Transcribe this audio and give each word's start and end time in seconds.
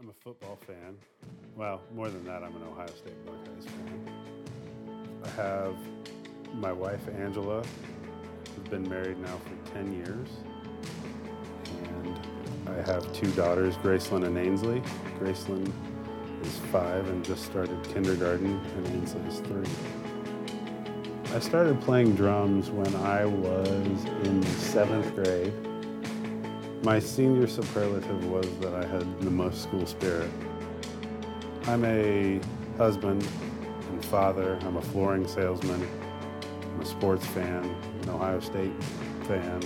I'm 0.00 0.10
a 0.10 0.12
football 0.12 0.56
fan. 0.64 0.96
Well, 1.56 1.80
more 1.92 2.08
than 2.08 2.24
that, 2.26 2.44
I'm 2.44 2.54
an 2.54 2.62
Ohio 2.70 2.86
State 2.86 3.26
Buckeyes 3.26 3.64
fan. 3.64 4.08
I 5.24 5.28
have 5.30 5.74
my 6.54 6.72
wife, 6.72 7.00
Angela, 7.18 7.64
who's 8.54 8.68
been 8.68 8.88
married 8.88 9.18
now 9.18 9.36
for 9.38 9.72
10 9.72 9.92
years. 9.92 10.28
And 11.82 12.16
I 12.68 12.80
have 12.82 13.12
two 13.12 13.28
daughters, 13.32 13.74
Gracelyn 13.78 14.24
and 14.24 14.38
Ainsley. 14.38 14.82
Gracelyn 15.18 15.68
is 16.42 16.58
five 16.70 17.08
and 17.08 17.24
just 17.24 17.44
started 17.44 17.82
kindergarten, 17.92 18.60
and 18.76 18.86
Ainsley 18.86 19.22
is 19.22 19.40
three. 19.40 19.66
I 21.34 21.40
started 21.40 21.80
playing 21.80 22.14
drums 22.14 22.70
when 22.70 22.94
I 22.94 23.24
was 23.24 24.04
in 24.22 24.44
seventh 24.44 25.12
grade. 25.16 25.52
My 26.84 27.00
senior 27.00 27.48
superlative 27.48 28.24
was 28.26 28.46
that 28.60 28.72
I 28.72 28.86
had 28.86 29.20
the 29.20 29.30
most 29.30 29.64
school 29.64 29.84
spirit. 29.84 30.30
I'm 31.66 31.84
a 31.84 32.40
husband 32.76 33.26
and 33.90 34.04
father. 34.04 34.56
I'm 34.62 34.76
a 34.76 34.82
flooring 34.82 35.26
salesman. 35.26 35.86
I'm 36.62 36.80
a 36.80 36.86
sports 36.86 37.26
fan, 37.26 37.64
an 38.02 38.08
Ohio 38.10 38.38
State 38.38 38.72
fan. 39.24 39.60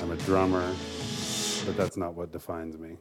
I'm 0.00 0.10
a 0.10 0.16
drummer, 0.16 0.66
but 1.66 1.76
that's 1.76 1.98
not 1.98 2.14
what 2.14 2.32
defines 2.32 2.78
me. 2.78 2.96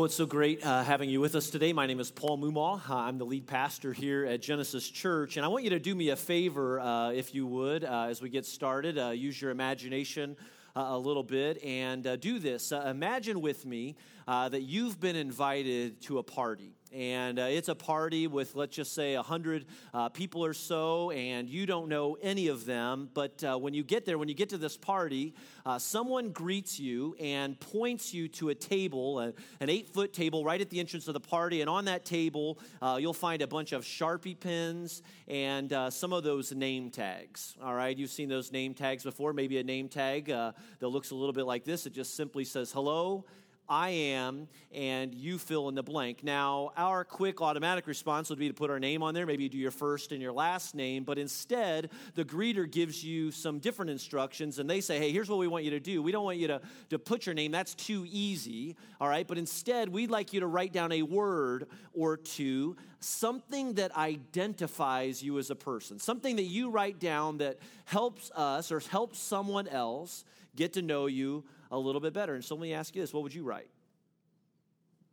Well, 0.00 0.06
it's 0.06 0.14
so 0.14 0.24
great 0.24 0.64
uh, 0.64 0.82
having 0.82 1.10
you 1.10 1.20
with 1.20 1.34
us 1.34 1.50
today. 1.50 1.74
My 1.74 1.84
name 1.84 2.00
is 2.00 2.10
Paul 2.10 2.38
Mumaw. 2.38 2.80
Uh, 2.88 2.96
I'm 2.96 3.18
the 3.18 3.26
lead 3.26 3.46
pastor 3.46 3.92
here 3.92 4.24
at 4.24 4.40
Genesis 4.40 4.88
Church. 4.88 5.36
And 5.36 5.44
I 5.44 5.48
want 5.48 5.62
you 5.62 5.68
to 5.68 5.78
do 5.78 5.94
me 5.94 6.08
a 6.08 6.16
favor, 6.16 6.80
uh, 6.80 7.10
if 7.10 7.34
you 7.34 7.46
would, 7.46 7.84
uh, 7.84 8.06
as 8.08 8.22
we 8.22 8.30
get 8.30 8.46
started. 8.46 8.96
Uh, 8.98 9.10
use 9.10 9.38
your 9.42 9.50
imagination 9.50 10.38
a 10.74 10.96
little 10.96 11.22
bit 11.22 11.62
and 11.62 12.18
do 12.18 12.38
this. 12.38 12.72
imagine 12.72 13.42
with 13.42 13.66
me 13.66 13.94
that 14.26 14.62
you've 14.62 14.98
been 14.98 15.16
invited 15.16 16.00
to 16.04 16.16
a 16.16 16.22
party 16.22 16.72
and 16.92 17.38
uh, 17.38 17.42
it's 17.42 17.68
a 17.68 17.74
party 17.74 18.26
with 18.26 18.54
let's 18.54 18.74
just 18.74 18.94
say 18.94 19.14
100 19.14 19.66
uh, 19.94 20.08
people 20.08 20.44
or 20.44 20.52
so 20.52 21.10
and 21.10 21.48
you 21.48 21.66
don't 21.66 21.88
know 21.88 22.16
any 22.20 22.48
of 22.48 22.64
them. 22.64 23.08
But 23.12 23.42
uh, 23.44 23.56
when 23.58 23.74
you 23.74 23.84
get 23.84 24.04
there 24.04 24.18
when 24.18 24.28
you 24.28 24.34
get 24.34 24.48
to 24.50 24.58
this 24.58 24.76
party 24.76 25.34
uh, 25.64 25.78
someone 25.78 26.30
greets 26.30 26.80
you 26.80 27.14
and 27.20 27.58
points 27.60 28.12
you 28.12 28.28
to 28.28 28.48
a 28.48 28.54
table 28.54 29.20
an 29.20 29.34
eight 29.68 29.88
foot 29.88 30.12
table 30.12 30.44
right 30.44 30.60
at 30.60 30.70
the 30.70 30.80
entrance 30.80 31.06
of 31.08 31.14
the 31.14 31.20
party. 31.20 31.60
And 31.60 31.70
on 31.70 31.84
that 31.84 32.04
table 32.04 32.58
uh, 32.82 32.98
you'll 33.00 33.12
find 33.12 33.42
a 33.42 33.46
bunch 33.46 33.72
of 33.72 33.84
sharpie 33.84 34.38
pens 34.38 35.02
and 35.28 35.72
uh, 35.72 35.90
some 35.90 36.12
of 36.12 36.24
those 36.24 36.52
name 36.52 36.90
tags. 36.90 37.54
All 37.62 37.74
right? 37.74 37.96
You've 37.96 38.10
seen 38.10 38.28
those 38.28 38.50
name 38.50 38.74
tags 38.74 39.04
before? 39.04 39.32
Maybe 39.32 39.58
a 39.58 39.64
name 39.64 39.88
tag 39.88 40.26
that 40.26 40.54
looks 40.88 41.10
a 41.10 41.14
little 41.14 41.32
bit 41.32 41.46
like 41.46 41.64
this. 41.64 41.86
It 41.86 41.92
just 41.92 42.16
simply 42.16 42.44
says 42.44 42.72
hello 42.72 43.24
I 43.70 43.90
am, 43.90 44.48
and 44.74 45.14
you 45.14 45.38
fill 45.38 45.68
in 45.68 45.76
the 45.76 45.82
blank. 45.82 46.24
Now, 46.24 46.72
our 46.76 47.04
quick 47.04 47.40
automatic 47.40 47.86
response 47.86 48.28
would 48.28 48.38
be 48.38 48.48
to 48.48 48.54
put 48.54 48.68
our 48.68 48.80
name 48.80 49.02
on 49.02 49.14
there. 49.14 49.26
Maybe 49.26 49.44
you 49.44 49.48
do 49.48 49.58
your 49.58 49.70
first 49.70 50.10
and 50.10 50.20
your 50.20 50.32
last 50.32 50.74
name, 50.74 51.04
but 51.04 51.18
instead, 51.18 51.90
the 52.16 52.24
greeter 52.24 52.68
gives 52.68 53.04
you 53.04 53.30
some 53.30 53.60
different 53.60 53.92
instructions, 53.92 54.58
and 54.58 54.68
they 54.68 54.80
say, 54.80 54.98
hey, 54.98 55.12
here's 55.12 55.30
what 55.30 55.38
we 55.38 55.46
want 55.46 55.62
you 55.62 55.70
to 55.70 55.80
do. 55.80 56.02
We 56.02 56.10
don't 56.10 56.24
want 56.24 56.38
you 56.38 56.48
to, 56.48 56.60
to 56.90 56.98
put 56.98 57.26
your 57.26 57.34
name, 57.34 57.52
that's 57.52 57.76
too 57.76 58.04
easy, 58.10 58.76
all 59.00 59.08
right? 59.08 59.26
But 59.26 59.38
instead, 59.38 59.88
we'd 59.88 60.10
like 60.10 60.32
you 60.32 60.40
to 60.40 60.48
write 60.48 60.72
down 60.72 60.90
a 60.90 61.02
word 61.02 61.68
or 61.94 62.16
two, 62.16 62.76
something 62.98 63.74
that 63.74 63.96
identifies 63.96 65.22
you 65.22 65.38
as 65.38 65.48
a 65.50 65.56
person, 65.56 66.00
something 66.00 66.36
that 66.36 66.42
you 66.42 66.70
write 66.70 66.98
down 66.98 67.38
that 67.38 67.58
helps 67.84 68.32
us 68.32 68.72
or 68.72 68.80
helps 68.80 69.20
someone 69.20 69.68
else 69.68 70.24
get 70.56 70.72
to 70.72 70.82
know 70.82 71.06
you 71.06 71.44
a 71.70 71.78
little 71.78 72.00
bit 72.00 72.12
better. 72.12 72.34
And 72.34 72.44
so 72.44 72.54
let 72.54 72.62
me 72.62 72.74
ask 72.74 72.94
you 72.94 73.02
this 73.02 73.12
what 73.12 73.22
would 73.22 73.34
you 73.34 73.44
write? 73.44 73.70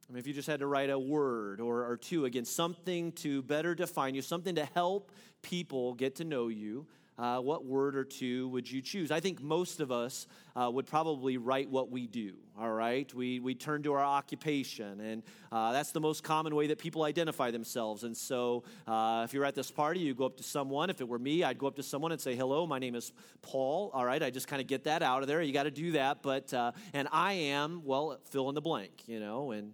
I 0.10 0.14
mean, 0.14 0.20
if 0.20 0.28
you 0.28 0.34
just 0.34 0.48
had 0.48 0.62
to 0.62 0.68
write 0.68 0.90
a 0.90 0.98
word 0.98 1.60
or, 1.60 1.86
or 1.86 1.98
two, 1.98 2.24
again, 2.26 2.46
something 2.46 3.12
to 3.14 3.42
better 3.42 3.76
define 3.76 4.16
you, 4.16 4.22
something 4.22 4.56
to 4.56 4.66
help 4.66 5.12
people 5.42 5.94
get 5.96 6.16
to 6.16 6.24
know 6.24 6.48
you, 6.48 6.88
uh, 7.18 7.40
what 7.40 7.66
word 7.66 7.96
or 7.96 8.04
two 8.04 8.48
would 8.50 8.70
you 8.70 8.82
choose? 8.82 9.12
I 9.12 9.20
think 9.20 9.42
most 9.42 9.80
of 9.80 9.92
us 9.92 10.28
uh, 10.56 10.70
would 10.72 10.86
probably 10.86 11.38
write 11.38 11.70
what 11.70 11.90
we 11.90 12.08
do, 12.08 12.34
all 12.60 12.72
right? 12.72 13.12
We, 13.14 13.40
we 13.40 13.56
turn 13.56 13.84
to 13.84 13.94
our 13.94 14.04
occupation, 14.04 15.00
and 15.00 15.24
uh, 15.52 15.72
that's 15.72 15.92
the 15.92 16.00
most 16.00 16.24
common 16.24 16.56
way 16.56 16.68
that 16.68 16.78
people 16.78 17.04
identify 17.04 17.52
themselves. 17.52 18.04
And 18.04 18.16
so 18.16 18.64
uh, 18.88 19.24
if 19.26 19.34
you're 19.34 19.46
at 19.46 19.56
this 19.56 19.72
party, 19.72 20.00
you 20.00 20.14
go 20.14 20.26
up 20.26 20.38
to 20.38 20.44
someone. 20.44 20.90
If 20.90 21.02
it 21.02 21.08
were 21.08 21.20
me, 21.20 21.44
I'd 21.44 21.58
go 21.58 21.68
up 21.68 21.76
to 21.78 21.84
someone 21.84 22.12
and 22.12 22.22
say, 22.22 22.36
Hello, 22.36 22.68
my 22.68 22.80
name 22.80 22.96
is 22.96 23.12
Paul, 23.42 23.92
all 23.94 24.06
right? 24.06 24.22
I 24.22 24.30
just 24.30 24.48
kind 24.48 24.62
of 24.62 24.68
get 24.68 24.84
that 24.84 25.02
out 25.02 25.22
of 25.22 25.28
there. 25.28 25.42
You 25.42 25.54
got 25.54 25.64
to 25.64 25.72
do 25.72 25.94
that. 25.94 26.22
But, 26.22 26.54
uh, 26.54 26.72
and 26.94 27.08
I 27.12 27.34
am, 27.34 27.82
well, 27.84 28.20
fill 28.30 28.50
in 28.50 28.56
the 28.56 28.62
blank, 28.62 29.04
you 29.08 29.20
know, 29.20 29.52
and 29.52 29.74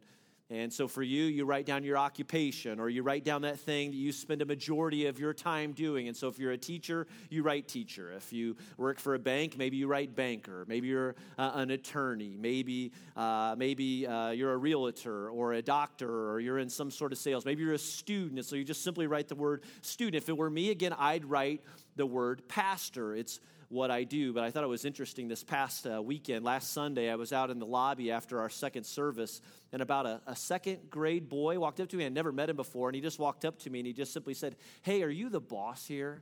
and 0.53 0.71
so 0.71 0.87
for 0.87 1.01
you, 1.01 1.23
you 1.23 1.45
write 1.45 1.65
down 1.65 1.83
your 1.83 1.97
occupation 1.97 2.79
or 2.79 2.87
you 2.87 3.01
write 3.01 3.23
down 3.23 3.41
that 3.41 3.59
thing 3.59 3.89
that 3.89 3.97
you 3.97 4.11
spend 4.11 4.43
a 4.43 4.45
majority 4.45 5.07
of 5.07 5.19
your 5.19 5.33
time 5.33 5.71
doing. 5.71 6.07
And 6.07 6.15
so 6.15 6.27
if 6.27 6.37
you're 6.37 6.51
a 6.51 6.57
teacher, 6.57 7.07
you 7.31 7.41
write 7.41 7.67
teacher. 7.67 8.11
If 8.11 8.31
you 8.31 8.55
work 8.77 8.99
for 8.99 9.15
a 9.15 9.19
bank, 9.19 9.57
maybe 9.57 9.77
you 9.77 9.87
write 9.87 10.15
banker. 10.15 10.63
Maybe 10.67 10.89
you're 10.89 11.15
uh, 11.39 11.53
an 11.55 11.71
attorney. 11.71 12.37
Maybe, 12.39 12.91
uh, 13.15 13.55
maybe 13.57 14.05
uh, 14.05 14.29
you're 14.29 14.53
a 14.53 14.57
realtor 14.57 15.29
or 15.29 15.53
a 15.53 15.61
doctor 15.63 16.29
or 16.29 16.39
you're 16.39 16.59
in 16.59 16.69
some 16.69 16.91
sort 16.91 17.11
of 17.11 17.17
sales. 17.17 17.45
Maybe 17.45 17.63
you're 17.63 17.73
a 17.73 17.77
student. 17.79 18.37
And 18.37 18.45
so 18.45 18.55
you 18.55 18.63
just 18.63 18.83
simply 18.83 19.07
write 19.07 19.27
the 19.29 19.35
word 19.35 19.63
student. 19.81 20.21
If 20.21 20.29
it 20.29 20.37
were 20.37 20.51
me, 20.51 20.69
again, 20.69 20.93
I'd 20.99 21.25
write 21.25 21.61
the 21.95 22.05
word 22.05 22.47
pastor. 22.47 23.15
It's 23.15 23.39
what 23.73 23.89
I 23.89 24.03
do, 24.03 24.31
but 24.33 24.43
I 24.43 24.51
thought 24.51 24.63
it 24.63 24.67
was 24.67 24.85
interesting 24.85 25.27
this 25.27 25.43
past 25.43 25.87
uh, 25.87 26.01
weekend. 26.01 26.45
Last 26.45 26.71
Sunday, 26.73 27.09
I 27.09 27.15
was 27.15 27.33
out 27.33 27.49
in 27.49 27.57
the 27.57 27.65
lobby 27.65 28.11
after 28.11 28.39
our 28.39 28.49
second 28.49 28.85
service, 28.85 29.41
and 29.71 29.81
about 29.81 30.05
a, 30.05 30.21
a 30.27 30.35
second 30.35 30.91
grade 30.91 31.27
boy 31.27 31.59
walked 31.59 31.79
up 31.79 31.89
to 31.89 31.97
me. 31.97 32.05
I 32.05 32.09
never 32.09 32.31
met 32.31 32.49
him 32.49 32.55
before, 32.55 32.87
and 32.87 32.95
he 32.95 33.01
just 33.01 33.17
walked 33.17 33.45
up 33.45 33.57
to 33.59 33.71
me 33.71 33.79
and 33.79 33.87
he 33.87 33.93
just 33.93 34.13
simply 34.13 34.35
said, 34.35 34.55
Hey, 34.83 35.01
are 35.01 35.09
you 35.09 35.27
the 35.27 35.41
boss 35.41 35.87
here? 35.87 36.21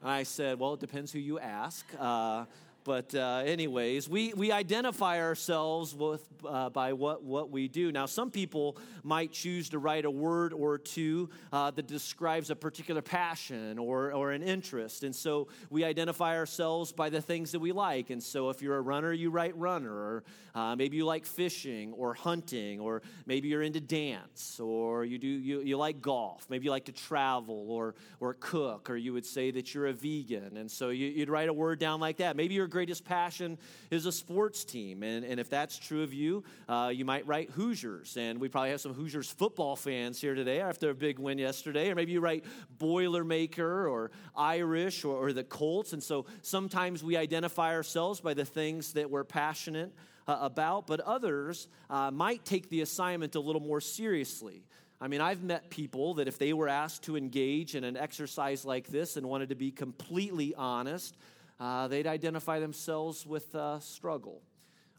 and 0.00 0.10
I 0.10 0.22
said, 0.22 0.58
Well, 0.58 0.72
it 0.72 0.80
depends 0.80 1.12
who 1.12 1.18
you 1.18 1.38
ask. 1.38 1.86
Uh, 2.00 2.46
but 2.84 3.14
uh, 3.14 3.42
anyways, 3.46 4.10
we, 4.10 4.34
we 4.34 4.52
identify 4.52 5.20
ourselves 5.20 5.94
with, 5.94 6.22
uh, 6.46 6.68
by 6.68 6.92
what, 6.92 7.24
what 7.24 7.50
we 7.50 7.66
do. 7.66 7.90
Now, 7.90 8.04
some 8.04 8.30
people 8.30 8.76
might 9.02 9.32
choose 9.32 9.70
to 9.70 9.78
write 9.78 10.04
a 10.04 10.10
word 10.10 10.52
or 10.52 10.76
two 10.76 11.30
uh, 11.50 11.70
that 11.70 11.86
describes 11.86 12.50
a 12.50 12.56
particular 12.56 13.00
passion 13.00 13.78
or, 13.78 14.12
or 14.12 14.32
an 14.32 14.42
interest. 14.42 15.02
And 15.02 15.16
so 15.16 15.48
we 15.70 15.82
identify 15.82 16.36
ourselves 16.36 16.92
by 16.92 17.08
the 17.08 17.22
things 17.22 17.52
that 17.52 17.60
we 17.60 17.72
like. 17.72 18.10
And 18.10 18.22
so 18.22 18.50
if 18.50 18.60
you're 18.60 18.76
a 18.76 18.82
runner, 18.82 19.14
you 19.14 19.30
write 19.30 19.56
runner. 19.56 19.92
Or 19.92 20.24
uh, 20.54 20.76
maybe 20.76 20.98
you 20.98 21.06
like 21.06 21.24
fishing 21.24 21.94
or 21.94 22.12
hunting. 22.12 22.80
Or 22.80 23.00
maybe 23.24 23.48
you're 23.48 23.62
into 23.62 23.80
dance. 23.80 24.60
Or 24.60 25.06
you, 25.06 25.18
do, 25.18 25.26
you, 25.26 25.62
you 25.62 25.78
like 25.78 26.02
golf. 26.02 26.44
Maybe 26.50 26.66
you 26.66 26.70
like 26.70 26.84
to 26.84 26.92
travel 26.92 27.70
or, 27.70 27.94
or 28.20 28.34
cook. 28.34 28.90
Or 28.90 28.96
you 28.96 29.14
would 29.14 29.24
say 29.24 29.50
that 29.52 29.74
you're 29.74 29.86
a 29.86 29.94
vegan. 29.94 30.58
And 30.58 30.70
so 30.70 30.90
you, 30.90 31.06
you'd 31.06 31.30
write 31.30 31.48
a 31.48 31.54
word 31.54 31.78
down 31.78 31.98
like 31.98 32.18
that. 32.18 32.36
Maybe 32.36 32.52
you're 32.52 32.73
greatest 32.74 33.04
passion 33.04 33.56
is 33.92 34.04
a 34.04 34.10
sports 34.10 34.64
team. 34.64 35.04
And, 35.04 35.24
and 35.24 35.38
if 35.38 35.48
that's 35.48 35.78
true 35.78 36.02
of 36.02 36.12
you, 36.12 36.42
uh, 36.68 36.90
you 36.92 37.04
might 37.04 37.24
write 37.24 37.50
Hoosiers. 37.50 38.16
And 38.16 38.40
we 38.40 38.48
probably 38.48 38.70
have 38.70 38.80
some 38.80 38.92
Hoosiers 38.92 39.30
football 39.30 39.76
fans 39.76 40.20
here 40.20 40.34
today 40.34 40.60
after 40.60 40.90
a 40.90 40.94
big 40.94 41.20
win 41.20 41.38
yesterday. 41.38 41.88
Or 41.88 41.94
maybe 41.94 42.10
you 42.10 42.20
write 42.20 42.44
Boilermaker 42.78 43.88
or 43.88 44.10
Irish 44.34 45.04
or, 45.04 45.14
or 45.14 45.32
the 45.32 45.44
Colts. 45.44 45.92
And 45.92 46.02
so 46.02 46.26
sometimes 46.42 47.04
we 47.04 47.16
identify 47.16 47.74
ourselves 47.74 48.20
by 48.20 48.34
the 48.34 48.44
things 48.44 48.94
that 48.94 49.08
we're 49.08 49.22
passionate 49.22 49.94
uh, 50.26 50.38
about, 50.40 50.88
but 50.88 50.98
others 50.98 51.68
uh, 51.88 52.10
might 52.10 52.44
take 52.44 52.70
the 52.70 52.80
assignment 52.80 53.36
a 53.36 53.40
little 53.40 53.62
more 53.62 53.80
seriously. 53.80 54.64
I 55.00 55.06
mean, 55.06 55.20
I've 55.20 55.44
met 55.44 55.70
people 55.70 56.14
that 56.14 56.26
if 56.26 56.38
they 56.38 56.52
were 56.52 56.68
asked 56.68 57.04
to 57.04 57.16
engage 57.16 57.76
in 57.76 57.84
an 57.84 57.96
exercise 57.96 58.64
like 58.64 58.88
this 58.88 59.16
and 59.16 59.28
wanted 59.28 59.50
to 59.50 59.54
be 59.54 59.70
completely 59.70 60.54
honest, 60.56 61.16
uh, 61.60 61.88
they'd 61.88 62.06
identify 62.06 62.58
themselves 62.58 63.26
with 63.26 63.54
uh, 63.54 63.78
struggle 63.80 64.42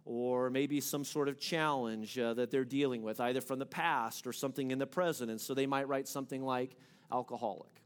or 0.06 0.52
maybe 0.52 0.80
some 0.80 1.04
sort 1.04 1.28
of 1.28 1.40
challenge 1.40 2.18
uh, 2.20 2.34
that 2.36 2.52
they're 2.52 2.64
dealing 2.64 3.02
with, 3.02 3.20
either 3.20 3.42
from 3.42 3.58
the 3.58 3.66
past 3.66 4.28
or 4.28 4.34
something 4.34 4.70
in 4.70 4.78
the 4.78 4.86
present. 4.86 5.32
And 5.32 5.42
so 5.42 5.56
they 5.56 5.66
might 5.66 5.88
write 5.88 6.08
something 6.08 6.44
like 6.44 6.76
alcoholic 7.12 7.82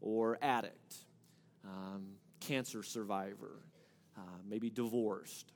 or 0.00 0.38
addict, 0.42 0.96
um, 1.64 2.16
cancer 2.40 2.82
survivor, 2.82 3.62
uh, 4.16 4.20
maybe 4.46 4.68
divorced 4.68 5.52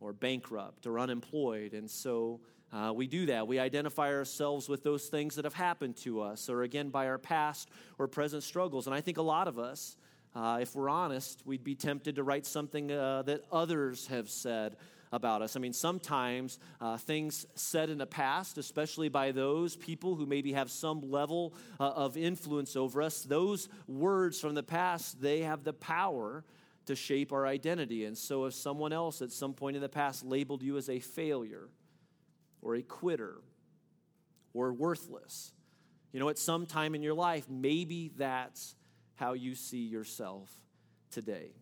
or 0.00 0.12
bankrupt 0.12 0.86
or 0.86 0.98
unemployed. 0.98 1.72
And 1.72 1.90
so 1.90 2.40
uh, 2.70 2.92
we 2.94 3.06
do 3.06 3.26
that. 3.26 3.46
We 3.46 3.58
identify 3.58 4.12
ourselves 4.12 4.68
with 4.68 4.82
those 4.82 5.06
things 5.06 5.36
that 5.36 5.44
have 5.44 5.54
happened 5.54 5.96
to 5.98 6.20
us, 6.20 6.48
or 6.50 6.62
again, 6.62 6.90
by 6.90 7.06
our 7.06 7.18
past 7.18 7.70
or 7.98 8.06
present 8.06 8.42
struggles. 8.42 8.86
And 8.86 8.94
I 8.94 9.00
think 9.00 9.16
a 9.16 9.22
lot 9.22 9.48
of 9.48 9.58
us, 9.58 9.96
uh, 10.34 10.58
if 10.60 10.74
we're 10.74 10.88
honest, 10.88 11.42
we'd 11.44 11.64
be 11.64 11.74
tempted 11.74 12.16
to 12.16 12.22
write 12.22 12.46
something 12.46 12.90
uh, 12.90 13.22
that 13.22 13.44
others 13.52 14.06
have 14.06 14.30
said 14.30 14.76
about 15.12 15.42
us. 15.42 15.56
I 15.56 15.60
mean, 15.60 15.74
sometimes 15.74 16.58
uh, 16.80 16.96
things 16.96 17.44
said 17.54 17.90
in 17.90 17.98
the 17.98 18.06
past, 18.06 18.56
especially 18.56 19.10
by 19.10 19.32
those 19.32 19.76
people 19.76 20.14
who 20.14 20.24
maybe 20.24 20.54
have 20.54 20.70
some 20.70 21.10
level 21.10 21.52
uh, 21.78 21.90
of 21.90 22.16
influence 22.16 22.76
over 22.76 23.02
us, 23.02 23.22
those 23.22 23.68
words 23.86 24.40
from 24.40 24.54
the 24.54 24.62
past, 24.62 25.20
they 25.20 25.40
have 25.40 25.64
the 25.64 25.74
power 25.74 26.44
to 26.86 26.96
shape 26.96 27.32
our 27.32 27.46
identity. 27.46 28.06
And 28.06 28.16
so, 28.16 28.46
if 28.46 28.54
someone 28.54 28.92
else 28.92 29.20
at 29.20 29.30
some 29.32 29.52
point 29.52 29.76
in 29.76 29.82
the 29.82 29.88
past 29.88 30.24
labeled 30.24 30.62
you 30.62 30.78
as 30.78 30.88
a 30.88 30.98
failure 30.98 31.68
or 32.62 32.74
a 32.74 32.82
quitter 32.82 33.36
or 34.54 34.72
worthless, 34.72 35.52
you 36.12 36.20
know, 36.20 36.30
at 36.30 36.38
some 36.38 36.66
time 36.66 36.94
in 36.94 37.02
your 37.02 37.14
life, 37.14 37.48
maybe 37.50 38.10
that's 38.16 38.74
how 39.16 39.32
you 39.32 39.54
see 39.54 39.84
yourself 39.84 40.50
today. 41.10 41.52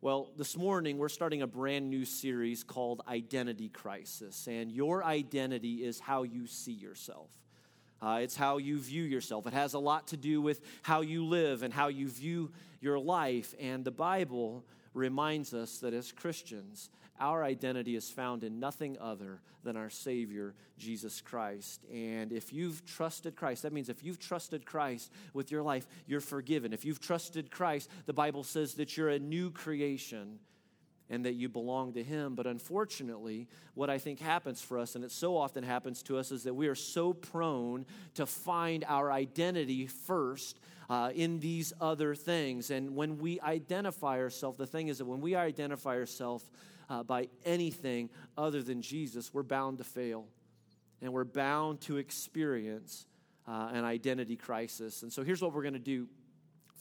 Well, 0.00 0.32
this 0.36 0.56
morning 0.56 0.98
we're 0.98 1.08
starting 1.08 1.42
a 1.42 1.46
brand 1.46 1.88
new 1.88 2.04
series 2.04 2.62
called 2.62 3.00
Identity 3.08 3.70
Crisis, 3.70 4.46
and 4.46 4.70
your 4.70 5.02
identity 5.02 5.84
is 5.84 5.98
how 5.98 6.24
you 6.24 6.46
see 6.46 6.72
yourself. 6.72 7.30
Uh, 8.02 8.18
it's 8.20 8.36
how 8.36 8.58
you 8.58 8.78
view 8.78 9.02
yourself. 9.02 9.46
It 9.46 9.54
has 9.54 9.72
a 9.72 9.78
lot 9.78 10.08
to 10.08 10.18
do 10.18 10.42
with 10.42 10.60
how 10.82 11.00
you 11.00 11.24
live 11.24 11.62
and 11.62 11.72
how 11.72 11.88
you 11.88 12.08
view 12.08 12.52
your 12.80 12.98
life. 12.98 13.54
And 13.58 13.82
the 13.82 13.90
Bible 13.90 14.66
reminds 14.92 15.54
us 15.54 15.78
that 15.78 15.94
as 15.94 16.12
Christians, 16.12 16.90
our 17.20 17.44
identity 17.44 17.96
is 17.96 18.10
found 18.10 18.44
in 18.44 18.58
nothing 18.60 18.96
other 19.00 19.40
than 19.62 19.76
our 19.76 19.90
Savior, 19.90 20.54
Jesus 20.78 21.20
Christ. 21.20 21.84
And 21.92 22.32
if 22.32 22.52
you've 22.52 22.84
trusted 22.84 23.36
Christ, 23.36 23.62
that 23.62 23.72
means 23.72 23.88
if 23.88 24.04
you've 24.04 24.18
trusted 24.18 24.66
Christ 24.66 25.10
with 25.32 25.50
your 25.50 25.62
life, 25.62 25.86
you're 26.06 26.20
forgiven. 26.20 26.72
If 26.72 26.84
you've 26.84 27.00
trusted 27.00 27.50
Christ, 27.50 27.88
the 28.06 28.12
Bible 28.12 28.44
says 28.44 28.74
that 28.74 28.96
you're 28.96 29.08
a 29.08 29.18
new 29.18 29.50
creation 29.50 30.38
and 31.10 31.24
that 31.24 31.34
you 31.34 31.48
belong 31.48 31.92
to 31.94 32.02
Him. 32.02 32.34
But 32.34 32.46
unfortunately, 32.46 33.48
what 33.74 33.90
I 33.90 33.98
think 33.98 34.20
happens 34.20 34.60
for 34.60 34.78
us, 34.78 34.94
and 34.94 35.04
it 35.04 35.12
so 35.12 35.36
often 35.36 35.62
happens 35.62 36.02
to 36.04 36.18
us, 36.18 36.32
is 36.32 36.44
that 36.44 36.54
we 36.54 36.66
are 36.68 36.74
so 36.74 37.12
prone 37.12 37.86
to 38.14 38.26
find 38.26 38.84
our 38.88 39.12
identity 39.12 39.86
first 39.86 40.58
uh, 40.88 41.10
in 41.14 41.40
these 41.40 41.72
other 41.80 42.14
things. 42.14 42.70
And 42.70 42.96
when 42.96 43.18
we 43.18 43.40
identify 43.40 44.18
ourselves, 44.18 44.58
the 44.58 44.66
thing 44.66 44.88
is 44.88 44.98
that 44.98 45.06
when 45.06 45.20
we 45.20 45.34
identify 45.34 45.96
ourselves 45.96 46.44
uh, 46.94 47.02
by 47.02 47.28
anything 47.44 48.08
other 48.36 48.62
than 48.62 48.80
Jesus, 48.80 49.34
we're 49.34 49.42
bound 49.42 49.78
to 49.78 49.84
fail. 49.84 50.26
And 51.02 51.12
we're 51.12 51.24
bound 51.24 51.80
to 51.82 51.96
experience 51.96 53.06
uh, 53.48 53.70
an 53.72 53.84
identity 53.84 54.36
crisis. 54.36 55.02
And 55.02 55.12
so 55.12 55.24
here's 55.24 55.42
what 55.42 55.52
we're 55.52 55.62
going 55.62 55.74
to 55.74 55.80
do 55.80 56.08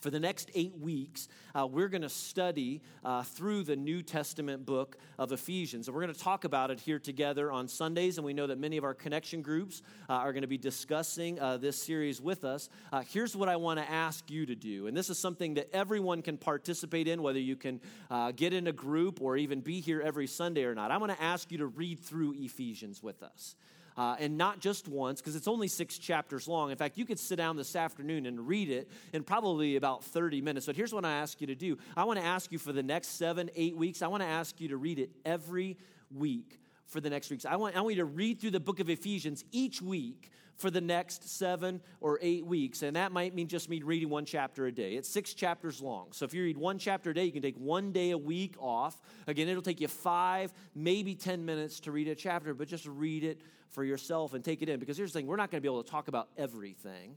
for 0.03 0.09
the 0.09 0.19
next 0.19 0.51
eight 0.53 0.77
weeks, 0.77 1.29
uh, 1.55 1.65
we're 1.65 1.87
going 1.87 2.01
to 2.01 2.09
study 2.09 2.81
uh, 3.05 3.23
through 3.23 3.63
the 3.63 3.77
New 3.77 4.01
Testament 4.01 4.65
book 4.65 4.97
of 5.17 5.31
Ephesians. 5.31 5.87
And 5.87 5.95
we're 5.95 6.01
going 6.01 6.13
to 6.13 6.19
talk 6.19 6.43
about 6.43 6.71
it 6.71 6.81
here 6.81 6.99
together 6.99 7.49
on 7.49 7.69
Sundays. 7.69 8.17
And 8.17 8.25
we 8.25 8.33
know 8.33 8.45
that 8.47 8.59
many 8.59 8.75
of 8.75 8.83
our 8.83 8.93
connection 8.93 9.41
groups 9.41 9.81
uh, 10.09 10.13
are 10.13 10.33
going 10.33 10.41
to 10.41 10.47
be 10.47 10.57
discussing 10.57 11.39
uh, 11.39 11.55
this 11.55 11.81
series 11.81 12.19
with 12.19 12.43
us. 12.43 12.69
Uh, 12.91 13.01
here's 13.07 13.33
what 13.33 13.47
I 13.47 13.55
want 13.55 13.79
to 13.79 13.89
ask 13.89 14.29
you 14.29 14.45
to 14.45 14.55
do. 14.55 14.87
And 14.87 14.95
this 14.95 15.09
is 15.09 15.17
something 15.17 15.53
that 15.53 15.69
everyone 15.73 16.21
can 16.21 16.37
participate 16.37 17.07
in, 17.07 17.23
whether 17.23 17.39
you 17.39 17.55
can 17.55 17.79
uh, 18.11 18.33
get 18.33 18.51
in 18.51 18.67
a 18.67 18.73
group 18.73 19.21
or 19.21 19.37
even 19.37 19.61
be 19.61 19.79
here 19.79 20.01
every 20.01 20.27
Sunday 20.27 20.65
or 20.65 20.75
not. 20.75 20.91
I 20.91 20.97
want 20.97 21.13
to 21.13 21.23
ask 21.23 21.49
you 21.49 21.59
to 21.59 21.67
read 21.67 22.01
through 22.01 22.33
Ephesians 22.37 23.01
with 23.01 23.23
us 23.23 23.55
uh, 23.97 24.15
and 24.19 24.37
not 24.37 24.59
just 24.59 24.87
once, 24.87 25.21
because 25.21 25.35
it's 25.35 25.47
only 25.47 25.67
six 25.67 25.97
chapters 25.97 26.47
long. 26.47 26.71
In 26.71 26.77
fact, 26.77 26.97
you 26.97 27.05
could 27.05 27.19
sit 27.19 27.35
down 27.35 27.55
this 27.55 27.75
afternoon 27.75 28.25
and 28.25 28.47
read 28.47 28.69
it 28.69 28.89
in 29.13 29.23
probably 29.23 29.75
about 29.75 30.03
30 30.03 30.41
minutes. 30.41 30.65
But 30.65 30.75
here's 30.75 30.93
what 30.93 31.05
I 31.05 31.13
ask 31.13 31.39
you 31.41 31.47
to 31.47 31.55
do 31.55 31.77
I 31.95 32.03
want 32.03 32.19
to 32.19 32.25
ask 32.25 32.51
you 32.51 32.57
for 32.57 32.73
the 32.73 32.83
next 32.83 33.17
seven, 33.17 33.49
eight 33.55 33.77
weeks, 33.77 34.01
I 34.01 34.07
want 34.07 34.23
to 34.23 34.29
ask 34.29 34.59
you 34.59 34.69
to 34.69 34.77
read 34.77 34.99
it 34.99 35.11
every 35.25 35.77
week 36.13 36.59
for 36.85 37.01
the 37.01 37.09
next 37.09 37.29
weeks. 37.29 37.45
I 37.45 37.55
want, 37.55 37.75
I 37.75 37.81
want 37.81 37.95
you 37.95 38.01
to 38.01 38.05
read 38.05 38.39
through 38.39 38.51
the 38.51 38.59
book 38.59 38.79
of 38.79 38.89
Ephesians 38.89 39.43
each 39.51 39.81
week 39.81 40.31
for 40.57 40.69
the 40.69 40.81
next 40.81 41.29
seven 41.29 41.81
or 41.99 42.19
eight 42.21 42.45
weeks. 42.45 42.83
And 42.83 42.95
that 42.95 43.11
might 43.11 43.33
mean 43.33 43.47
just 43.47 43.69
me 43.69 43.81
reading 43.81 44.09
one 44.09 44.25
chapter 44.25 44.67
a 44.67 44.71
day. 44.71 44.93
It's 44.93 45.09
six 45.09 45.33
chapters 45.33 45.81
long. 45.81 46.07
So 46.11 46.25
if 46.25 46.33
you 46.33 46.43
read 46.43 46.57
one 46.57 46.77
chapter 46.77 47.09
a 47.09 47.13
day, 47.13 47.25
you 47.25 47.31
can 47.31 47.41
take 47.41 47.57
one 47.57 47.91
day 47.91 48.11
a 48.11 48.17
week 48.17 48.55
off. 48.59 48.99
Again, 49.27 49.47
it'll 49.47 49.63
take 49.63 49.81
you 49.81 49.87
five, 49.87 50.53
maybe 50.75 51.15
10 51.15 51.43
minutes 51.45 51.79
to 51.81 51.91
read 51.91 52.07
a 52.07 52.15
chapter, 52.15 52.53
but 52.53 52.67
just 52.67 52.85
read 52.85 53.23
it 53.23 53.41
for 53.69 53.83
yourself 53.83 54.33
and 54.33 54.43
take 54.43 54.61
it 54.61 54.69
in. 54.69 54.79
Because 54.79 54.97
here's 54.97 55.11
the 55.11 55.19
thing 55.19 55.27
we're 55.27 55.35
not 55.35 55.51
going 55.51 55.61
to 55.61 55.67
be 55.67 55.71
able 55.71 55.83
to 55.83 55.89
talk 55.89 56.07
about 56.07 56.29
everything. 56.37 57.15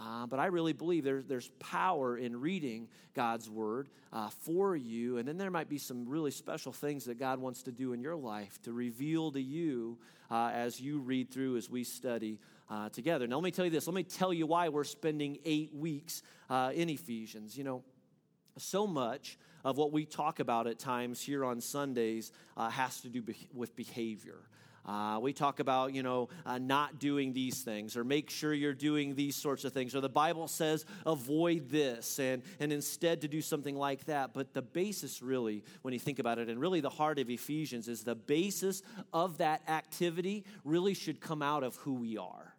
Uh, 0.00 0.26
but 0.26 0.38
I 0.38 0.46
really 0.46 0.72
believe 0.72 1.02
there's, 1.02 1.24
there's 1.24 1.48
power 1.58 2.16
in 2.16 2.40
reading 2.40 2.88
God's 3.14 3.50
word 3.50 3.88
uh, 4.12 4.28
for 4.28 4.76
you. 4.76 5.18
And 5.18 5.26
then 5.26 5.38
there 5.38 5.50
might 5.50 5.68
be 5.68 5.78
some 5.78 6.08
really 6.08 6.30
special 6.30 6.72
things 6.72 7.06
that 7.06 7.18
God 7.18 7.40
wants 7.40 7.64
to 7.64 7.72
do 7.72 7.92
in 7.92 8.00
your 8.00 8.14
life 8.14 8.62
to 8.62 8.72
reveal 8.72 9.32
to 9.32 9.42
you 9.42 9.98
uh, 10.30 10.50
as 10.54 10.80
you 10.80 11.00
read 11.00 11.32
through, 11.32 11.56
as 11.56 11.68
we 11.68 11.82
study 11.82 12.38
uh, 12.70 12.90
together. 12.90 13.26
Now, 13.26 13.36
let 13.36 13.44
me 13.44 13.50
tell 13.50 13.64
you 13.64 13.70
this. 13.72 13.86
Let 13.88 13.94
me 13.94 14.04
tell 14.04 14.32
you 14.32 14.46
why 14.46 14.68
we're 14.68 14.84
spending 14.84 15.38
eight 15.44 15.74
weeks 15.74 16.22
uh, 16.48 16.70
in 16.74 16.88
Ephesians. 16.88 17.58
You 17.58 17.64
know, 17.64 17.82
so 18.56 18.86
much 18.86 19.36
of 19.64 19.76
what 19.76 19.92
we 19.92 20.04
talk 20.04 20.38
about 20.38 20.66
at 20.66 20.78
times 20.78 21.20
here 21.20 21.44
on 21.44 21.60
Sundays 21.60 22.30
uh, 22.56 22.68
has 22.68 23.00
to 23.00 23.08
do 23.08 23.22
be- 23.22 23.48
with 23.52 23.74
behavior. 23.74 24.38
Uh, 24.88 25.18
we 25.20 25.34
talk 25.34 25.60
about, 25.60 25.92
you 25.92 26.02
know, 26.02 26.30
uh, 26.46 26.56
not 26.56 26.98
doing 26.98 27.34
these 27.34 27.60
things 27.60 27.94
or 27.94 28.04
make 28.04 28.30
sure 28.30 28.54
you're 28.54 28.72
doing 28.72 29.14
these 29.14 29.36
sorts 29.36 29.64
of 29.64 29.72
things. 29.74 29.94
Or 29.94 30.00
the 30.00 30.08
Bible 30.08 30.48
says 30.48 30.86
avoid 31.04 31.68
this 31.68 32.18
and, 32.18 32.42
and 32.58 32.72
instead 32.72 33.20
to 33.20 33.28
do 33.28 33.42
something 33.42 33.76
like 33.76 34.06
that. 34.06 34.32
But 34.32 34.54
the 34.54 34.62
basis, 34.62 35.20
really, 35.20 35.62
when 35.82 35.92
you 35.92 36.00
think 36.00 36.18
about 36.18 36.38
it, 36.38 36.48
and 36.48 36.58
really 36.58 36.80
the 36.80 36.88
heart 36.88 37.18
of 37.18 37.28
Ephesians 37.28 37.86
is 37.86 38.02
the 38.02 38.14
basis 38.14 38.82
of 39.12 39.38
that 39.38 39.60
activity 39.68 40.46
really 40.64 40.94
should 40.94 41.20
come 41.20 41.42
out 41.42 41.64
of 41.64 41.76
who 41.76 41.92
we 41.92 42.16
are 42.16 42.54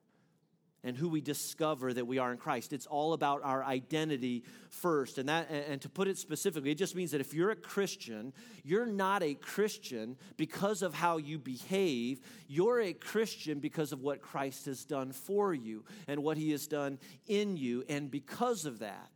and 0.84 0.96
who 0.96 1.10
we 1.10 1.22
discover 1.22 1.94
that 1.94 2.06
we 2.06 2.18
are 2.18 2.32
in 2.32 2.38
Christ. 2.38 2.72
It's 2.72 2.86
all 2.86 3.14
about 3.14 3.42
our 3.44 3.64
identity 3.64 4.44
first. 4.70 5.18
And 5.18 5.28
that 5.28 5.50
and 5.50 5.82
to 5.82 5.90
put 5.90 6.08
it 6.08 6.18
specifically, 6.18 6.72
it 6.72 6.78
just 6.78 6.96
means 6.96 7.12
that 7.12 7.22
if 7.22 7.34
you're 7.34 7.52
a 7.52 7.56
Christian, 7.56 8.34
you're 8.64 8.86
not 8.86 9.22
a 9.22 9.34
Christian 9.34 10.16
because 10.38 10.82
of 10.82 10.94
how 10.94 11.18
you 11.18 11.38
behave. 11.38 12.22
You're 12.48 12.82
a 12.82 12.94
Christian 12.94 13.60
because 13.60 13.92
of 13.92 14.02
what 14.02 14.22
Christ 14.22 14.66
has 14.66 14.86
done 14.86 15.12
for 15.12 15.54
you 15.54 15.84
and 16.08 16.24
what 16.24 16.38
he 16.38 16.52
has 16.52 16.68
done 16.68 17.00
in 17.28 17.58
you. 17.58 17.84
And 17.90 18.10
because 18.10 18.66
of 18.66 18.80
that, 18.80 19.10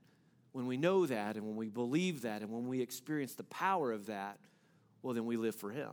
when 0.52 0.68
we 0.68 0.78
know 0.78 1.06
that 1.06 1.36
and 1.36 1.46
when 1.46 1.56
we 1.56 1.70
believe 1.70 2.24
that 2.24 2.42
and 2.42 2.52
when 2.52 2.68
we 2.68 2.82
experience 2.82 3.36
the 3.36 3.44
power 3.46 3.92
of 3.92 4.08
that, 4.08 4.38
well 5.02 5.14
then 5.14 5.26
we 5.26 5.38
live 5.38 5.56
for 5.56 5.72
him 5.72 5.92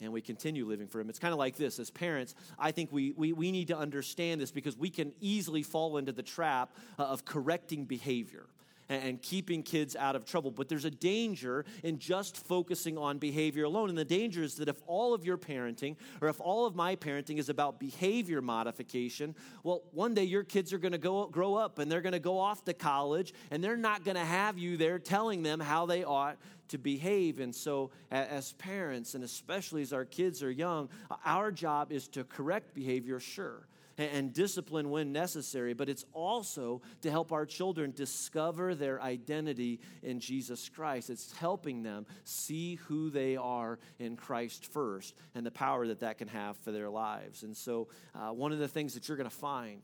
and 0.00 0.12
we 0.12 0.20
continue 0.20 0.66
living 0.66 0.86
for 0.86 1.00
him. 1.00 1.08
It's 1.10 1.18
kind 1.18 1.32
of 1.32 1.38
like 1.38 1.56
this. 1.56 1.78
As 1.78 1.90
parents, 1.90 2.34
I 2.58 2.72
think 2.72 2.90
we, 2.92 3.12
we, 3.16 3.32
we 3.32 3.52
need 3.52 3.68
to 3.68 3.76
understand 3.76 4.40
this 4.40 4.50
because 4.50 4.76
we 4.76 4.90
can 4.90 5.12
easily 5.20 5.62
fall 5.62 5.98
into 5.98 6.12
the 6.12 6.22
trap 6.22 6.74
uh, 6.98 7.04
of 7.04 7.24
correcting 7.24 7.84
behavior 7.84 8.46
and 8.90 9.22
keeping 9.22 9.62
kids 9.62 9.94
out 9.94 10.16
of 10.16 10.24
trouble. 10.24 10.50
But 10.50 10.68
there's 10.68 10.84
a 10.84 10.90
danger 10.90 11.64
in 11.84 11.98
just 11.98 12.36
focusing 12.36 12.98
on 12.98 13.18
behavior 13.18 13.64
alone. 13.64 13.88
And 13.88 13.96
the 13.96 14.04
danger 14.04 14.42
is 14.42 14.56
that 14.56 14.68
if 14.68 14.82
all 14.86 15.14
of 15.14 15.24
your 15.24 15.38
parenting 15.38 15.96
or 16.20 16.28
if 16.28 16.40
all 16.40 16.66
of 16.66 16.74
my 16.74 16.96
parenting 16.96 17.38
is 17.38 17.48
about 17.48 17.78
behavior 17.78 18.42
modification, 18.42 19.36
well, 19.62 19.82
one 19.92 20.14
day 20.14 20.24
your 20.24 20.42
kids 20.42 20.72
are 20.72 20.78
going 20.78 20.92
to 20.92 20.98
go 20.98 21.26
grow 21.28 21.54
up 21.54 21.78
and 21.78 21.90
they're 21.90 22.00
going 22.00 22.14
to 22.14 22.18
go 22.18 22.38
off 22.38 22.64
to 22.64 22.74
college 22.74 23.32
and 23.52 23.62
they're 23.62 23.76
not 23.76 24.04
going 24.04 24.16
to 24.16 24.24
have 24.24 24.58
you 24.58 24.76
there 24.76 24.98
telling 24.98 25.44
them 25.44 25.60
how 25.60 25.86
they 25.86 26.02
ought 26.02 26.36
to 26.70 26.78
behave. 26.78 27.40
And 27.40 27.54
so, 27.54 27.90
as 28.10 28.52
parents, 28.54 29.14
and 29.14 29.22
especially 29.22 29.82
as 29.82 29.92
our 29.92 30.04
kids 30.04 30.42
are 30.42 30.50
young, 30.50 30.88
our 31.24 31.52
job 31.52 31.92
is 31.92 32.08
to 32.08 32.24
correct 32.24 32.74
behavior, 32.74 33.20
sure 33.20 33.66
and 34.00 34.32
discipline 34.32 34.90
when 34.90 35.12
necessary, 35.12 35.74
but 35.74 35.88
it's 35.88 36.04
also 36.12 36.80
to 37.02 37.10
help 37.10 37.32
our 37.32 37.44
children 37.44 37.92
discover 37.92 38.74
their 38.74 39.00
identity 39.02 39.80
in 40.02 40.20
Jesus 40.20 40.68
Christ. 40.68 41.10
It's 41.10 41.36
helping 41.36 41.82
them 41.82 42.06
see 42.24 42.76
who 42.86 43.10
they 43.10 43.36
are 43.36 43.78
in 43.98 44.16
Christ 44.16 44.66
first 44.66 45.14
and 45.34 45.44
the 45.44 45.50
power 45.50 45.86
that 45.88 46.00
that 46.00 46.18
can 46.18 46.28
have 46.28 46.56
for 46.58 46.72
their 46.72 46.88
lives. 46.88 47.42
And 47.42 47.56
so, 47.56 47.88
uh, 48.14 48.30
one 48.30 48.52
of 48.52 48.58
the 48.58 48.68
things 48.68 48.94
that 48.94 49.08
you're 49.08 49.16
going 49.16 49.28
to 49.28 49.36
find 49.36 49.82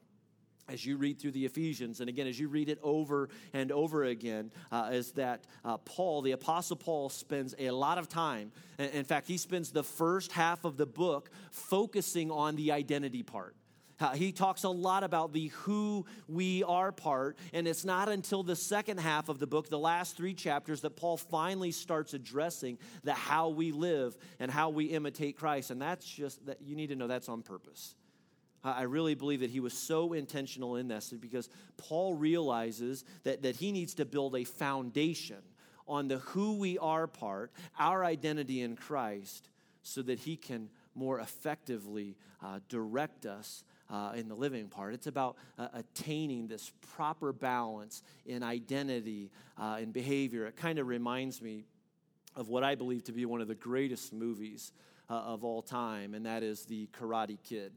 as 0.69 0.85
you 0.85 0.97
read 0.97 1.21
through 1.21 1.33
the 1.33 1.45
Ephesians, 1.45 2.01
and 2.01 2.09
again, 2.09 2.27
as 2.27 2.39
you 2.39 2.49
read 2.49 2.69
it 2.69 2.79
over 2.83 3.29
and 3.53 3.71
over 3.71 4.05
again, 4.05 4.51
uh, 4.73 4.91
is 4.93 5.13
that 5.13 5.45
uh, 5.65 5.77
Paul, 5.79 6.23
the 6.23 6.33
Apostle 6.33 6.77
Paul, 6.77 7.09
spends 7.09 7.55
a 7.59 7.71
lot 7.71 7.99
of 7.99 8.09
time. 8.09 8.53
In 8.79 9.05
fact, 9.05 9.27
he 9.27 9.37
spends 9.37 9.71
the 9.71 9.85
first 9.85 10.33
half 10.33 10.65
of 10.65 10.77
the 10.77 10.87
book 10.87 11.31
focusing 11.51 12.31
on 12.31 12.57
the 12.57 12.73
identity 12.73 13.23
part. 13.23 13.55
Uh, 13.99 14.11
he 14.11 14.31
talks 14.31 14.65
a 14.65 14.69
lot 14.69 15.03
about 15.05 15.33
the 15.33 15.49
who 15.49 16.05
we 16.29 16.63
are 16.65 16.93
part, 16.93 17.39
and 17.55 17.67
it's 17.67 17.85
not 17.85 18.09
until 18.09 18.43
the 18.43 18.57
second 18.57 18.99
half 18.99 19.29
of 19.29 19.39
the 19.39 19.47
book, 19.47 19.71
the 19.71 19.79
last 19.79 20.17
three 20.17 20.35
chapters, 20.35 20.83
that 20.83 20.97
Paul 20.97 21.17
finally 21.17 21.71
starts 21.71 22.13
addressing 22.13 22.79
the 23.05 23.15
how 23.15 23.49
we 23.49 23.73
live 23.73 24.17
and 24.39 24.51
how 24.51 24.69
we 24.69 24.87
imitate 24.87 25.39
Christ. 25.39 25.71
And 25.71 25.81
that's 25.81 26.07
just 26.07 26.45
that 26.47 26.61
you 26.61 26.77
need 26.77 26.89
to 26.89 26.97
know 26.97 27.07
that's 27.07 27.29
on 27.29 27.43
purpose. 27.43 27.95
I 28.73 28.83
really 28.83 29.15
believe 29.15 29.41
that 29.41 29.51
he 29.51 29.61
was 29.61 29.75
so 29.75 30.13
intentional 30.13 30.77
in 30.77 30.89
this 30.89 31.13
because 31.21 31.49
Paul 31.77 32.15
realizes 32.15 33.05
that, 33.25 33.43
that 33.43 33.57
he 33.57 33.73
needs 33.73 33.95
to 33.95 34.05
build 34.05 34.35
a 34.37 34.45
foundation 34.45 35.39
on 35.89 36.09
the 36.09 36.19
who 36.19 36.59
we 36.59 36.79
are 36.79 37.07
part, 37.07 37.53
our 37.79 38.05
identity 38.05 38.63
in 38.63 38.77
Christ, 38.77 39.51
so 39.83 40.03
that 40.03 40.19
He 40.19 40.37
can 40.37 40.69
more 40.95 41.21
effectively 41.21 42.17
uh, 42.43 42.59
direct 42.69 43.27
us 43.27 43.63
uh, 43.89 44.13
in 44.17 44.29
the 44.29 44.35
living 44.35 44.69
part. 44.69 44.95
It's 44.95 45.07
about 45.07 45.37
uh, 45.59 45.69
attaining 45.75 46.49
this 46.49 46.73
proper 46.95 47.33
balance 47.33 48.03
in 48.25 48.43
identity 48.43 49.31
uh, 49.59 49.79
and 49.81 49.93
behavior. 49.93 50.47
It 50.47 50.57
kind 50.57 50.79
of 50.79 50.89
reminds 50.89 51.41
me 51.41 51.65
of 52.35 52.49
what 52.49 52.65
I 52.65 52.75
believe 52.75 53.05
to 53.05 53.13
be 53.13 53.25
one 53.27 53.41
of 53.41 53.49
the 53.49 53.55
greatest 53.55 54.13
movies 54.13 54.73
uh, 55.09 55.15
of 55.15 55.45
all 55.45 55.63
time, 55.63 56.15
and 56.15 56.27
that 56.27 56.43
is 56.43 56.65
The 56.65 56.89
Karate 56.99 57.39
Kid. 57.45 57.73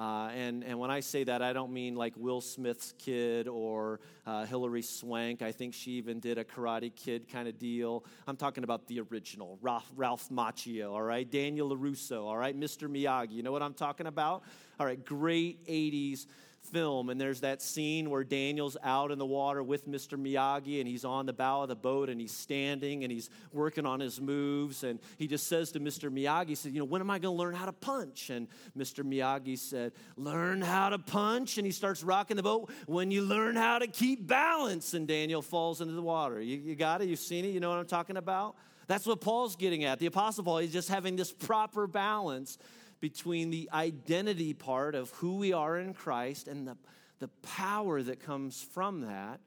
Uh, 0.00 0.30
and, 0.34 0.64
and 0.64 0.78
when 0.78 0.90
I 0.90 1.00
say 1.00 1.24
that, 1.24 1.42
I 1.42 1.52
don't 1.52 1.74
mean 1.74 1.94
like 1.94 2.14
Will 2.16 2.40
Smith's 2.40 2.94
kid 2.98 3.46
or 3.46 4.00
uh, 4.26 4.46
Hilary 4.46 4.80
Swank. 4.80 5.42
I 5.42 5.52
think 5.52 5.74
she 5.74 5.90
even 5.92 6.20
did 6.20 6.38
a 6.38 6.44
Karate 6.44 6.94
Kid 6.94 7.28
kind 7.28 7.46
of 7.46 7.58
deal. 7.58 8.06
I'm 8.26 8.38
talking 8.38 8.64
about 8.64 8.86
the 8.86 9.00
original, 9.00 9.58
Ralph, 9.60 9.92
Ralph 9.94 10.30
Macchio, 10.30 10.92
all 10.92 11.02
right? 11.02 11.30
Daniel 11.30 11.76
LaRusso, 11.76 12.24
all 12.24 12.38
right? 12.38 12.58
Mr. 12.58 12.88
Miyagi. 12.88 13.32
You 13.32 13.42
know 13.42 13.52
what 13.52 13.62
I'm 13.62 13.74
talking 13.74 14.06
about? 14.06 14.42
All 14.78 14.86
right, 14.86 15.04
great 15.04 15.66
80s 15.66 16.24
film, 16.60 17.10
and 17.10 17.20
there's 17.20 17.40
that 17.40 17.62
scene 17.62 18.10
where 18.10 18.24
Daniel's 18.24 18.76
out 18.82 19.10
in 19.10 19.18
the 19.18 19.26
water 19.26 19.62
with 19.62 19.88
Mr. 19.88 20.18
Miyagi, 20.18 20.80
and 20.80 20.88
he's 20.88 21.04
on 21.04 21.26
the 21.26 21.32
bow 21.32 21.62
of 21.62 21.68
the 21.68 21.76
boat, 21.76 22.08
and 22.08 22.20
he's 22.20 22.32
standing, 22.32 23.02
and 23.02 23.12
he's 23.12 23.30
working 23.52 23.86
on 23.86 24.00
his 24.00 24.20
moves, 24.20 24.84
and 24.84 24.98
he 25.16 25.26
just 25.26 25.46
says 25.46 25.72
to 25.72 25.80
Mr. 25.80 26.10
Miyagi, 26.10 26.48
he 26.48 26.54
said, 26.54 26.72
you 26.72 26.78
know, 26.78 26.84
when 26.84 27.00
am 27.00 27.10
I 27.10 27.18
going 27.18 27.34
to 27.34 27.38
learn 27.38 27.54
how 27.54 27.66
to 27.66 27.72
punch? 27.72 28.30
And 28.30 28.48
Mr. 28.76 29.04
Miyagi 29.04 29.58
said, 29.58 29.92
learn 30.16 30.60
how 30.60 30.90
to 30.90 30.98
punch, 30.98 31.58
and 31.58 31.66
he 31.66 31.72
starts 31.72 32.02
rocking 32.02 32.36
the 32.36 32.42
boat 32.42 32.70
when 32.86 33.10
you 33.10 33.22
learn 33.22 33.56
how 33.56 33.78
to 33.78 33.86
keep 33.86 34.26
balance, 34.26 34.94
and 34.94 35.06
Daniel 35.08 35.42
falls 35.42 35.80
into 35.80 35.94
the 35.94 36.02
water. 36.02 36.40
You, 36.40 36.56
you 36.58 36.76
got 36.76 37.02
it? 37.02 37.08
You've 37.08 37.18
seen 37.18 37.44
it? 37.44 37.48
You 37.48 37.60
know 37.60 37.70
what 37.70 37.78
I'm 37.78 37.86
talking 37.86 38.16
about? 38.16 38.56
That's 38.86 39.06
what 39.06 39.20
Paul's 39.20 39.54
getting 39.54 39.84
at. 39.84 40.00
The 40.00 40.06
Apostle 40.06 40.42
Paul, 40.42 40.58
he's 40.58 40.72
just 40.72 40.88
having 40.88 41.14
this 41.14 41.32
proper 41.32 41.86
balance 41.86 42.58
between 43.00 43.50
the 43.50 43.68
identity 43.72 44.54
part 44.54 44.94
of 44.94 45.10
who 45.10 45.36
we 45.36 45.52
are 45.52 45.78
in 45.78 45.94
Christ 45.94 46.48
and 46.48 46.66
the, 46.66 46.76
the 47.18 47.28
power 47.42 48.02
that 48.02 48.20
comes 48.20 48.62
from 48.62 49.02
that 49.02 49.40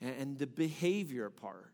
and, 0.00 0.14
and 0.18 0.38
the 0.38 0.46
behavior 0.46 1.30
part. 1.30 1.72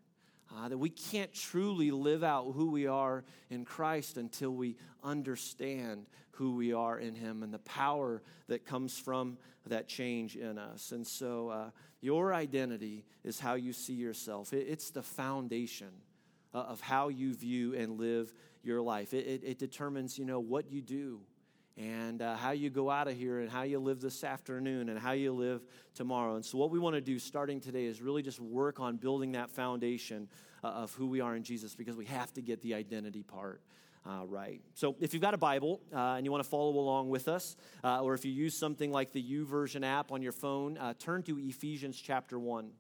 Uh, 0.57 0.69
that 0.69 0.79
we 0.79 0.89
can't 0.89 1.33
truly 1.35 1.91
live 1.91 2.23
out 2.23 2.53
who 2.55 2.71
we 2.71 2.87
are 2.87 3.25
in 3.51 3.65
Christ 3.65 4.17
until 4.17 4.53
we 4.53 4.77
understand 5.03 6.07
who 6.31 6.55
we 6.55 6.73
are 6.73 6.99
in 7.01 7.17
Him 7.17 7.43
and 7.43 7.53
the 7.53 7.59
power 7.59 8.23
that 8.47 8.65
comes 8.65 8.97
from 8.97 9.39
that 9.67 9.89
change 9.89 10.37
in 10.37 10.57
us. 10.57 10.93
And 10.93 11.05
so, 11.05 11.49
uh, 11.49 11.71
your 12.01 12.33
identity 12.33 13.05
is 13.25 13.41
how 13.41 13.55
you 13.55 13.73
see 13.73 13.95
yourself, 13.95 14.53
it, 14.53 14.67
it's 14.69 14.91
the 14.91 15.03
foundation 15.03 15.89
uh, 16.57 16.61
of 16.61 16.81
how 16.81 17.09
you 17.09 17.35
view 17.35 17.75
and 17.75 18.01
live 18.01 18.33
your 18.63 18.81
life. 18.81 19.13
It, 19.13 19.27
it, 19.27 19.45
it 19.45 19.59
determines, 19.59 20.19
you 20.19 20.25
know, 20.25 20.41
what 20.41 20.71
you 20.73 20.81
do 20.81 21.21
and 21.77 22.23
uh, 22.23 22.35
how 22.37 22.53
you 22.53 22.71
go 22.71 22.91
out 22.91 23.09
of 23.09 23.17
here 23.17 23.41
and 23.41 23.51
how 23.51 23.63
you 23.63 23.79
live 23.79 24.01
this 24.01 24.25
afternoon 24.25 24.89
and 24.89 24.99
how 24.99 25.13
you 25.13 25.33
live 25.33 25.61
tomorrow. 25.95 26.37
And 26.37 26.45
so, 26.45 26.57
what 26.57 26.71
we 26.71 26.79
want 26.79 26.95
to 26.95 27.03
do 27.03 27.19
starting 27.19 27.61
today 27.61 27.85
is 27.85 28.01
really 28.01 28.23
just 28.23 28.41
work 28.41 28.81
on 28.81 28.97
building 28.97 29.33
that 29.33 29.51
foundation 29.51 30.29
uh, 30.65 30.69
of 30.69 30.95
who 30.95 31.07
we 31.07 31.21
are 31.21 31.37
in 31.37 31.43
Jesus 31.43 31.75
because 31.75 31.95
we 31.95 32.07
have 32.07 32.33
to 32.33 32.41
get 32.41 32.63
the 32.63 32.73
identity 32.73 33.23
part. 33.23 33.61
Uh, 34.07 34.25
right. 34.25 34.63
So, 34.73 34.97
if 34.99 35.13
you've 35.13 35.23
got 35.23 35.35
a 35.35 35.39
Bible 35.39 35.83
uh, 35.93 36.15
and 36.15 36.25
you 36.25 36.33
want 36.33 36.43
to 36.43 36.49
follow 36.49 36.71
along 36.71 37.11
with 37.11 37.29
us, 37.29 37.57
uh, 37.85 38.01
or 38.03 38.15
if 38.15 38.25
you 38.25 38.33
use 38.33 38.57
something 38.57 38.91
like 38.91 39.13
the 39.13 39.23
YouVersion 39.23 39.85
app 39.85 40.11
on 40.11 40.23
your 40.23 40.33
phone, 40.33 40.79
uh, 40.79 40.95
turn 40.99 41.23
to 41.25 41.39
Ephesians 41.39 42.01
chapter 42.01 42.39
1. 42.39 42.71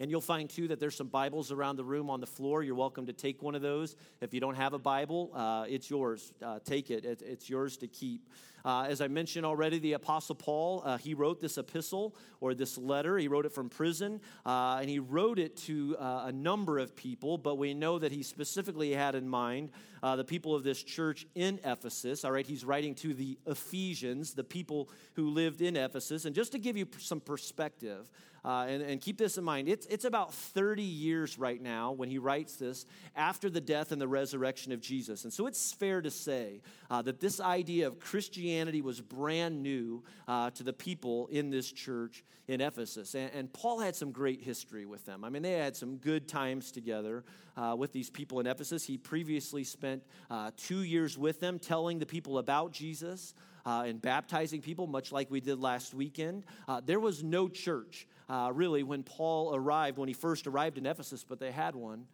And 0.00 0.12
you'll 0.12 0.20
find 0.20 0.48
too 0.48 0.68
that 0.68 0.78
there's 0.78 0.94
some 0.94 1.08
Bibles 1.08 1.50
around 1.50 1.74
the 1.74 1.84
room 1.84 2.08
on 2.08 2.20
the 2.20 2.26
floor. 2.26 2.62
You're 2.62 2.76
welcome 2.76 3.06
to 3.06 3.12
take 3.12 3.42
one 3.42 3.56
of 3.56 3.62
those. 3.62 3.96
If 4.20 4.32
you 4.32 4.38
don't 4.38 4.54
have 4.54 4.72
a 4.72 4.78
Bible, 4.78 5.32
uh, 5.34 5.66
it's 5.68 5.90
yours. 5.90 6.32
Uh, 6.40 6.60
take 6.64 6.92
it. 6.92 7.04
it, 7.04 7.20
it's 7.26 7.50
yours 7.50 7.76
to 7.78 7.88
keep. 7.88 8.28
Uh, 8.64 8.86
as 8.88 9.00
I 9.00 9.08
mentioned 9.08 9.44
already, 9.44 9.80
the 9.80 9.94
Apostle 9.94 10.36
Paul, 10.36 10.82
uh, 10.84 10.98
he 10.98 11.14
wrote 11.14 11.40
this 11.40 11.58
epistle 11.58 12.14
or 12.40 12.54
this 12.54 12.78
letter. 12.78 13.18
He 13.18 13.26
wrote 13.26 13.46
it 13.46 13.52
from 13.52 13.68
prison, 13.68 14.20
uh, 14.46 14.78
and 14.80 14.88
he 14.88 15.00
wrote 15.00 15.38
it 15.40 15.56
to 15.58 15.96
uh, 15.98 16.24
a 16.26 16.32
number 16.32 16.78
of 16.78 16.94
people, 16.94 17.36
but 17.36 17.56
we 17.56 17.74
know 17.74 17.98
that 17.98 18.12
he 18.12 18.22
specifically 18.22 18.92
had 18.92 19.16
in 19.16 19.28
mind 19.28 19.70
uh, 20.02 20.16
the 20.16 20.24
people 20.24 20.54
of 20.54 20.64
this 20.64 20.82
church 20.82 21.26
in 21.34 21.60
Ephesus. 21.64 22.24
All 22.24 22.32
right, 22.32 22.46
he's 22.46 22.64
writing 22.64 22.94
to 22.96 23.14
the 23.14 23.38
Ephesians, 23.46 24.34
the 24.34 24.44
people 24.44 24.88
who 25.14 25.30
lived 25.30 25.60
in 25.60 25.76
Ephesus. 25.76 26.24
And 26.24 26.34
just 26.34 26.52
to 26.52 26.58
give 26.58 26.76
you 26.76 26.86
some 26.98 27.20
perspective, 27.20 28.10
uh, 28.44 28.66
and, 28.68 28.82
and, 28.82 29.00
keep 29.00 29.18
this 29.18 29.36
in 29.36 29.44
mind, 29.44 29.68
it's, 29.68 29.86
it's 29.86 30.04
about 30.04 30.32
30 30.32 30.82
years 30.82 31.38
right 31.38 31.60
now 31.60 31.92
when 31.92 32.08
he 32.08 32.18
writes 32.18 32.56
this 32.56 32.86
after 33.16 33.50
the 33.50 33.60
death 33.60 33.90
and 33.90 34.00
the 34.00 34.08
resurrection 34.08 34.72
of 34.72 34.80
Jesus. 34.80 35.24
And 35.24 35.32
so 35.32 35.46
it's 35.46 35.72
fair 35.72 36.00
to 36.00 36.10
say 36.10 36.60
uh, 36.88 37.02
that 37.02 37.20
this 37.20 37.40
idea 37.40 37.86
of 37.86 37.98
Christianity 37.98 38.80
was 38.80 39.00
brand 39.00 39.62
new 39.62 40.04
uh, 40.28 40.50
to 40.50 40.62
the 40.62 40.72
people 40.72 41.26
in 41.32 41.50
this 41.50 41.70
church 41.70 42.24
in 42.46 42.60
Ephesus. 42.60 43.14
And, 43.14 43.30
and, 43.34 43.52
Paul 43.52 43.80
had 43.80 43.94
some 43.96 44.12
great 44.12 44.40
history 44.40 44.86
with 44.86 45.04
them. 45.04 45.24
I 45.24 45.30
mean, 45.30 45.42
they 45.42 45.52
had 45.52 45.76
some 45.76 45.96
good 45.96 46.28
times 46.28 46.70
together 46.70 47.24
uh, 47.56 47.74
with 47.76 47.92
these 47.92 48.08
people 48.08 48.40
in 48.40 48.46
Ephesus. 48.46 48.84
He 48.84 48.96
previously 48.96 49.64
spent 49.64 49.87
uh, 50.30 50.50
two 50.56 50.82
years 50.82 51.16
with 51.18 51.40
them 51.40 51.58
telling 51.58 51.98
the 51.98 52.06
people 52.06 52.38
about 52.38 52.72
Jesus. 52.72 53.34
Uh, 53.66 53.82
and 53.82 54.00
baptizing 54.00 54.62
people, 54.62 54.86
much 54.86 55.12
like 55.12 55.30
we 55.30 55.40
did 55.42 55.58
last 55.60 55.92
weekend. 55.92 56.42
Uh, 56.66 56.80
there 56.82 57.00
was 57.00 57.22
no 57.22 57.48
church, 57.50 58.06
uh, 58.30 58.50
really, 58.54 58.82
when 58.82 59.02
Paul 59.02 59.54
arrived, 59.54 59.98
when 59.98 60.08
he 60.08 60.14
first 60.14 60.46
arrived 60.46 60.78
in 60.78 60.86
Ephesus, 60.86 61.22
but 61.22 61.38
they 61.38 61.52
had 61.52 61.74
one 61.76 62.06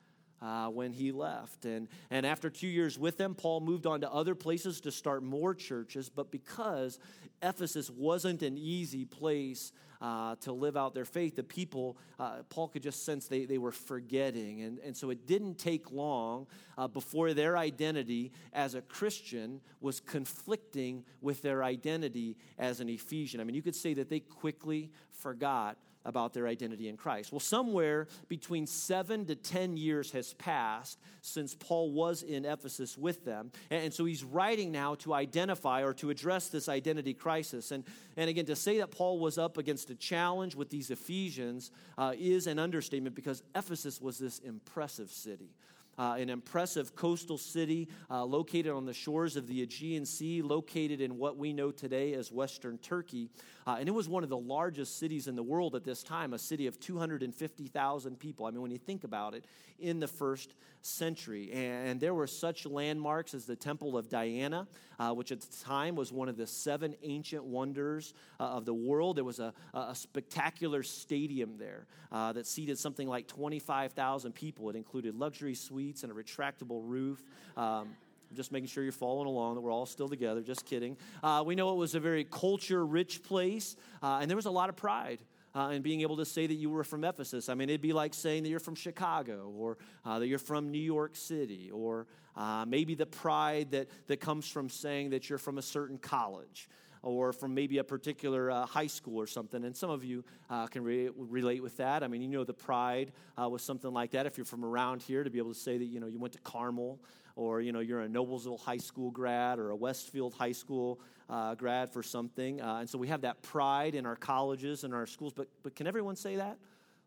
uh, 0.45 0.69
when 0.69 0.93
he 0.93 1.11
left. 1.11 1.65
And, 1.65 1.89
and 2.11 2.27
after 2.27 2.51
two 2.51 2.67
years 2.67 2.99
with 2.99 3.17
them, 3.17 3.35
Paul 3.35 3.61
moved 3.61 3.87
on 3.87 4.03
to 4.03 4.13
other 4.13 4.35
places 4.35 4.81
to 4.83 4.93
start 4.93 5.23
more 5.23 5.55
churches. 5.55 6.11
But 6.11 6.31
because 6.31 6.99
Ephesus 7.43 7.91
wasn't 7.91 8.43
an 8.43 8.59
easy 8.59 9.05
place 9.05 9.73
uh, 10.05 10.37
to 10.37 10.53
live 10.53 10.77
out 10.77 10.95
their 10.95 11.07
faith, 11.07 11.35
the 11.35 11.43
people, 11.43 11.97
uh, 12.19 12.43
Paul 12.51 12.69
could 12.69 12.83
just 12.83 13.07
sense 13.07 13.27
they, 13.27 13.47
they 13.47 13.57
were 13.57 13.73
forgetting. 13.73 14.61
And, 14.61 14.79
and 14.81 14.95
so 14.95 15.09
it 15.09 15.27
didn't 15.27 15.55
take 15.55 15.91
long 15.91 16.47
uh, 16.77 16.89
before 16.89 17.33
their 17.33 17.57
identity 17.57 18.31
as 18.53 18.75
a 18.75 18.83
Christian 18.83 19.63
was 19.81 20.01
conflicting 20.01 21.07
with 21.23 21.41
their 21.41 21.65
identity 21.65 22.37
as 22.59 22.81
an 22.81 22.91
Ephesian. 22.91 23.41
I 23.41 23.45
mean, 23.45 23.55
you 23.55 23.63
could 23.63 23.75
say 23.75 23.95
that 23.95 24.11
they 24.11 24.21
quickly 24.21 24.91
forgot 25.11 25.79
about 26.05 26.35
their 26.35 26.47
identity 26.47 26.89
in 26.89 26.97
Christ. 26.97 27.33
Well, 27.33 27.41
somewhere 27.41 28.09
between 28.29 28.67
seven 28.67 29.25
to 29.27 29.35
10 29.35 29.77
years 29.77 30.11
has 30.13 30.35
passed 30.35 30.99
since 31.23 31.55
Paul 31.55 31.93
was 31.93 32.23
in 32.23 32.45
Ephesus 32.45 32.99
with 32.99 33.25
them. 33.25 33.51
And, 33.71 33.93
so 33.95 34.05
he's 34.05 34.25
writing 34.25 34.73
now 34.73 34.97
to 34.97 35.15
identify 35.15 35.83
or 35.83 35.95
to 35.95 36.11
address 36.11 36.49
this 36.49 36.69
identity 36.69 37.15
crisis. 37.15 37.71
And, 37.71 37.85
and 38.17 38.29
again, 38.29 38.47
to 38.47 38.57
say 38.57 38.79
that 38.79 38.91
Paul 38.91 39.19
was 39.19 39.39
up 39.39 39.57
against 39.57 39.91
a 39.91 39.95
challenge 39.95 40.55
with 40.55 40.71
these 40.71 40.91
Ephesians 40.91 41.71
uh, 41.97 42.13
is 42.19 42.47
an 42.47 42.59
understatement 42.59 43.15
because 43.15 43.43
Ephesus 43.55 44.01
was 44.01 44.19
this 44.19 44.41
impressive 44.41 45.11
city 45.11 45.51
uh, 45.99 46.17
an 46.19 46.31
impressive 46.31 46.95
coastal 46.95 47.39
city 47.39 47.89
uh, 48.11 48.25
located 48.25 48.73
on 48.73 48.85
the 48.85 48.93
shores 48.93 49.37
of 49.37 49.47
the 49.47 49.63
Aegean 49.63 50.05
Sea, 50.05 50.43
located 50.43 51.01
in 51.01 51.19
what 51.19 51.37
we 51.37 51.53
know 51.53 51.71
today 51.71 52.15
as 52.15 52.33
Western 52.33 52.79
Turkey. 52.79 53.29
Uh, 53.67 53.77
and 53.79 53.89
it 53.89 53.93
was 53.93 54.09
one 54.09 54.23
of 54.23 54.29
the 54.29 54.37
largest 54.37 54.99
cities 54.99 55.27
in 55.27 55.37
the 55.37 55.43
world 55.43 55.75
at 55.75 55.85
this 55.85 56.03
time, 56.03 56.35
a 56.35 56.39
city 56.39 56.67
of 56.67 56.79
250,000 56.81 58.19
people. 58.19 58.47
I 58.47 58.51
mean, 58.51 58.61
when 58.61 58.71
you 58.71 58.79
think 58.79 59.05
about 59.05 59.35
it, 59.35 59.45
in 59.79 60.01
the 60.01 60.09
first 60.09 60.55
century. 60.83 61.51
And 61.53 61.99
there 61.99 62.15
were 62.15 62.27
such 62.27 62.67
landmarks 62.67 63.35
as 63.35 63.47
the 63.47 63.57
Temple 63.57 63.97
of 63.97 64.09
Diana, 64.09 64.69
uh, 64.99 65.13
which 65.13 65.33
at 65.33 65.41
the 65.41 65.65
time 65.65 65.97
was 65.97 66.13
one 66.13 66.29
of 66.29 66.37
the 66.37 66.47
seven 66.47 66.95
ancient 67.03 67.43
wonders 67.43 68.13
uh, 68.39 68.45
of 68.45 68.67
the 68.67 68.75
world. 68.75 69.17
There 69.17 69.25
was 69.25 69.41
a, 69.41 69.55
a 69.73 69.95
spectacular 69.95 70.83
stadium 70.83 71.57
there 71.59 71.87
uh, 72.13 72.33
that 72.35 72.47
seated 72.47 72.79
something 72.79 73.09
like 73.09 73.27
25,000 73.27 74.33
people. 74.35 74.69
It 74.71 74.77
included 74.77 75.15
luxury 75.15 75.55
suites 75.55 75.84
and 75.93 76.13
a 76.13 76.15
retractable 76.15 76.81
roof. 76.83 77.23
Um, 77.57 77.97
just 78.35 78.51
making 78.51 78.67
sure 78.67 78.83
you're 78.83 78.93
following 78.93 79.29
along, 79.29 79.55
that 79.55 79.61
we're 79.61 79.71
all 79.71 79.87
still 79.87 80.09
together. 80.09 80.41
Just 80.41 80.65
kidding. 80.65 80.97
Uh, 81.23 81.45
we 81.47 81.55
know 81.55 81.73
it 81.73 81.77
was 81.77 81.95
a 81.95 82.01
very 82.01 82.25
culture 82.25 82.85
rich 82.85 83.23
place, 83.23 83.77
uh, 84.03 84.19
and 84.21 84.29
there 84.29 84.37
was 84.37 84.47
a 84.47 84.51
lot 84.51 84.69
of 84.69 84.77
pride 84.77 85.21
uh, 85.55 85.69
and 85.69 85.85
being 85.85 86.01
able 86.01 86.17
to 86.17 86.25
say 86.25 86.47
that 86.47 86.55
you 86.55 86.69
were 86.69 86.85
from 86.85 87.05
Ephesus. 87.05 87.49
I 87.49 87.55
mean, 87.55 87.69
it'd 87.69 87.81
be 87.81 87.93
like 87.93 88.13
saying 88.13 88.43
that 88.43 88.49
you're 88.49 88.61
from 88.61 88.75
Chicago 88.75 89.53
or 89.57 89.79
uh, 90.05 90.19
that 90.19 90.27
you're 90.27 90.39
from 90.39 90.71
New 90.71 90.79
York 90.79 91.15
City 91.15 91.71
or 91.71 92.07
uh, 92.37 92.65
maybe 92.67 92.95
the 92.95 93.07
pride 93.07 93.71
that, 93.71 93.89
that 94.09 94.19
comes 94.19 94.49
from 94.49 94.69
saying 94.69 95.11
that 95.11 95.29
you're 95.29 95.39
from 95.39 95.59
a 95.59 95.63
certain 95.63 95.99
college 95.99 96.69
or 97.05 97.33
from 97.33 97.55
maybe 97.55 97.79
a 97.79 97.85
particular 97.85 98.51
uh, 98.51 98.67
high 98.67 98.87
school 98.87 99.21
or 99.21 99.27
something. 99.27 99.65
And 99.65 99.77
some 99.77 99.91
of 99.91 100.05
you 100.05 100.25
uh, 100.51 100.67
can 100.67 100.83
re- 100.83 101.11
relate 101.15 101.63
with 101.63 101.77
that. 101.77 102.03
I 102.03 102.09
mean, 102.09 102.23
you 102.23 102.29
know, 102.29 102.45
the 102.45 102.55
pride 102.55 103.13
uh, 103.41 103.49
was 103.49 103.63
something 103.63 103.93
like 103.93 104.13
that. 104.13 104.27
If 104.27 104.37
you're 104.39 104.45
from 104.45 104.65
around 104.65 105.03
here, 105.03 105.23
to 105.23 105.31
be 105.31 105.39
able 105.39 105.53
to 105.53 105.59
say 105.59 105.79
that, 105.79 105.85
you 105.85 106.01
know, 106.01 106.07
you 106.07 106.19
went 106.19 106.33
to 106.33 106.41
Carmel 106.41 106.99
or 107.37 107.61
you 107.61 107.73
know 107.73 107.81
you're 107.81 108.03
a 108.03 108.09
Noblesville 108.09 108.61
High 108.61 108.79
School 108.79 109.11
grad 109.11 109.59
or 109.59 109.71
a 109.71 109.77
Westfield 109.77 110.35
High 110.35 110.53
School 110.53 111.01
uh, 111.29 111.55
grad 111.55 111.93
for 111.93 112.03
something, 112.03 112.61
uh, 112.61 112.77
and 112.77 112.89
so 112.89 112.99
we 112.99 113.09
have 113.09 113.23
that 113.23 113.43
pride 113.43 113.95
in 113.95 114.07
our 114.07 114.17
colleges 114.17 114.85
and 114.85 114.95
our 114.95 115.07
schools. 115.07 115.33
But 115.35 115.49
but 115.63 115.75
can 115.75 115.87
everyone 115.87 116.17
say 116.17 116.37
that? 116.37 116.59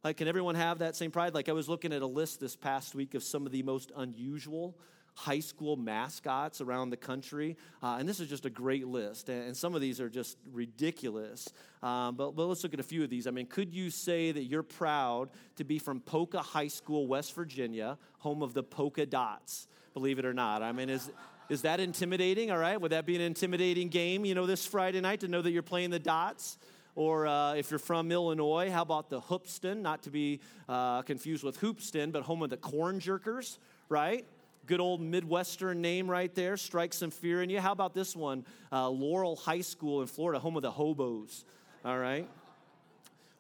Like, 0.04 0.18
can 0.18 0.28
everyone 0.28 0.56
have 0.56 0.80
that 0.80 0.96
same 0.96 1.12
pride? 1.12 1.34
Like, 1.34 1.50
I 1.50 1.54
was 1.54 1.68
looking 1.68 1.92
at 1.92 2.02
a 2.02 2.08
list 2.08 2.40
this 2.40 2.56
past 2.56 2.94
week 2.94 3.14
of 3.16 3.24
some 3.24 3.46
of 3.46 3.52
the 3.52 3.64
most 3.64 3.92
unusual 3.96 4.78
high 5.18 5.40
school 5.40 5.76
mascots 5.76 6.62
around 6.62 6.92
the 6.92 6.98
country. 6.98 7.58
Uh, 7.82 7.98
and 8.00 8.08
this 8.08 8.20
is 8.20 8.30
just 8.30 8.46
a 8.46 8.52
great 8.52 8.86
list. 8.86 9.30
And, 9.30 9.58
some 9.58 9.74
of 9.74 9.82
these 9.82 10.00
are 10.00 10.10
just 10.10 10.38
ridiculous. 10.54 11.50
Um, 11.82 12.16
but, 12.16 12.36
but 12.36 12.46
let's 12.46 12.62
look 12.62 12.76
at 12.76 12.80
a 12.80 12.84
few 12.84 13.04
of 13.04 13.10
these. 13.10 13.26
I 13.26 13.32
mean, 13.32 13.48
could 13.48 13.74
you 13.74 13.90
say 13.90 14.32
that 14.32 14.44
you're 14.44 14.62
proud 14.62 15.30
to 15.56 15.64
be 15.64 15.80
from 15.80 16.02
Poca 16.02 16.40
High 16.40 16.68
School, 16.68 17.08
West 17.08 17.34
Virginia, 17.34 17.98
home 18.20 18.44
of 18.44 18.54
the 18.54 18.62
polka 18.62 19.08
dots? 19.08 19.68
Believe 19.96 20.20
it 20.20 20.26
or 20.26 20.36
not. 20.36 20.62
I 20.62 20.72
mean, 20.72 20.90
is. 20.90 21.12
Is 21.50 21.62
that 21.62 21.80
intimidating? 21.80 22.52
All 22.52 22.58
right. 22.58 22.80
Would 22.80 22.92
that 22.92 23.06
be 23.06 23.16
an 23.16 23.22
intimidating 23.22 23.88
game, 23.88 24.26
you 24.26 24.36
know, 24.36 24.46
this 24.46 24.66
Friday 24.66 25.00
night 25.00 25.22
to 25.22 25.30
know 25.30 25.42
that 25.42 25.52
you're 25.52 25.64
playing 25.64 25.92
the 25.92 26.00
dots? 26.00 26.58
Or 26.94 27.26
uh, 27.26 27.54
if 27.54 27.72
you're 27.72 27.80
from 27.80 28.12
Illinois, 28.12 28.70
how 28.70 28.82
about 28.82 29.10
the 29.10 29.22
Hoopeston? 29.22 29.82
Not 29.82 30.04
to 30.04 30.10
be 30.10 30.42
uh, 30.68 31.04
confused 31.04 31.46
with 31.46 31.56
Hoopeston, 31.58 32.12
but 32.12 32.24
home 32.24 32.44
of 32.44 32.50
the 32.50 32.58
corn 32.58 33.00
jerkers, 33.00 33.60
right? 33.88 34.26
Good 34.68 34.82
old 34.82 35.00
Midwestern 35.00 35.82
name 35.82 36.12
right 36.12 36.34
there. 36.36 36.58
Strike 36.58 36.94
some 36.94 37.10
fear 37.10 37.42
in 37.42 37.50
you. 37.50 37.62
How 37.62 37.72
about 37.72 37.94
this 37.94 38.18
one? 38.18 38.46
Uh, 38.70 38.90
Laurel 38.90 39.38
High 39.38 39.62
School 39.62 40.02
in 40.02 40.08
Florida, 40.08 40.40
home 40.40 40.58
of 40.58 40.62
the 40.62 40.72
hobos. 40.72 41.46
All 41.86 41.98
right. 41.98 42.28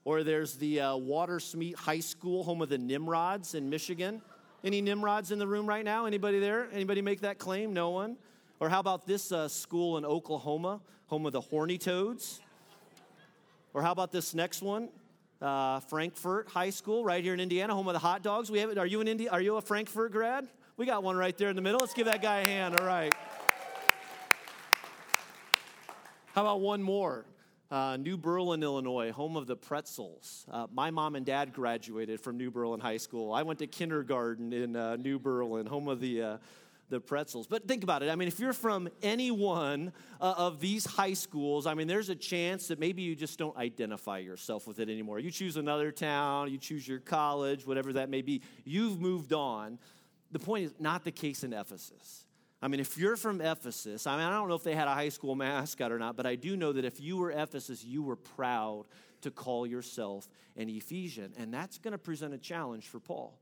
Or 0.05 0.24
there's 0.24 0.55
the 0.55 0.79
uh, 0.79 0.93
Watersmeet 0.93 1.75
High 1.75 2.00
School, 2.00 2.46
home 2.46 2.62
of 2.62 2.69
the 2.69 2.77
Nimrods 2.77 3.55
in 3.55 3.69
Michigan. 3.69 4.22
Any 4.63 4.79
Nimrods 4.79 5.34
in 5.34 5.38
the 5.38 5.46
room 5.46 5.67
right 5.67 5.84
now? 5.84 6.05
Anybody 6.05 6.39
there? 6.39 6.69
Anybody 6.72 7.01
make 7.01 7.19
that 7.19 7.39
claim? 7.39 7.74
No 7.74 7.89
one? 7.89 8.15
Or 8.62 8.69
how 8.69 8.79
about 8.79 9.05
this 9.05 9.34
uh, 9.34 9.50
school 9.50 9.98
in 9.98 10.05
Oklahoma, 10.05 10.79
home 11.07 11.25
of 11.25 11.34
the 11.34 11.41
Horny 11.41 11.77
Toads? 11.77 12.39
Or 13.74 13.81
how 13.81 13.91
about 13.91 14.13
this 14.13 14.34
next 14.34 14.62
one? 14.62 14.88
Uh, 15.41 15.81
Frankfort 15.81 16.48
High 16.48 16.69
School, 16.69 17.03
right 17.03 17.22
here 17.22 17.34
in 17.34 17.41
Indiana, 17.41 17.75
home 17.75 17.89
of 17.89 17.93
the 17.93 18.00
hot 18.00 18.24
dogs. 18.24 18.50
We 18.50 18.60
have. 18.60 18.77
Are 18.77 18.88
you 18.88 19.01
an 19.01 19.10
Indi- 19.10 19.27
Are 19.27 19.41
you 19.41 19.57
a 19.57 19.62
Frankfort 19.62 20.13
grad? 20.13 20.48
We 20.77 20.86
got 20.86 21.01
one 21.01 21.17
right 21.17 21.36
there 21.36 21.50
in 21.50 21.55
the 21.55 21.62
middle. 21.63 21.79
Let's 21.79 21.96
give 21.96 22.05
that 22.05 22.22
guy 22.22 22.41
a 22.41 22.46
hand. 22.46 22.79
All 22.79 22.86
right. 22.86 23.12
How 26.36 26.41
about 26.41 26.62
one 26.62 26.84
more? 26.84 27.25
Uh, 27.72 27.98
New 27.98 28.15
Berlin, 28.15 28.62
Illinois, 28.62 29.12
home 29.12 29.38
of 29.38 29.48
the 29.48 29.55
pretzels. 29.55 30.46
Uh, 30.51 30.67
my 30.72 30.91
mom 30.91 31.15
and 31.15 31.25
dad 31.25 31.51
graduated 31.51 32.22
from 32.22 32.38
New 32.38 32.51
Berlin 32.51 32.79
High 32.79 32.98
School. 32.98 33.34
I 33.34 33.41
went 33.41 33.57
to 33.57 33.65
kindergarten 33.65 34.53
in 34.53 34.75
uh, 34.75 34.98
New 34.98 35.17
Berlin, 35.17 35.65
home 35.65 35.88
of 35.88 36.00
the 36.00 36.22
uh, 36.22 36.38
the 36.89 37.00
pretzels. 37.00 37.48
But 37.48 37.67
think 37.67 37.84
about 37.84 38.03
it. 38.03 38.10
I 38.10 38.15
mean, 38.15 38.27
if 38.27 38.39
you're 38.39 38.53
from 38.53 38.88
any 39.01 39.31
one 39.31 39.91
uh, 40.22 40.36
of 40.38 40.60
these 40.60 40.86
high 40.86 41.13
schools, 41.13 41.65
I 41.65 41.74
mean, 41.74 41.88
there's 41.88 42.10
a 42.10 42.15
chance 42.15 42.67
that 42.67 42.79
maybe 42.79 43.01
you 43.01 43.15
just 43.15 43.39
don't 43.39 43.57
identify 43.57 44.19
yourself 44.19 44.67
with 44.67 44.79
it 44.79 44.89
anymore. 44.89 45.19
You 45.19 45.31
choose 45.31 45.57
another 45.57 45.91
town, 45.91 46.51
you 46.51 46.60
choose 46.60 46.88
your 46.88 47.00
college, 47.00 47.65
whatever 47.65 47.93
that 47.93 48.10
may 48.10 48.22
be. 48.22 48.41
You've 48.63 49.01
moved 49.01 49.34
on 49.34 49.79
the 50.31 50.39
point 50.39 50.65
is 50.65 50.74
not 50.79 51.03
the 51.03 51.12
case 51.12 51.43
in 51.43 51.53
Ephesus. 51.53 52.25
I 52.62 52.67
mean, 52.67 52.79
if 52.79 52.98
you're 52.98 53.15
from 53.15 53.39
Ephesus, 53.39 54.07
I 54.07 54.17
mean, 54.17 54.25
I 54.25 54.31
don't 54.31 54.50
know 54.50 54.55
if 54.55 54.63
they 54.63 54.75
had 54.75 54.88
a 54.88 54.93
high 54.93 55.10
school 55.10 55.36
mascot 55.36 55.91
or 55.91 56.00
not, 56.00 56.17
but 56.17 56.25
I 56.25 56.36
do 56.36 56.57
know 56.57 56.74
that 56.74 56.86
if 56.86 57.00
you 57.00 57.17
were 57.17 57.31
Ephesus, 57.31 57.84
you 57.84 58.01
were 58.01 58.15
proud 58.15 58.86
to 59.22 59.31
call 59.31 59.67
yourself 59.67 60.27
an 60.55 60.69
Ephesian. 60.69 61.34
And 61.38 61.53
that's 61.53 61.77
going 61.77 61.91
to 61.91 62.00
present 62.00 62.34
a 62.34 62.38
challenge 62.38 62.88
for 62.88 63.00
Paul. 63.00 63.38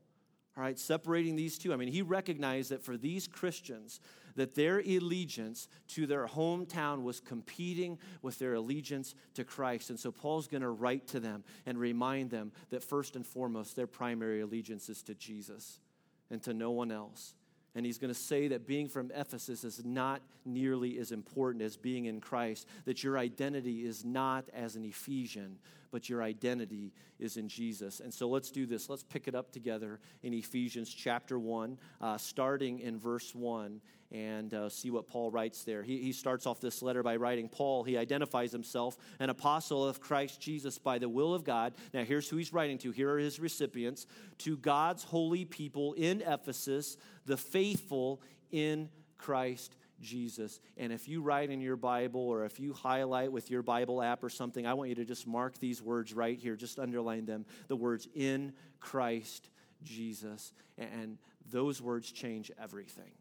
All 0.58 0.64
right, 0.64 0.78
separating 0.78 1.36
these 1.36 1.58
two. 1.58 1.74
I 1.74 1.76
mean, 1.76 1.90
he 1.90 2.02
recognized 2.02 2.72
that 2.72 2.84
for 2.84 2.96
these 2.96 3.28
Christians, 3.28 4.00
that 4.36 4.56
their 4.56 4.80
allegiance 4.80 5.68
to 5.90 6.08
their 6.08 6.28
hometown 6.28 7.04
was 7.04 7.20
competing 7.20 7.98
with 8.22 8.40
their 8.40 8.54
allegiance 8.54 9.16
to 9.34 9.44
Christ. 9.44 9.90
And 9.90 10.00
so 10.00 10.12
Paul's 10.12 10.48
going 10.48 10.62
to 10.62 10.70
write 10.70 11.08
to 11.10 11.20
them 11.20 11.44
and 11.66 11.78
remind 11.78 12.32
them 12.32 12.52
that 12.70 12.84
first 12.84 13.16
and 13.16 13.26
foremost, 13.26 13.76
their 13.76 13.88
primary 13.88 14.42
allegiance 14.42 14.90
is 14.90 15.02
to 15.04 15.14
Jesus 15.14 15.80
and 16.30 16.42
to 16.44 16.54
no 16.54 16.72
one 16.72 16.92
else. 16.92 17.36
And 17.76 17.86
he's 17.86 17.98
going 17.98 18.14
to 18.14 18.20
say 18.20 18.48
that 18.48 18.66
being 18.66 18.88
from 18.88 19.12
Ephesus 19.14 19.66
is 19.66 19.84
not 19.84 20.22
nearly 20.46 20.98
as 20.98 21.12
important 21.12 21.62
as 21.62 21.76
being 21.76 22.06
in 22.06 22.22
Christ, 22.22 22.68
that 22.86 23.04
your 23.04 23.18
identity 23.18 23.86
is 23.86 24.06
not 24.06 24.46
as 24.54 24.78
an 24.78 24.86
Ephesian, 24.86 25.58
but 25.92 26.10
your 26.10 26.24
identity 26.24 26.94
is 27.20 27.38
in 27.38 27.48
Jesus. 27.48 28.00
And 28.00 28.14
so 28.14 28.28
let's 28.28 28.52
do 28.52 28.66
this. 28.66 28.90
Let's 28.90 29.04
pick 29.04 29.28
it 29.28 29.36
up 29.36 29.52
together 29.52 30.00
in 30.24 30.34
Ephesians 30.34 30.94
chapter 30.94 31.40
1, 31.40 31.78
uh, 32.02 32.18
starting 32.18 32.80
in 32.80 33.00
verse 33.00 33.34
1 33.34 33.82
and 34.12 34.54
uh, 34.54 34.70
see 34.70 34.92
what 34.92 35.08
Paul 35.08 35.32
writes 35.32 35.64
there. 35.64 35.84
He, 35.84 36.02
he 36.02 36.12
starts 36.12 36.46
off 36.46 36.62
this 36.62 36.82
letter 36.82 37.04
by 37.04 37.16
writing 37.16 37.50
Paul, 37.50 37.84
he 37.84 37.98
identifies 37.98 38.52
himself 38.52 38.98
an 39.20 39.30
apostle 39.30 39.86
of 39.86 40.00
Christ 40.00 40.40
Jesus 40.40 40.78
by 40.78 41.00
the 41.00 41.10
will 41.10 41.34
of 41.34 41.44
God. 41.44 41.74
Now, 41.94 42.04
here's 42.04 42.30
who 42.30 42.38
he's 42.38 42.54
writing 42.54 42.78
to. 42.80 42.92
Here 42.92 43.12
are 43.12 43.20
his 43.20 43.40
recipients 43.40 44.06
to 44.40 44.58
God's 44.58 45.04
holy 45.04 45.46
people 45.46 45.94
in 45.94 46.22
Ephesus, 46.22 46.98
the 47.26 47.38
faithful 47.38 48.22
in 48.52 48.90
Christ 49.18 49.76
Jesus. 50.02 50.60
And 50.78 50.92
if 50.92 51.08
you 51.08 51.22
write 51.22 51.50
in 51.50 51.62
your 51.62 51.76
Bible 51.76 52.22
or 52.22 52.46
if 52.46 52.60
you 52.60 52.74
highlight 52.74 53.32
with 53.32 53.50
your 53.50 53.62
Bible 53.62 54.02
app 54.02 54.24
or 54.24 54.30
something, 54.30 54.66
I 54.66 54.74
want 54.74 54.90
you 54.90 54.96
to 54.96 55.06
just 55.06 55.28
mark 55.28 55.58
these 55.60 55.82
words 55.82 56.14
right 56.14 56.38
here, 56.38 56.56
just 56.56 56.80
underline 56.80 57.26
them 57.26 57.46
the 57.68 57.76
words 57.76 58.08
in 58.14 58.54
Christ 58.80 59.50
Jesus. 59.84 60.54
And 60.78 61.18
those 61.52 61.82
words 61.82 62.12
change 62.12 62.52
everything. 62.62 63.12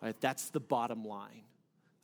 Right? 0.00 0.18
That's 0.20 0.50
the 0.50 0.60
bottom 0.60 1.04
line 1.04 1.44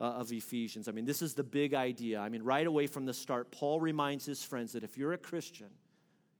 uh, 0.00 0.04
of 0.04 0.30
Ephesians. 0.32 0.88
I 0.88 0.92
mean, 0.92 1.04
this 1.04 1.22
is 1.22 1.34
the 1.34 1.44
big 1.44 1.74
idea. 1.74 2.20
I 2.20 2.28
mean, 2.28 2.42
right 2.42 2.66
away 2.66 2.86
from 2.86 3.06
the 3.06 3.14
start, 3.14 3.50
Paul 3.50 3.80
reminds 3.80 4.24
his 4.24 4.42
friends 4.42 4.72
that 4.72 4.84
if 4.84 4.96
you're 4.96 5.12
a 5.12 5.18
Christian, 5.18 5.70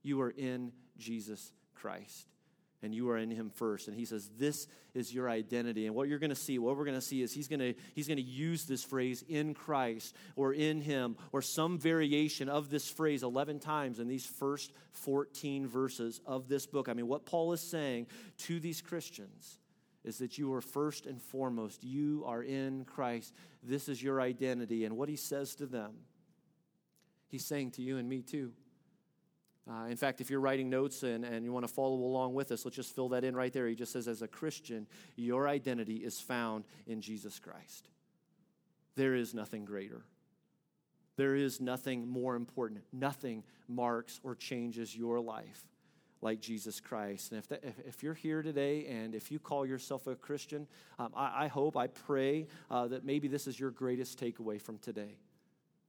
you 0.03 0.21
are 0.21 0.31
in 0.31 0.73
Jesus 0.97 1.53
Christ 1.75 2.29
and 2.83 2.95
you 2.95 3.09
are 3.11 3.19
in 3.19 3.31
him 3.31 3.51
first 3.51 3.88
and 3.88 3.97
he 3.97 4.05
says 4.05 4.31
this 4.38 4.67
is 4.95 5.12
your 5.12 5.29
identity 5.29 5.87
and 5.87 5.95
what 5.95 6.09
you're 6.09 6.19
going 6.19 6.31
to 6.31 6.37
see 6.37 6.59
what 6.59 6.77
we're 6.77 6.85
going 6.85 6.95
to 6.95 7.01
see 7.01 7.23
is 7.23 7.33
he's 7.33 7.49
going 7.49 7.61
to 7.61 7.75
he's 7.95 8.07
going 8.07 8.19
to 8.19 8.23
use 8.23 8.64
this 8.64 8.85
phrase 8.85 9.25
in 9.29 9.55
christ 9.55 10.14
or 10.37 10.53
in 10.53 10.81
him 10.81 11.17
or 11.33 11.43
some 11.43 11.79
variation 11.79 12.49
of 12.49 12.71
this 12.71 12.88
phrase 12.88 13.23
11 13.23 13.59
times 13.59 13.99
in 13.99 14.07
these 14.07 14.27
first 14.27 14.73
14 14.93 15.67
verses 15.67 16.21
of 16.27 16.49
this 16.49 16.67
book 16.67 16.88
i 16.88 16.93
mean 16.93 17.09
what 17.09 17.27
paul 17.27 17.53
is 17.53 17.61
saying 17.61 18.07
to 18.37 18.61
these 18.61 18.81
christians 18.81 19.59
is 20.05 20.19
that 20.19 20.38
you 20.38 20.53
are 20.55 20.61
first 20.62 21.05
and 21.07 21.21
foremost, 21.21 21.85
you 21.85 22.23
are 22.27 22.43
in 22.43 22.85
Christ. 22.85 23.35
This 23.62 23.88
is 23.91 24.03
your 24.03 24.23
identity. 24.23 24.85
And 24.85 24.97
what 24.97 25.09
he 25.09 25.17
says 25.17 25.55
to 25.57 25.67
them, 25.67 25.93
he's 27.29 27.45
saying 27.45 27.73
to 27.73 27.83
you 27.83 27.99
and 27.99 28.09
me 28.09 28.23
too. 28.23 28.53
Uh, 29.70 29.85
in 29.87 29.96
fact, 29.96 30.20
if 30.20 30.31
you're 30.31 30.40
writing 30.40 30.70
notes 30.70 31.02
and, 31.02 31.24
and 31.24 31.44
you 31.44 31.52
want 31.52 31.66
to 31.66 31.72
follow 31.72 31.96
along 31.96 32.33
with 32.33 32.50
us, 32.52 32.64
let's 32.64 32.76
just 32.76 32.94
fill 32.94 33.11
that 33.11 33.22
in 33.22 33.37
right 33.37 33.52
there. 33.52 33.68
He 33.68 33.74
just 33.74 33.92
says, 33.92 34.09
as 34.09 34.22
a 34.22 34.28
Christian, 34.28 34.87
your 35.16 35.46
identity 35.46 35.96
is 35.96 36.18
found 36.18 36.64
in 36.87 37.02
Jesus 37.02 37.38
Christ. 37.38 37.88
There 38.96 39.14
is 39.14 39.35
nothing 39.35 39.64
greater. 39.64 40.02
There 41.16 41.35
is 41.35 41.61
nothing 41.61 42.09
more 42.09 42.35
important. 42.35 42.83
Nothing 42.92 43.44
marks 43.68 44.20
or 44.22 44.35
changes 44.35 44.96
your 44.96 45.20
life 45.20 45.62
like 46.22 46.40
Jesus 46.40 46.81
Christ. 46.81 47.33
And 47.33 47.38
if, 47.38 47.48
that, 47.48 47.62
if, 47.62 47.74
if, 47.87 48.02
you're 48.02 48.14
here 48.14 48.42
today 48.42 48.87
and 48.87 49.14
if 49.14 49.31
you 49.31 49.38
call 49.38 49.66
yourself 49.66 50.07
a 50.07 50.16
Christian, 50.16 50.66
um, 50.98 51.11
I, 51.14 51.44
I, 51.44 51.46
hope, 51.48 51.76
I 51.76 51.88
pray 51.88 52.46
uh, 52.70 52.88
that 52.88 53.04
maybe 53.04 53.28
this 53.28 53.46
is 53.46 53.61
your 53.61 53.70
greatest 53.70 54.18
takeaway 54.18 54.61
from 54.61 54.78
today 54.78 55.18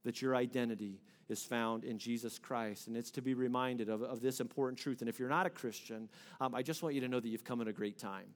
that 0.04 0.22
your 0.22 0.36
identity 0.36 1.00
is 1.28 1.44
found 1.44 1.84
in 1.84 1.98
Jesus 1.98 2.38
Christ. 2.38 2.88
And 2.88 2.96
it's 2.96 3.10
to 3.12 3.22
be 3.22 3.34
reminded 3.34 3.88
of, 3.88 4.02
of 4.02 4.20
this 4.20 4.40
important 4.40 4.78
truth. 4.78 5.00
And 5.00 5.08
if 5.08 5.18
you're 5.18 5.28
not 5.28 5.46
a 5.46 5.50
Christian, 5.50 6.08
um, 6.40 6.54
I 6.54 6.62
just 6.62 6.82
want 6.82 6.94
you 6.94 7.00
to 7.02 7.08
know 7.08 7.20
that 7.20 7.28
you've 7.28 7.44
come 7.44 7.60
at 7.60 7.68
a 7.68 7.72
great 7.72 7.98
time 7.98 8.26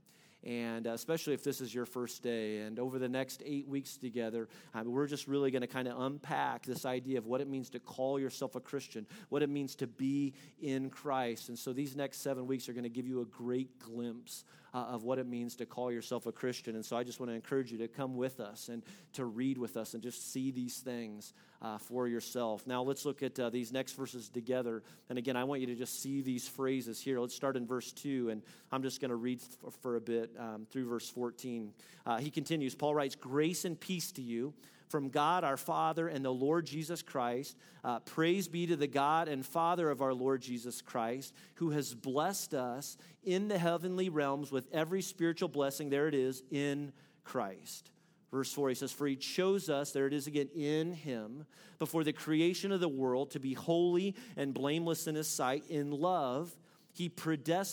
and 0.44 0.86
uh, 0.86 0.90
especially 0.90 1.34
if 1.34 1.42
this 1.42 1.60
is 1.60 1.74
your 1.74 1.86
first 1.86 2.22
day. 2.22 2.58
And 2.58 2.78
over 2.78 2.98
the 2.98 3.08
next 3.08 3.42
eight 3.44 3.66
weeks 3.66 3.96
together, 3.96 4.48
we're 4.84 5.06
just 5.06 5.26
really 5.26 5.50
going 5.50 5.62
to 5.62 5.68
kind 5.68 5.88
of 5.88 6.00
unpack 6.00 6.66
this 6.66 6.84
idea 6.84 7.18
of 7.18 7.26
what 7.26 7.40
it 7.40 7.48
means 7.48 7.70
to 7.70 7.80
call 7.80 8.20
yourself 8.20 8.54
a 8.54 8.60
Christian, 8.60 9.06
what 9.30 9.42
it 9.42 9.48
means 9.48 9.74
to 9.76 9.86
be 9.86 10.34
in 10.60 10.90
Christ. 10.90 11.48
And 11.48 11.58
so 11.58 11.72
these 11.72 11.96
next 11.96 12.18
seven 12.18 12.46
weeks 12.46 12.68
are 12.68 12.72
going 12.72 12.84
to 12.84 12.90
give 12.90 13.06
you 13.06 13.20
a 13.20 13.26
great 13.26 13.78
glimpse 13.78 14.44
uh, 14.74 14.78
of 14.78 15.04
what 15.04 15.18
it 15.18 15.26
means 15.26 15.54
to 15.54 15.66
call 15.66 15.90
yourself 15.92 16.26
a 16.26 16.32
Christian. 16.32 16.74
And 16.74 16.84
so 16.84 16.96
I 16.96 17.04
just 17.04 17.20
want 17.20 17.30
to 17.30 17.34
encourage 17.34 17.70
you 17.70 17.78
to 17.78 17.88
come 17.88 18.16
with 18.16 18.40
us 18.40 18.68
and 18.68 18.82
to 19.12 19.24
read 19.24 19.56
with 19.56 19.76
us 19.76 19.94
and 19.94 20.02
just 20.02 20.32
see 20.32 20.50
these 20.50 20.78
things 20.78 21.32
uh, 21.62 21.78
for 21.78 22.08
yourself. 22.08 22.66
Now 22.66 22.82
let's 22.82 23.04
look 23.04 23.22
at 23.22 23.38
uh, 23.38 23.50
these 23.50 23.72
next 23.72 23.92
verses 23.92 24.28
together. 24.28 24.82
And 25.08 25.16
again, 25.16 25.36
I 25.36 25.44
want 25.44 25.60
you 25.60 25.68
to 25.68 25.76
just 25.76 26.02
see 26.02 26.20
these 26.20 26.48
phrases 26.48 27.00
here. 27.00 27.20
Let's 27.20 27.34
start 27.34 27.56
in 27.56 27.66
verse 27.66 27.92
2, 27.92 28.30
and 28.30 28.42
I'm 28.72 28.82
just 28.82 29.00
going 29.00 29.10
to 29.10 29.16
read 29.16 29.40
for, 29.80 29.96
a 29.96 30.00
um, 30.38 30.66
through 30.70 30.88
verse 30.88 31.08
14. 31.08 31.72
Uh, 32.06 32.18
he 32.18 32.30
continues 32.30 32.74
Paul 32.74 32.94
writes, 32.94 33.14
Grace 33.14 33.64
and 33.64 33.78
peace 33.78 34.12
to 34.12 34.22
you 34.22 34.54
from 34.88 35.08
God 35.08 35.42
our 35.42 35.56
Father 35.56 36.08
and 36.08 36.24
the 36.24 36.32
Lord 36.32 36.66
Jesus 36.66 37.02
Christ. 37.02 37.56
Uh, 37.82 37.98
praise 38.00 38.46
be 38.46 38.66
to 38.66 38.76
the 38.76 38.86
God 38.86 39.28
and 39.28 39.44
Father 39.44 39.90
of 39.90 40.00
our 40.00 40.14
Lord 40.14 40.40
Jesus 40.40 40.80
Christ, 40.80 41.34
who 41.54 41.70
has 41.70 41.94
blessed 41.94 42.54
us 42.54 42.96
in 43.24 43.48
the 43.48 43.58
heavenly 43.58 44.08
realms 44.08 44.52
with 44.52 44.68
every 44.72 45.02
spiritual 45.02 45.48
blessing. 45.48 45.90
There 45.90 46.06
it 46.06 46.14
is, 46.14 46.42
in 46.50 46.92
Christ. 47.24 47.90
Verse 48.30 48.52
4, 48.52 48.68
he 48.68 48.74
says, 48.74 48.92
For 48.92 49.06
he 49.06 49.16
chose 49.16 49.68
us, 49.68 49.92
there 49.92 50.06
it 50.06 50.12
is 50.12 50.26
again, 50.26 50.48
in 50.54 50.92
him, 50.92 51.46
before 51.78 52.04
the 52.04 52.12
creation 52.12 52.72
of 52.72 52.80
the 52.80 52.88
world, 52.88 53.30
to 53.30 53.40
be 53.40 53.54
holy 53.54 54.14
and 54.36 54.52
blameless 54.52 55.06
in 55.06 55.14
his 55.14 55.28
sight. 55.28 55.64
In 55.68 55.90
love, 55.92 56.52
he, 56.94 57.12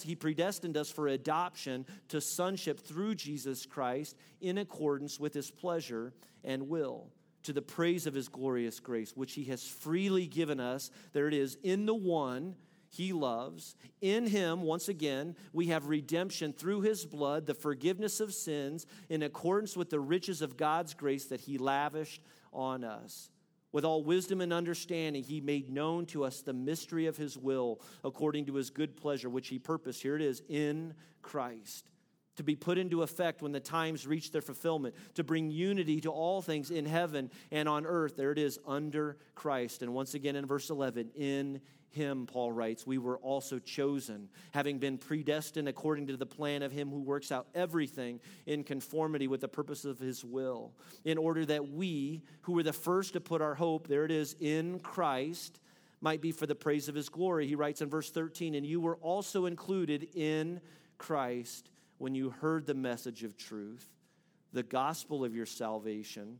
he 0.04 0.16
predestined 0.16 0.76
us 0.76 0.92
for 0.92 1.08
adoption 1.08 1.86
to 2.10 2.20
sonship 2.20 2.80
through 2.80 3.16
Jesus 3.16 3.68
Christ 3.68 4.18
in 4.42 4.58
accordance 4.58 5.20
with 5.20 5.34
his 5.34 5.52
pleasure 5.52 6.14
and 6.44 6.68
will, 6.68 7.12
to 7.44 7.54
the 7.54 7.62
praise 7.62 8.08
of 8.08 8.16
his 8.16 8.28
glorious 8.28 8.80
grace, 8.80 9.16
which 9.16 9.34
he 9.34 9.44
has 9.46 9.66
freely 9.66 10.26
given 10.26 10.60
us. 10.60 10.90
There 11.14 11.28
it 11.28 11.36
is, 11.36 11.56
in 11.62 11.86
the 11.86 11.94
one 11.94 12.56
he 12.90 13.14
loves. 13.14 13.76
In 14.02 14.26
him, 14.26 14.64
once 14.64 14.90
again, 14.90 15.36
we 15.54 15.68
have 15.68 15.86
redemption 15.86 16.52
through 16.52 16.82
his 16.82 17.06
blood, 17.06 17.46
the 17.46 17.54
forgiveness 17.54 18.20
of 18.20 18.34
sins, 18.34 18.88
in 19.08 19.22
accordance 19.22 19.78
with 19.78 19.92
the 19.92 20.00
riches 20.00 20.42
of 20.42 20.58
God's 20.58 20.96
grace 20.96 21.26
that 21.26 21.42
he 21.42 21.60
lavished 21.60 22.24
on 22.52 22.84
us. 22.84 23.30
With 23.72 23.86
all 23.86 24.04
wisdom 24.04 24.42
and 24.42 24.52
understanding, 24.52 25.24
he 25.24 25.40
made 25.40 25.70
known 25.70 26.06
to 26.08 26.24
us 26.26 26.42
the 26.42 26.54
mystery 26.54 27.06
of 27.06 27.18
his 27.18 27.38
will 27.38 27.80
according 28.04 28.46
to 28.48 28.56
his 28.56 28.70
good 28.70 28.98
pleasure, 28.98 29.30
which 29.30 29.48
he 29.48 29.60
purposed. 29.60 30.02
Here 30.02 30.16
it 30.16 30.22
is 30.22 30.42
in 30.50 30.94
Christ. 31.22 31.90
To 32.38 32.44
be 32.44 32.56
put 32.56 32.78
into 32.78 33.04
effect 33.04 33.42
when 33.42 33.52
the 33.52 33.60
times 33.60 34.08
reach 34.08 34.32
their 34.32 34.42
fulfillment, 34.42 34.96
to 35.16 35.24
bring 35.24 35.52
unity 35.52 36.02
to 36.02 36.10
all 36.10 36.42
things 36.42 36.72
in 36.72 36.86
heaven 36.86 37.30
and 37.52 37.70
on 37.70 37.86
earth. 37.86 38.16
There 38.18 38.32
it 38.32 38.38
is, 38.38 38.60
under 38.66 39.18
Christ. 39.36 39.82
And 39.82 39.94
once 39.94 40.14
again 40.16 40.36
in 40.36 40.46
verse 40.46 40.70
11, 40.70 41.12
in 41.16 41.62
him, 41.92 42.26
Paul 42.26 42.52
writes, 42.52 42.88
we 42.88 42.98
were 42.98 43.18
also 43.18 43.60
chosen, 43.60 44.30
having 44.52 44.80
been 44.80 44.98
predestined 44.98 45.68
according 45.68 46.08
to 46.08 46.18
the 46.18 46.26
plan 46.26 46.64
of 46.64 46.72
him 46.72 46.90
who 46.90 47.02
works 47.02 47.32
out 47.32 47.48
everything 47.54 48.20
in 48.46 48.64
conformity 48.64 49.28
with 49.28 49.42
the 49.42 49.48
purpose 49.48 49.86
of 49.86 50.00
his 50.00 50.24
will, 50.24 50.74
in 51.04 51.18
order 51.18 51.46
that 51.46 51.70
we, 51.70 52.24
who 52.42 52.54
were 52.54 52.64
the 52.64 52.74
first 52.74 53.14
to 53.14 53.22
put 53.22 53.42
our 53.42 53.56
hope, 53.56 53.88
there 53.88 54.06
it 54.06 54.12
is, 54.12 54.36
in 54.40 54.80
Christ, 54.80 55.60
might 56.00 56.22
be 56.22 56.32
for 56.32 56.48
the 56.48 56.56
praise 56.56 56.88
of 56.88 56.96
his 56.96 57.10
glory. 57.10 57.46
He 57.46 57.56
writes 57.56 57.82
in 57.82 57.90
verse 57.90 58.10
13, 58.10 58.56
and 58.56 58.66
you 58.66 58.80
were 58.80 58.98
also 58.98 59.46
included 59.46 60.08
in 60.16 60.62
Christ 60.98 61.70
when 61.98 62.16
you 62.16 62.32
heard 62.32 62.66
the 62.66 62.74
message 62.74 63.24
of 63.24 63.38
truth, 63.38 63.88
the 64.54 64.64
gospel 64.64 65.24
of 65.24 65.36
your 65.36 65.46
salvation. 65.46 66.40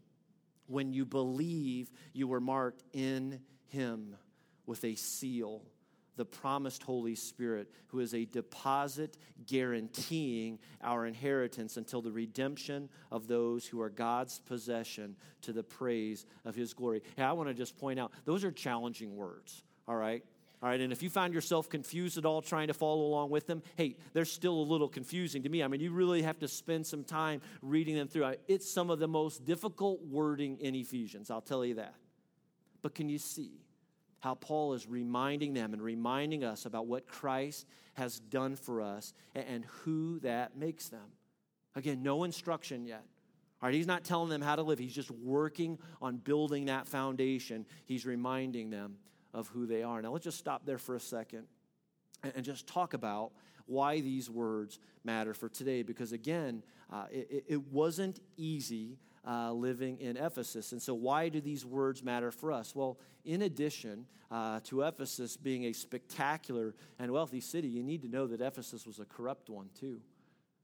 When 0.68 0.94
you 0.94 1.06
believe, 1.06 1.92
you 2.14 2.28
were 2.28 2.40
marked 2.40 2.84
in 2.94 3.42
him 3.68 4.16
with 4.66 4.84
a 4.84 4.96
seal, 4.96 5.64
the 6.18 6.26
promised 6.26 6.84
Holy 6.84 7.16
Spirit, 7.16 7.72
who 7.88 8.00
is 8.00 8.14
a 8.14 8.26
deposit 8.26 9.18
guaranteeing 9.48 10.60
our 10.84 11.06
inheritance 11.06 11.78
until 11.78 12.02
the 12.02 12.12
redemption 12.12 12.90
of 13.12 13.28
those 13.28 13.66
who 13.66 13.82
are 13.82 13.90
God's 13.90 14.40
possession 14.40 15.16
to 15.42 15.54
the 15.54 15.64
praise 15.64 16.26
of 16.46 16.54
his 16.54 16.74
glory. 16.74 17.02
Hey, 17.16 17.24
I 17.24 17.32
want 17.32 17.50
to 17.50 17.54
just 17.54 17.78
point 17.78 18.00
out, 18.00 18.12
those 18.26 18.44
are 18.44 18.52
challenging 18.52 19.16
words, 19.16 19.64
all 19.88 19.96
right? 19.96 20.24
All 20.62 20.70
right, 20.70 20.80
and 20.80 20.94
if 20.94 21.02
you 21.02 21.10
find 21.10 21.34
yourself 21.34 21.70
confused 21.70 22.20
at 22.20 22.26
all 22.26 22.40
trying 22.44 22.68
to 22.68 22.74
follow 22.76 23.02
along 23.02 23.32
with 23.32 23.48
them, 23.48 23.64
hey, 23.78 23.96
they're 24.14 24.26
still 24.26 24.54
a 24.54 24.62
little 24.62 24.88
confusing 24.88 25.42
to 25.42 25.50
me. 25.50 25.64
I 25.64 25.68
mean, 25.68 25.82
you 25.82 25.92
really 25.92 26.22
have 26.22 26.38
to 26.40 26.48
spend 26.48 26.86
some 26.86 27.04
time 27.04 27.42
reading 27.64 27.96
them 27.96 28.08
through. 28.08 28.36
It's 28.48 28.72
some 28.72 28.92
of 28.92 29.00
the 29.00 29.08
most 29.08 29.44
difficult 29.44 30.04
wording 30.04 30.60
in 30.60 30.76
Ephesians, 30.76 31.32
I'll 31.32 31.42
tell 31.42 31.66
you 31.66 31.76
that. 31.76 31.96
But 32.84 32.94
can 32.94 33.10
you 33.10 33.18
see? 33.18 33.54
How 34.22 34.36
Paul 34.36 34.74
is 34.74 34.88
reminding 34.88 35.54
them 35.54 35.74
and 35.74 35.82
reminding 35.82 36.44
us 36.44 36.66
about 36.66 36.88
what 36.88 37.08
Christ 37.08 37.66
has 37.94 38.20
done 38.20 38.56
for 38.56 38.82
us 38.82 39.14
and 39.36 39.66
who 39.66 40.20
that 40.20 40.56
makes 40.56 40.90
them. 40.90 41.12
Again, 41.76 42.02
no 42.04 42.24
instruction 42.24 42.86
yet. 42.86 43.04
All 43.62 43.68
right, 43.68 43.76
he's 43.76 43.88
not 43.88 44.04
telling 44.04 44.30
them 44.30 44.42
how 44.42 44.56
to 44.56 44.64
live. 44.64 44.80
He's 44.80 44.96
just 44.96 45.12
working 45.12 45.78
on 46.02 46.18
building 46.18 46.66
that 46.66 46.88
foundation. 46.88 47.66
He's 47.86 48.06
reminding 48.06 48.70
them 48.70 48.98
of 49.34 49.48
who 49.50 49.66
they 49.66 49.84
are. 49.84 50.02
Now, 50.02 50.12
let's 50.12 50.24
just 50.24 50.40
stop 50.40 50.66
there 50.66 50.78
for 50.78 50.96
a 50.96 51.00
second 51.00 51.46
and 52.24 52.44
just 52.44 52.68
talk 52.68 52.94
about 52.94 53.32
why 53.66 54.02
these 54.02 54.30
words 54.30 54.80
matter 55.04 55.34
for 55.34 55.50
today. 55.50 55.82
Because 55.82 56.12
again, 56.12 56.64
uh, 56.92 57.06
it, 57.12 57.46
it, 57.48 57.62
wasn't 57.72 58.20
easy 58.38 58.98
uh, 59.26 59.52
living 59.52 59.98
in 60.00 60.18
Ephesus. 60.18 60.72
And 60.72 60.82
so, 60.82 60.94
why 60.94 61.30
do 61.30 61.40
these 61.40 61.66
words 61.66 62.04
matter 62.04 62.32
for 62.32 62.52
us? 62.52 62.76
Well, 62.76 62.98
in 63.24 63.44
addition 63.44 64.06
uh, 64.30 64.60
to 64.66 64.82
Ephesus 64.82 65.38
being 65.38 65.66
a 65.66 65.74
spectacular 65.74 66.76
and 67.00 67.12
wealthy 67.12 67.40
city, 67.40 67.68
you 67.68 67.84
need 67.84 68.02
to 68.02 68.10
know 68.10 68.28
that 68.28 68.42
Ephesus 68.42 68.86
was 68.86 69.00
a 69.00 69.06
corrupt 69.06 69.50
one 69.50 69.70
too 69.80 70.02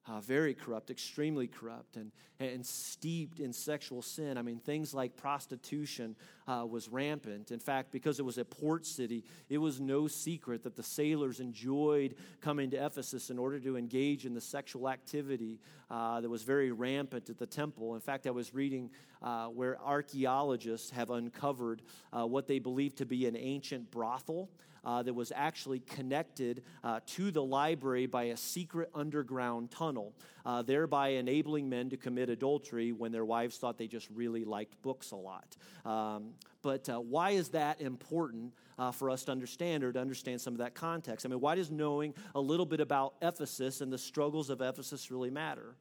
uh, 0.08 0.22
very 0.22 0.54
corrupt, 0.54 0.90
extremely 0.90 1.48
corrupt, 1.48 1.98
and, 1.98 2.12
and 2.40 2.66
steeped 2.66 3.40
in 3.40 3.52
sexual 3.52 4.02
sin. 4.02 4.38
I 4.38 4.42
mean, 4.42 4.60
things 4.60 4.94
like 4.94 5.18
prostitution 5.18 6.16
uh, 6.48 6.66
was 6.70 6.88
rampant. 6.88 7.52
In 7.52 7.60
fact, 7.60 7.92
because 7.92 8.20
it 8.20 8.24
was 8.24 8.38
a 8.38 8.46
port 8.46 8.86
city, 8.86 9.26
it 9.50 9.58
was 9.58 9.82
no 9.82 10.08
secret 10.08 10.64
that 10.64 10.76
the 10.76 10.84
sailors 10.84 11.40
enjoyed 11.40 12.16
coming 12.40 12.70
to 12.72 12.78
Ephesus 12.78 13.30
in 13.30 13.38
order 13.38 13.60
to 13.60 13.76
engage 13.76 14.26
in 14.26 14.34
the 14.34 14.42
sexual 14.42 14.88
activity 14.88 15.60
uh, 15.92 16.22
that 16.22 16.30
was 16.30 16.44
very 16.44 16.72
rampant 16.72 17.30
at 17.30 17.38
the 17.38 17.46
temple. 17.46 17.96
In 17.96 18.02
fact, 18.02 18.28
I 18.28 18.32
was 18.32 18.54
reading 18.54 18.90
uh, 19.22 19.48
where 19.48 19.78
archaeologists 19.82 20.92
have 20.92 21.10
uncovered 21.10 21.82
uh, 22.14 22.26
what 22.26 22.48
they 22.48 22.60
believe 22.60 22.96
to 22.96 23.06
be 23.06 23.26
an 23.26 23.36
ancient 23.36 23.92
brothel 23.92 24.50
uh, 24.88 25.04
that 25.04 25.14
was 25.14 25.34
actually 25.36 25.82
connected 25.82 26.64
uh, 26.82 27.02
to 27.06 27.30
the 27.30 27.44
library 27.44 28.06
by 28.06 28.24
a 28.24 28.38
secret 28.38 28.90
underground 28.96 29.70
tunnel, 29.70 30.16
uh, 30.46 30.62
thereby 30.62 31.10
enabling 31.10 31.68
men 31.68 31.90
to 31.90 31.98
commit 31.98 32.30
adultery 32.30 32.94
when 32.94 33.12
their 33.12 33.26
wives 33.26 33.58
thought 33.58 33.78
they 33.78 33.86
just 33.86 34.08
really 34.16 34.46
liked 34.46 34.82
books 34.82 35.12
a 35.12 35.16
lot. 35.16 35.58
Um, 35.86 36.30
but 36.62 36.88
uh, 36.88 37.00
why 37.02 37.32
is 37.32 37.50
that 37.50 37.82
important 37.82 38.54
uh, 38.80 38.92
for 38.92 39.10
us 39.10 39.26
to 39.26 39.32
understand 39.34 39.84
or 39.84 39.92
to 39.92 40.00
understand 40.00 40.40
some 40.40 40.54
of 40.54 40.60
that 40.60 40.74
context? 40.74 41.26
I 41.26 41.30
mean, 41.30 41.42
why 41.42 41.56
does 41.56 41.70
knowing 41.70 42.14
a 42.34 42.40
little 42.40 42.66
bit 42.66 42.80
about 42.80 43.16
Ephesus 43.22 43.82
and 43.82 43.92
the 43.92 43.98
struggles 43.98 44.50
of 44.50 44.62
Ephesus 44.62 45.12
really 45.12 45.30
matter? 45.30 45.76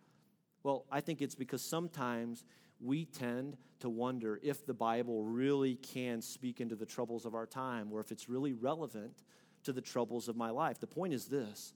Well, 0.64 0.84
I 0.90 1.00
think 1.00 1.22
it's 1.22 1.36
because 1.36 1.62
sometimes 1.62 2.44
we 2.80 3.04
tend 3.04 3.56
to 3.80 3.88
wonder 3.88 4.40
if 4.42 4.66
the 4.66 4.74
Bible 4.74 5.22
really 5.22 5.76
can 5.76 6.20
speak 6.22 6.60
into 6.60 6.76
the 6.76 6.86
troubles 6.86 7.26
of 7.26 7.34
our 7.34 7.46
time 7.46 7.88
or 7.92 8.00
if 8.00 8.12
it's 8.12 8.28
really 8.28 8.52
relevant 8.52 9.22
to 9.64 9.72
the 9.72 9.80
troubles 9.80 10.28
of 10.28 10.36
my 10.36 10.50
life. 10.50 10.78
The 10.80 10.86
point 10.86 11.12
is 11.12 11.26
this 11.26 11.72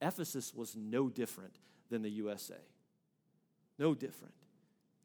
Ephesus 0.00 0.54
was 0.54 0.76
no 0.76 1.08
different 1.08 1.58
than 1.90 2.02
the 2.02 2.10
USA. 2.10 2.60
No 3.78 3.94
different. 3.94 4.34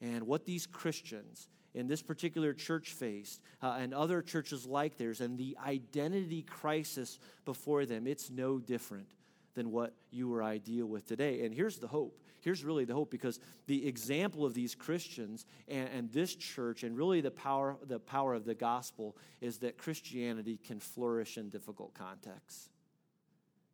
And 0.02 0.24
what 0.24 0.46
these 0.46 0.66
Christians 0.66 1.48
in 1.74 1.88
this 1.88 2.02
particular 2.02 2.54
church 2.54 2.94
faced 2.94 3.42
uh, 3.62 3.78
and 3.80 3.94
other 3.94 4.22
churches 4.22 4.66
like 4.66 4.98
theirs 4.98 5.22
and 5.22 5.38
the 5.38 5.58
identity 5.66 6.42
crisis 6.42 7.20
before 7.46 7.86
them, 7.86 8.08
it's 8.08 8.30
no 8.30 8.60
different 8.60 9.08
than 9.56 9.72
what 9.72 9.94
you 10.12 10.34
or 10.34 10.42
I 10.42 10.58
deal 10.58 10.86
with 10.86 11.08
today. 11.08 11.46
And 11.46 11.54
here's 11.54 11.78
the 11.78 11.88
hope. 11.88 12.20
Here's 12.42 12.64
really 12.64 12.86
the 12.86 12.94
hope 12.94 13.12
because 13.12 13.40
the 13.68 13.86
example 13.88 14.46
of 14.46 14.54
these 14.54 14.74
Christians 14.76 15.46
and, 15.68 15.90
and 15.90 16.12
this 16.12 16.36
church 16.36 16.84
and 16.84 16.98
really 16.98 17.22
the 17.22 17.32
power, 17.32 17.78
the 17.86 18.00
power 18.00 18.34
of 18.34 18.46
the 18.46 18.56
gospel 18.56 19.18
is 19.42 19.58
that 19.60 19.78
Christianity 19.78 20.58
can 20.64 20.80
flourish 20.80 21.38
in 21.38 21.50
difficult 21.50 21.94
contexts 21.94 22.70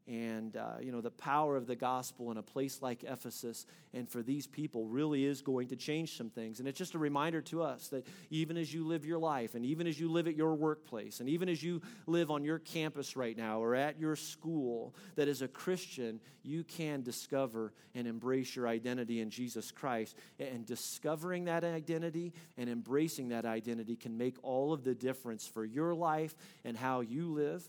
and 0.07 0.55
uh, 0.55 0.75
you 0.81 0.91
know 0.91 1.01
the 1.01 1.11
power 1.11 1.55
of 1.55 1.65
the 1.65 1.75
gospel 1.75 2.29
in 2.31 2.37
a 2.37 2.43
place 2.43 2.81
like 2.81 3.03
ephesus 3.03 3.65
and 3.95 4.09
for 4.09 4.21
these 4.21 4.45
people 4.45 4.85
really 4.85 5.23
is 5.23 5.41
going 5.41 5.69
to 5.69 5.75
change 5.75 6.17
some 6.17 6.29
things. 6.29 6.59
And 6.59 6.67
it's 6.67 6.77
just 6.77 6.95
a 6.95 6.99
reminder 6.99 7.41
to 7.43 7.63
us 7.63 7.87
that 7.87 8.05
even 8.29 8.57
as 8.57 8.73
you 8.73 8.85
live 8.85 9.05
your 9.05 9.19
life 9.19 9.55
and 9.55 9.65
even 9.65 9.87
as 9.87 9.97
you 9.97 10.11
live 10.11 10.27
at 10.27 10.35
your 10.35 10.53
workplace 10.53 11.21
and 11.21 11.29
even 11.29 11.47
as 11.47 11.63
you 11.63 11.81
live 12.05 12.29
on 12.29 12.43
your 12.43 12.59
campus 12.59 13.15
right 13.15 13.37
now 13.37 13.63
or 13.63 13.73
at 13.73 13.97
your 13.97 14.17
school 14.17 14.93
that 15.15 15.29
as 15.29 15.41
a 15.41 15.47
christian 15.47 16.19
you 16.43 16.63
can 16.63 17.01
discover 17.01 17.71
and 17.95 18.05
embrace 18.05 18.55
your 18.55 18.67
identity 18.67 19.21
in 19.21 19.29
jesus 19.29 19.71
christ. 19.71 20.15
And 20.39 20.65
discovering 20.65 21.45
that 21.45 21.63
identity 21.63 22.33
and 22.57 22.69
embracing 22.69 23.29
that 23.29 23.45
identity 23.45 23.95
can 23.95 24.17
make 24.17 24.35
all 24.43 24.73
of 24.73 24.83
the 24.83 24.93
difference 24.93 25.47
for 25.47 25.63
your 25.63 25.93
life 25.95 26.35
and 26.65 26.75
how 26.75 26.99
you 26.99 27.33
live 27.33 27.67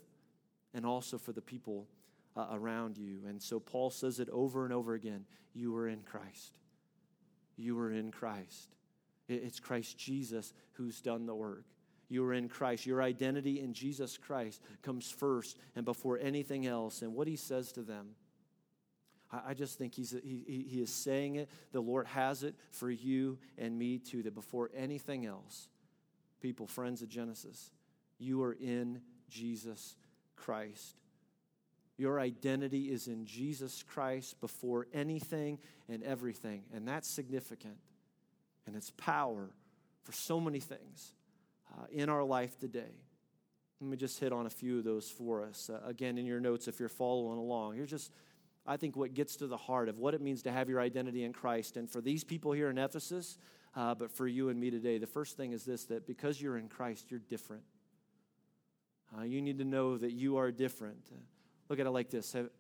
and 0.74 0.84
also 0.84 1.18
for 1.18 1.32
the 1.32 1.40
people 1.40 1.86
uh, 2.36 2.46
around 2.52 2.98
you. 2.98 3.20
And 3.26 3.42
so 3.42 3.58
Paul 3.58 3.90
says 3.90 4.20
it 4.20 4.28
over 4.30 4.64
and 4.64 4.72
over 4.72 4.94
again 4.94 5.24
you 5.54 5.74
are 5.76 5.88
in 5.88 6.00
Christ. 6.00 6.58
You 7.56 7.78
are 7.78 7.90
in 7.90 8.10
Christ. 8.10 8.74
It's 9.28 9.58
Christ 9.58 9.96
Jesus 9.98 10.52
who's 10.72 11.00
done 11.00 11.26
the 11.26 11.34
work. 11.34 11.64
You 12.08 12.24
are 12.24 12.34
in 12.34 12.48
Christ. 12.48 12.86
Your 12.86 13.02
identity 13.02 13.60
in 13.60 13.72
Jesus 13.72 14.18
Christ 14.18 14.60
comes 14.82 15.10
first 15.10 15.58
and 15.74 15.84
before 15.84 16.18
anything 16.18 16.66
else. 16.66 17.02
And 17.02 17.14
what 17.14 17.26
he 17.26 17.36
says 17.36 17.72
to 17.72 17.82
them, 17.82 18.10
I 19.32 19.54
just 19.54 19.76
think 19.76 19.94
he's, 19.94 20.14
he, 20.22 20.66
he 20.68 20.80
is 20.80 20.90
saying 20.90 21.34
it. 21.34 21.50
The 21.72 21.80
Lord 21.80 22.06
has 22.06 22.44
it 22.44 22.54
for 22.70 22.90
you 22.90 23.38
and 23.58 23.76
me 23.76 23.98
too, 23.98 24.22
that 24.22 24.34
before 24.34 24.70
anything 24.76 25.26
else, 25.26 25.68
people, 26.40 26.68
friends 26.68 27.02
of 27.02 27.08
Genesis, 27.08 27.72
you 28.18 28.42
are 28.42 28.52
in 28.52 29.00
Jesus 29.28 29.96
Christ. 30.36 30.96
Your 31.98 32.20
identity 32.20 32.90
is 32.92 33.08
in 33.08 33.24
Jesus 33.24 33.82
Christ 33.82 34.40
before 34.40 34.86
anything 34.92 35.58
and 35.88 36.02
everything. 36.02 36.64
And 36.74 36.86
that's 36.86 37.08
significant. 37.08 37.78
And 38.66 38.76
it's 38.76 38.90
power 38.96 39.50
for 40.02 40.12
so 40.12 40.38
many 40.40 40.60
things 40.60 41.14
uh, 41.72 41.86
in 41.90 42.08
our 42.08 42.24
life 42.24 42.58
today. 42.58 43.00
Let 43.80 43.90
me 43.90 43.96
just 43.96 44.18
hit 44.18 44.32
on 44.32 44.46
a 44.46 44.50
few 44.50 44.78
of 44.78 44.84
those 44.84 45.08
for 45.08 45.42
us. 45.42 45.70
Uh, 45.70 45.80
again, 45.86 46.18
in 46.18 46.26
your 46.26 46.40
notes, 46.40 46.68
if 46.68 46.80
you're 46.80 46.88
following 46.88 47.38
along, 47.38 47.76
here's 47.76 47.90
just, 47.90 48.10
I 48.66 48.76
think, 48.76 48.96
what 48.96 49.14
gets 49.14 49.36
to 49.36 49.46
the 49.46 49.56
heart 49.56 49.88
of 49.88 49.98
what 49.98 50.14
it 50.14 50.20
means 50.20 50.42
to 50.42 50.52
have 50.52 50.68
your 50.68 50.80
identity 50.80 51.24
in 51.24 51.32
Christ. 51.32 51.76
And 51.76 51.90
for 51.90 52.00
these 52.00 52.24
people 52.24 52.52
here 52.52 52.70
in 52.70 52.78
Ephesus, 52.78 53.38
uh, 53.74 53.94
but 53.94 54.10
for 54.10 54.26
you 54.26 54.48
and 54.48 54.58
me 54.58 54.70
today, 54.70 54.98
the 54.98 55.06
first 55.06 55.36
thing 55.36 55.52
is 55.52 55.64
this 55.64 55.84
that 55.86 56.06
because 56.06 56.40
you're 56.40 56.56
in 56.56 56.68
Christ, 56.68 57.10
you're 57.10 57.20
different. 57.20 57.62
Uh, 59.16 59.22
you 59.22 59.40
need 59.40 59.58
to 59.58 59.64
know 59.64 59.96
that 59.96 60.12
you 60.12 60.38
are 60.38 60.50
different. 60.50 61.06
Look 61.68 61.80
at 61.80 61.86
it 61.86 61.90
like 61.90 62.10
this 62.10 62.32
Have, 62.32 62.50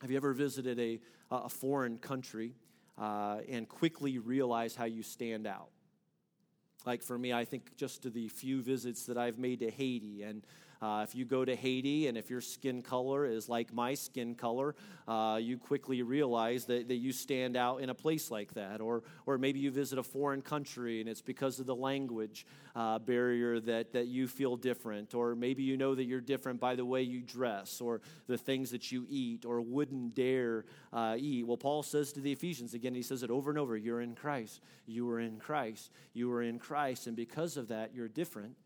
have 0.00 0.10
you 0.10 0.16
ever 0.16 0.32
visited 0.32 0.78
a, 0.78 1.00
a 1.30 1.48
foreign 1.48 1.98
country 1.98 2.54
uh, 2.98 3.38
and 3.48 3.68
quickly 3.68 4.18
realized 4.18 4.76
how 4.76 4.84
you 4.84 5.02
stand 5.02 5.46
out? 5.46 5.70
Like 6.84 7.02
for 7.02 7.16
me, 7.16 7.32
I 7.32 7.44
think 7.44 7.76
just 7.76 8.02
to 8.02 8.10
the 8.10 8.28
few 8.28 8.60
visits 8.60 9.06
that 9.06 9.16
I've 9.16 9.38
made 9.38 9.60
to 9.60 9.70
Haiti 9.70 10.22
and 10.22 10.44
uh, 10.82 11.04
if 11.08 11.14
you 11.14 11.24
go 11.24 11.44
to 11.44 11.54
Haiti 11.54 12.08
and 12.08 12.18
if 12.18 12.28
your 12.28 12.40
skin 12.40 12.82
color 12.82 13.24
is 13.24 13.48
like 13.48 13.72
my 13.72 13.94
skin 13.94 14.34
color, 14.34 14.74
uh, 15.06 15.38
you 15.40 15.56
quickly 15.56 16.02
realize 16.02 16.64
that, 16.64 16.88
that 16.88 16.96
you 16.96 17.12
stand 17.12 17.56
out 17.56 17.80
in 17.80 17.88
a 17.88 17.94
place 17.94 18.32
like 18.32 18.54
that. 18.54 18.80
Or, 18.80 19.04
or 19.24 19.38
maybe 19.38 19.60
you 19.60 19.70
visit 19.70 19.98
a 19.98 20.02
foreign 20.02 20.42
country 20.42 21.00
and 21.00 21.08
it's 21.08 21.20
because 21.20 21.60
of 21.60 21.66
the 21.66 21.74
language 21.74 22.46
uh, 22.74 22.98
barrier 22.98 23.60
that, 23.60 23.92
that 23.92 24.08
you 24.08 24.26
feel 24.26 24.56
different. 24.56 25.14
Or 25.14 25.36
maybe 25.36 25.62
you 25.62 25.76
know 25.76 25.94
that 25.94 26.04
you're 26.04 26.20
different 26.20 26.58
by 26.58 26.74
the 26.74 26.84
way 26.84 27.02
you 27.02 27.20
dress 27.20 27.80
or 27.80 28.00
the 28.26 28.38
things 28.38 28.70
that 28.72 28.90
you 28.90 29.06
eat 29.08 29.44
or 29.44 29.60
wouldn't 29.60 30.16
dare 30.16 30.64
uh, 30.92 31.14
eat. 31.16 31.46
Well, 31.46 31.56
Paul 31.56 31.84
says 31.84 32.12
to 32.14 32.20
the 32.20 32.32
Ephesians, 32.32 32.74
again, 32.74 32.94
he 32.94 33.02
says 33.02 33.22
it 33.22 33.30
over 33.30 33.50
and 33.50 33.58
over 33.58 33.76
you're 33.76 34.00
in 34.00 34.16
Christ. 34.16 34.60
You 34.86 35.08
are 35.10 35.20
in 35.20 35.38
Christ. 35.38 35.92
You 36.12 36.32
are 36.32 36.42
in 36.42 36.58
Christ. 36.58 37.06
And 37.06 37.14
because 37.14 37.56
of 37.56 37.68
that, 37.68 37.94
you're 37.94 38.08
different. 38.08 38.56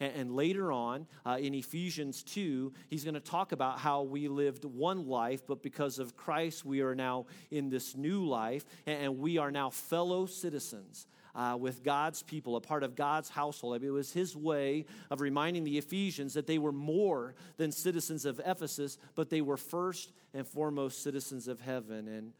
And, 0.00 0.12
and 0.14 0.36
later 0.36 0.72
on 0.72 1.06
uh, 1.24 1.38
in 1.40 1.54
Ephesians 1.54 2.22
2, 2.22 2.72
he's 2.88 3.04
going 3.04 3.14
to 3.14 3.20
talk 3.20 3.52
about 3.52 3.78
how 3.78 4.02
we 4.02 4.28
lived 4.28 4.64
one 4.64 5.06
life, 5.06 5.46
but 5.46 5.62
because 5.62 5.98
of 5.98 6.16
Christ, 6.16 6.64
we 6.64 6.80
are 6.80 6.94
now 6.94 7.26
in 7.50 7.68
this 7.68 7.96
new 7.96 8.26
life, 8.26 8.64
and, 8.86 9.02
and 9.02 9.18
we 9.18 9.38
are 9.38 9.50
now 9.50 9.70
fellow 9.70 10.26
citizens. 10.26 11.06
Uh, 11.34 11.54
with 11.54 11.84
God's 11.84 12.22
people, 12.22 12.56
a 12.56 12.62
part 12.62 12.82
of 12.82 12.96
God's 12.96 13.28
household. 13.28 13.74
I 13.74 13.78
mean, 13.78 13.90
it 13.90 13.92
was 13.92 14.10
his 14.10 14.34
way 14.34 14.86
of 15.10 15.20
reminding 15.20 15.64
the 15.64 15.76
Ephesians 15.76 16.32
that 16.32 16.46
they 16.46 16.56
were 16.56 16.72
more 16.72 17.34
than 17.58 17.70
citizens 17.70 18.24
of 18.24 18.40
Ephesus, 18.46 18.96
but 19.14 19.28
they 19.28 19.42
were 19.42 19.58
first 19.58 20.14
and 20.32 20.48
foremost 20.48 21.02
citizens 21.02 21.46
of 21.46 21.60
heaven. 21.60 22.08
And 22.08 22.32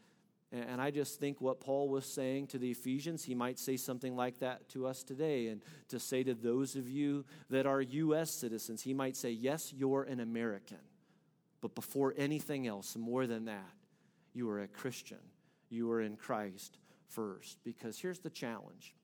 and 0.51 0.81
I 0.81 0.91
just 0.91 1.19
think 1.19 1.41
what 1.41 1.59
Paul 1.59 1.89
was 1.89 2.05
saying 2.05 2.47
to 2.47 2.57
the 2.57 2.71
Ephesians, 2.71 3.23
he 3.23 3.35
might 3.35 3.59
say 3.59 3.75
something 3.75 4.15
like 4.15 4.39
that 4.39 4.69
to 4.69 4.87
us 4.87 5.03
today. 5.03 5.47
And 5.47 5.61
to 5.89 5.99
say 5.99 6.23
to 6.23 6.33
those 6.33 6.75
of 6.75 6.89
you 6.89 7.25
that 7.49 7.65
are 7.65 7.81
U.S. 7.81 8.31
citizens, 8.31 8.81
he 8.81 8.93
might 8.93 9.17
say, 9.17 9.31
Yes, 9.31 9.73
you're 9.73 10.03
an 10.03 10.21
American. 10.21 10.77
But 11.59 11.75
before 11.75 12.13
anything 12.17 12.65
else, 12.65 12.95
more 12.95 13.27
than 13.27 13.45
that, 13.45 13.73
you 14.33 14.49
are 14.49 14.61
a 14.61 14.67
Christian. 14.67 15.17
You 15.69 15.91
are 15.91 16.01
in 16.01 16.15
Christ 16.15 16.77
first. 17.09 17.57
Because 17.65 17.99
here's 17.99 18.19
the 18.19 18.29
challenge 18.29 18.95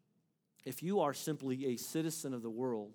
if 0.64 0.82
you 0.82 1.02
are 1.02 1.14
simply 1.14 1.68
a 1.68 1.76
citizen 1.76 2.34
of 2.34 2.42
the 2.42 2.50
world, 2.50 2.94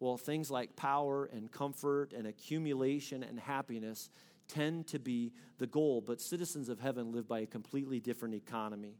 well, 0.00 0.16
things 0.16 0.50
like 0.50 0.74
power 0.74 1.26
and 1.32 1.50
comfort 1.50 2.12
and 2.12 2.26
accumulation 2.26 3.22
and 3.22 3.38
happiness 3.38 4.10
tend 4.48 4.86
to 4.88 4.98
be 4.98 5.32
the 5.58 5.66
goal, 5.66 6.00
but 6.00 6.20
citizens 6.20 6.68
of 6.68 6.80
heaven 6.80 7.12
live 7.12 7.28
by 7.28 7.40
a 7.40 7.46
completely 7.46 8.00
different 8.00 8.34
economy. 8.34 8.96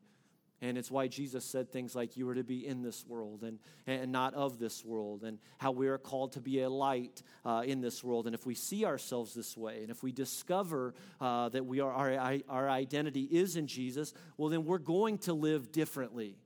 And 0.63 0.79
it's 0.79 0.91
why 0.91 1.09
Jesus 1.09 1.45
said 1.45 1.71
things 1.71 1.95
like, 1.95 2.17
You 2.17 2.29
are 2.29 2.35
to 2.35 2.45
be 2.45 2.67
in 2.67 2.83
this 2.83 3.05
world 3.07 3.43
and, 3.43 3.59
and 3.87 4.11
not 4.11 4.33
of 4.35 4.59
this 4.59 4.85
world, 4.85 5.23
and 5.23 5.39
how 5.59 5.73
we 5.73 5.89
are 5.89 5.99
called 5.99 6.33
to 6.33 6.41
be 6.41 6.63
a 6.63 6.71
light 6.71 7.23
uh, 7.45 7.65
in 7.67 7.81
this 7.81 8.03
world. 8.03 8.27
And 8.27 8.35
if 8.35 8.47
we 8.47 8.55
see 8.55 8.87
ourselves 8.87 9.35
this 9.35 9.57
way, 9.57 9.83
and 9.83 9.91
if 9.91 10.03
we 10.03 10.11
discover 10.11 10.95
uh, 11.21 11.51
that 11.51 11.67
we 11.67 11.81
are, 11.81 11.93
our, 11.93 12.39
our 12.49 12.71
identity 12.71 13.25
is 13.25 13.57
in 13.57 13.67
Jesus, 13.67 14.15
well, 14.39 14.49
then 14.49 14.65
we're 14.65 14.79
going 14.79 15.19
to 15.19 15.35
live 15.35 15.71
differently 15.71 16.39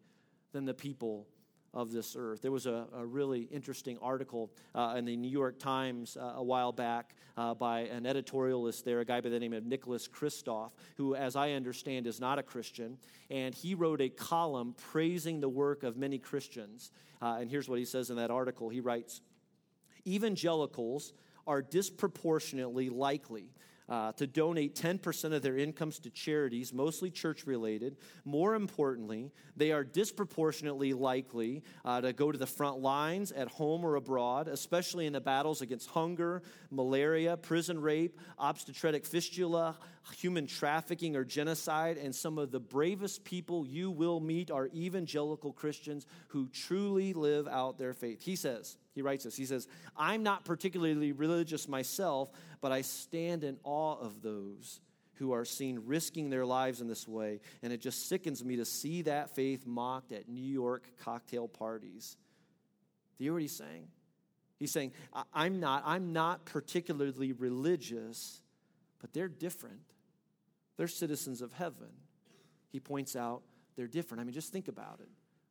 than 0.52 0.64
the 0.64 0.74
people 0.74 1.28
of 1.78 1.92
this 1.92 2.16
earth. 2.18 2.42
There 2.42 2.50
was 2.50 2.66
a, 2.66 2.88
a 2.92 3.06
really 3.06 3.42
interesting 3.52 3.98
article 4.02 4.50
uh, 4.74 4.96
in 4.98 5.04
the 5.04 5.16
New 5.16 5.30
York 5.30 5.60
Times 5.60 6.16
uh, 6.20 6.32
a 6.34 6.42
while 6.42 6.72
back 6.72 7.14
uh, 7.36 7.54
by 7.54 7.82
an 7.82 8.02
editorialist 8.02 8.82
there, 8.82 8.98
a 8.98 9.04
guy 9.04 9.20
by 9.20 9.28
the 9.28 9.38
name 9.38 9.52
of 9.52 9.64
Nicholas 9.64 10.08
Kristof, 10.08 10.72
who, 10.96 11.14
as 11.14 11.36
I 11.36 11.52
understand, 11.52 12.08
is 12.08 12.18
not 12.18 12.36
a 12.36 12.42
Christian. 12.42 12.98
And 13.30 13.54
he 13.54 13.76
wrote 13.76 14.00
a 14.00 14.08
column 14.08 14.74
praising 14.90 15.40
the 15.40 15.48
work 15.48 15.84
of 15.84 15.96
many 15.96 16.18
Christians. 16.18 16.90
Uh, 17.22 17.38
and 17.40 17.48
here's 17.48 17.68
what 17.68 17.78
he 17.78 17.84
says 17.84 18.10
in 18.10 18.16
that 18.16 18.32
article 18.32 18.68
he 18.68 18.80
writes 18.80 19.20
Evangelicals 20.04 21.12
are 21.46 21.62
disproportionately 21.62 22.90
likely 22.90 23.52
uh, 23.88 24.12
to 24.12 24.26
donate 24.26 24.74
10% 24.74 25.32
of 25.32 25.42
their 25.42 25.56
incomes 25.56 25.98
to 26.00 26.10
charities, 26.10 26.72
mostly 26.72 27.10
church 27.10 27.46
related. 27.46 27.96
More 28.24 28.54
importantly, 28.54 29.32
they 29.56 29.72
are 29.72 29.84
disproportionately 29.84 30.92
likely 30.92 31.62
uh, 31.84 32.00
to 32.00 32.12
go 32.12 32.30
to 32.30 32.38
the 32.38 32.46
front 32.46 32.80
lines 32.80 33.32
at 33.32 33.48
home 33.48 33.84
or 33.84 33.96
abroad, 33.96 34.48
especially 34.48 35.06
in 35.06 35.12
the 35.12 35.20
battles 35.20 35.62
against 35.62 35.88
hunger, 35.90 36.42
malaria, 36.70 37.36
prison 37.36 37.80
rape, 37.80 38.18
obstetric 38.38 39.06
fistula, 39.06 39.76
human 40.16 40.46
trafficking, 40.46 41.16
or 41.16 41.24
genocide. 41.24 41.96
And 41.96 42.14
some 42.14 42.38
of 42.38 42.50
the 42.50 42.60
bravest 42.60 43.24
people 43.24 43.66
you 43.66 43.90
will 43.90 44.20
meet 44.20 44.50
are 44.50 44.68
evangelical 44.74 45.52
Christians 45.52 46.06
who 46.28 46.48
truly 46.48 47.12
live 47.12 47.48
out 47.48 47.78
their 47.78 47.94
faith. 47.94 48.22
He 48.22 48.36
says, 48.36 48.76
he 48.98 49.02
writes 49.02 49.22
this. 49.22 49.36
He 49.36 49.46
says, 49.46 49.68
I'm 49.96 50.24
not 50.24 50.44
particularly 50.44 51.12
religious 51.12 51.68
myself, 51.68 52.32
but 52.60 52.72
I 52.72 52.82
stand 52.82 53.44
in 53.44 53.58
awe 53.64 53.96
of 53.98 54.22
those 54.22 54.80
who 55.14 55.32
are 55.32 55.44
seen 55.44 55.82
risking 55.84 56.30
their 56.30 56.46
lives 56.46 56.80
in 56.80 56.86
this 56.86 57.08
way. 57.08 57.40
And 57.62 57.72
it 57.72 57.80
just 57.80 58.08
sickens 58.08 58.44
me 58.44 58.56
to 58.56 58.64
see 58.64 59.02
that 59.02 59.34
faith 59.34 59.66
mocked 59.66 60.12
at 60.12 60.28
New 60.28 60.44
York 60.44 60.84
cocktail 61.02 61.48
parties. 61.48 62.16
Do 63.16 63.24
you 63.24 63.30
hear 63.30 63.34
what 63.34 63.42
he's 63.42 63.56
saying? 63.56 63.88
He's 64.58 64.70
saying, 64.70 64.92
I'm 65.32 65.60
not, 65.60 65.82
I'm 65.86 66.12
not 66.12 66.44
particularly 66.44 67.32
religious, 67.32 68.42
but 69.00 69.12
they're 69.12 69.28
different. 69.28 69.80
They're 70.76 70.88
citizens 70.88 71.42
of 71.42 71.52
heaven. 71.52 71.90
He 72.70 72.80
points 72.80 73.16
out 73.16 73.42
they're 73.76 73.86
different. 73.88 74.20
I 74.20 74.24
mean, 74.24 74.34
just 74.34 74.52
think 74.52 74.68
about 74.68 75.00
it. 75.00 75.08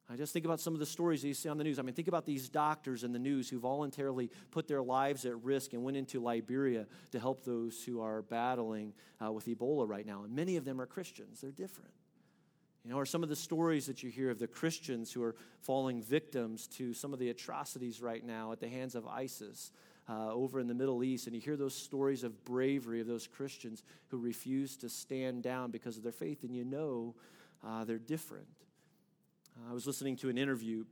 I 0.09 0.15
just 0.15 0.31
think 0.31 0.45
about 0.45 0.61
some 0.61 0.73
of 0.73 0.79
the 0.79 0.85
stories 0.85 1.21
that 1.21 1.27
you 1.27 1.33
see 1.33 1.49
on 1.49 1.57
the 1.57 1.65
news. 1.65 1.79
I 1.79 1.81
mean, 1.81 1.93
think 1.93 2.07
about 2.07 2.25
these 2.25 2.47
doctors 2.47 3.03
in 3.03 3.11
the 3.11 3.19
news 3.19 3.49
who 3.49 3.59
voluntarily 3.59 4.31
put 4.51 4.67
their 4.67 4.81
lives 4.81 5.25
at 5.25 5.43
risk 5.43 5.73
and 5.73 5.83
went 5.83 5.97
into 5.97 6.21
Liberia 6.21 6.87
to 7.11 7.19
help 7.19 7.43
those 7.43 7.83
who 7.83 7.99
are 7.99 8.21
battling 8.21 8.93
uh, 9.23 9.31
with 9.31 9.47
Ebola 9.47 9.87
right 9.87 10.05
now. 10.05 10.23
And 10.23 10.33
many 10.33 10.55
of 10.55 10.63
them 10.63 10.79
are 10.79 10.85
Christians, 10.85 11.41
they're 11.41 11.51
different. 11.51 11.91
You 12.85 12.91
know, 12.91 12.99
or 12.99 13.05
some 13.05 13.21
of 13.21 13.27
the 13.27 13.35
stories 13.35 13.85
that 13.87 14.01
you 14.01 14.09
hear 14.09 14.29
of 14.29 14.39
the 14.39 14.47
Christians 14.47 15.11
who 15.11 15.21
are 15.23 15.35
falling 15.59 16.01
victims 16.01 16.67
to 16.67 16.93
some 16.93 17.11
of 17.11 17.19
the 17.19 17.29
atrocities 17.29 18.01
right 18.01 18.25
now 18.25 18.53
at 18.53 18.61
the 18.61 18.69
hands 18.69 18.95
of 18.95 19.05
ISIS. 19.05 19.71
Uh, 20.09 20.31
over 20.31 20.61
in 20.61 20.67
the 20.67 20.73
Middle 20.73 21.03
East, 21.03 21.27
and 21.27 21.35
you 21.35 21.41
hear 21.41 21.57
those 21.57 21.75
stories 21.75 22.23
of 22.23 22.45
bravery 22.45 23.01
of 23.01 23.07
those 23.07 23.27
Christians 23.27 23.83
who 24.07 24.17
refuse 24.17 24.77
to 24.77 24.87
stand 24.87 25.43
down 25.43 25.69
because 25.69 25.97
of 25.97 26.03
their 26.03 26.13
faith, 26.13 26.43
and 26.43 26.55
you 26.55 26.63
know 26.63 27.13
uh, 27.61 27.83
they're 27.83 27.99
different. 27.99 28.47
I 29.69 29.73
was 29.73 29.87
listening 29.87 30.15
to 30.17 30.29
an 30.29 30.37
interview 30.37 30.85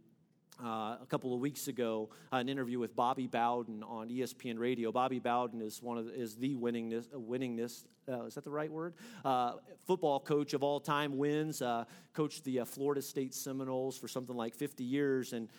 uh, 0.63 0.97
a 1.01 1.06
couple 1.08 1.34
of 1.34 1.39
weeks 1.39 1.67
ago, 1.67 2.10
uh, 2.32 2.38
an 2.38 2.49
interview 2.49 2.80
with 2.80 2.95
Bobby 2.95 3.28
Bowden 3.28 3.84
on 3.84 4.10
ESPN 4.10 4.58
Radio. 4.58 4.91
Bobby 4.91 5.19
Bowden 5.19 5.62
is 5.62 5.82
one 5.82 5.97
of 5.97 6.06
the, 6.06 6.13
is 6.13 6.36
the 6.36 6.56
winningness, 6.56 7.13
uh, 7.13 7.17
winningest 7.17 7.86
uh, 8.08 8.23
is 8.25 8.36
that 8.36 8.43
the 8.43 8.51
right 8.51 8.71
word? 8.71 8.93
Uh, 9.23 9.54
football 9.88 10.19
coach 10.19 10.54
of 10.54 10.62
all 10.62 10.80
time 10.80 11.17
wins. 11.17 11.62
Uh, 11.62 11.86
coached 12.13 12.43
the 12.43 12.62
Florida 12.65 13.01
State 13.01 13.34
Seminoles 13.34 13.97
for 13.97 14.08
something 14.08 14.36
like 14.36 14.54
50 14.54 14.84
years, 14.84 15.34
and 15.34 15.49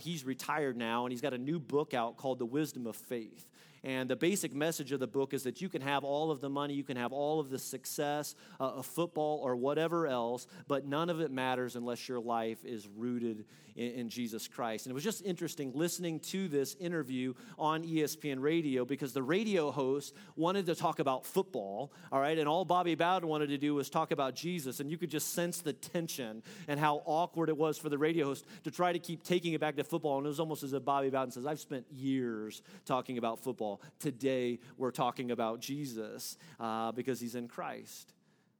he's 0.00 0.24
retired 0.24 0.76
now, 0.76 1.04
and 1.04 1.12
he's 1.12 1.20
got 1.20 1.32
a 1.32 1.38
new 1.38 1.60
book 1.60 1.94
out 1.94 2.16
called 2.16 2.38
The 2.38 2.46
Wisdom 2.46 2.86
of 2.86 2.96
Faith. 2.96 3.48
And 3.84 4.08
the 4.08 4.16
basic 4.16 4.54
message 4.54 4.92
of 4.92 5.00
the 5.00 5.08
book 5.08 5.34
is 5.34 5.42
that 5.42 5.60
you 5.60 5.68
can 5.68 5.82
have 5.82 6.04
all 6.04 6.30
of 6.30 6.40
the 6.40 6.48
money, 6.48 6.74
you 6.74 6.84
can 6.84 6.96
have 6.96 7.12
all 7.12 7.40
of 7.40 7.50
the 7.50 7.58
success 7.58 8.36
uh, 8.60 8.70
of 8.70 8.86
football 8.86 9.40
or 9.42 9.56
whatever 9.56 10.06
else, 10.06 10.46
but 10.68 10.86
none 10.86 11.10
of 11.10 11.20
it 11.20 11.32
matters 11.32 11.74
unless 11.74 12.08
your 12.08 12.20
life 12.20 12.64
is 12.64 12.86
rooted 12.96 13.44
in, 13.74 13.90
in 13.92 14.08
Jesus 14.08 14.48
Christ. 14.48 14.86
And 14.86 14.92
it 14.92 14.94
was 14.94 15.04
just 15.04 15.24
interesting 15.24 15.72
listening 15.74 16.20
to 16.20 16.48
this 16.48 16.74
interview 16.76 17.34
on 17.58 17.82
ESPN 17.84 18.40
radio 18.40 18.84
because 18.84 19.12
the 19.12 19.22
radio 19.22 19.70
host 19.70 20.14
wanted 20.36 20.66
to 20.66 20.74
talk 20.74 20.98
about 20.98 21.26
football, 21.26 21.92
all 22.10 22.20
right, 22.20 22.38
and 22.38 22.48
all 22.48 22.64
Bobby 22.64 22.94
Bowden 22.94 23.28
wanted 23.28 23.48
to 23.48 23.58
do 23.58 23.74
was 23.74 23.90
talk 23.90 24.12
about 24.12 24.34
Jesus. 24.34 24.80
And 24.80 24.90
you 24.90 24.98
could 24.98 25.10
just 25.10 25.34
sense 25.34 25.60
the 25.60 25.72
tension 25.72 26.42
and 26.68 26.78
how 26.78 27.02
awkward 27.04 27.48
it 27.48 27.56
was 27.56 27.78
for 27.78 27.88
the 27.88 27.98
radio 27.98 28.26
host 28.26 28.46
to 28.64 28.70
try 28.70 28.92
to 28.92 28.98
keep 28.98 29.22
taking 29.22 29.52
it 29.52 29.60
back 29.60 29.76
to 29.76 29.84
football. 29.84 30.18
And 30.18 30.26
it 30.26 30.28
was 30.28 30.40
almost 30.40 30.62
as 30.62 30.72
if 30.72 30.84
Bobby 30.84 31.10
Bowden 31.10 31.32
says, 31.32 31.46
I've 31.46 31.60
spent 31.60 31.86
years 31.90 32.62
talking 32.84 33.18
about 33.18 33.40
football. 33.40 33.71
Today, 33.98 34.58
we're 34.76 34.90
talking 34.90 35.30
about 35.30 35.60
Jesus 35.60 36.36
uh, 36.58 36.92
because 36.92 37.20
he's 37.20 37.34
in 37.34 37.48
Christ 37.48 38.12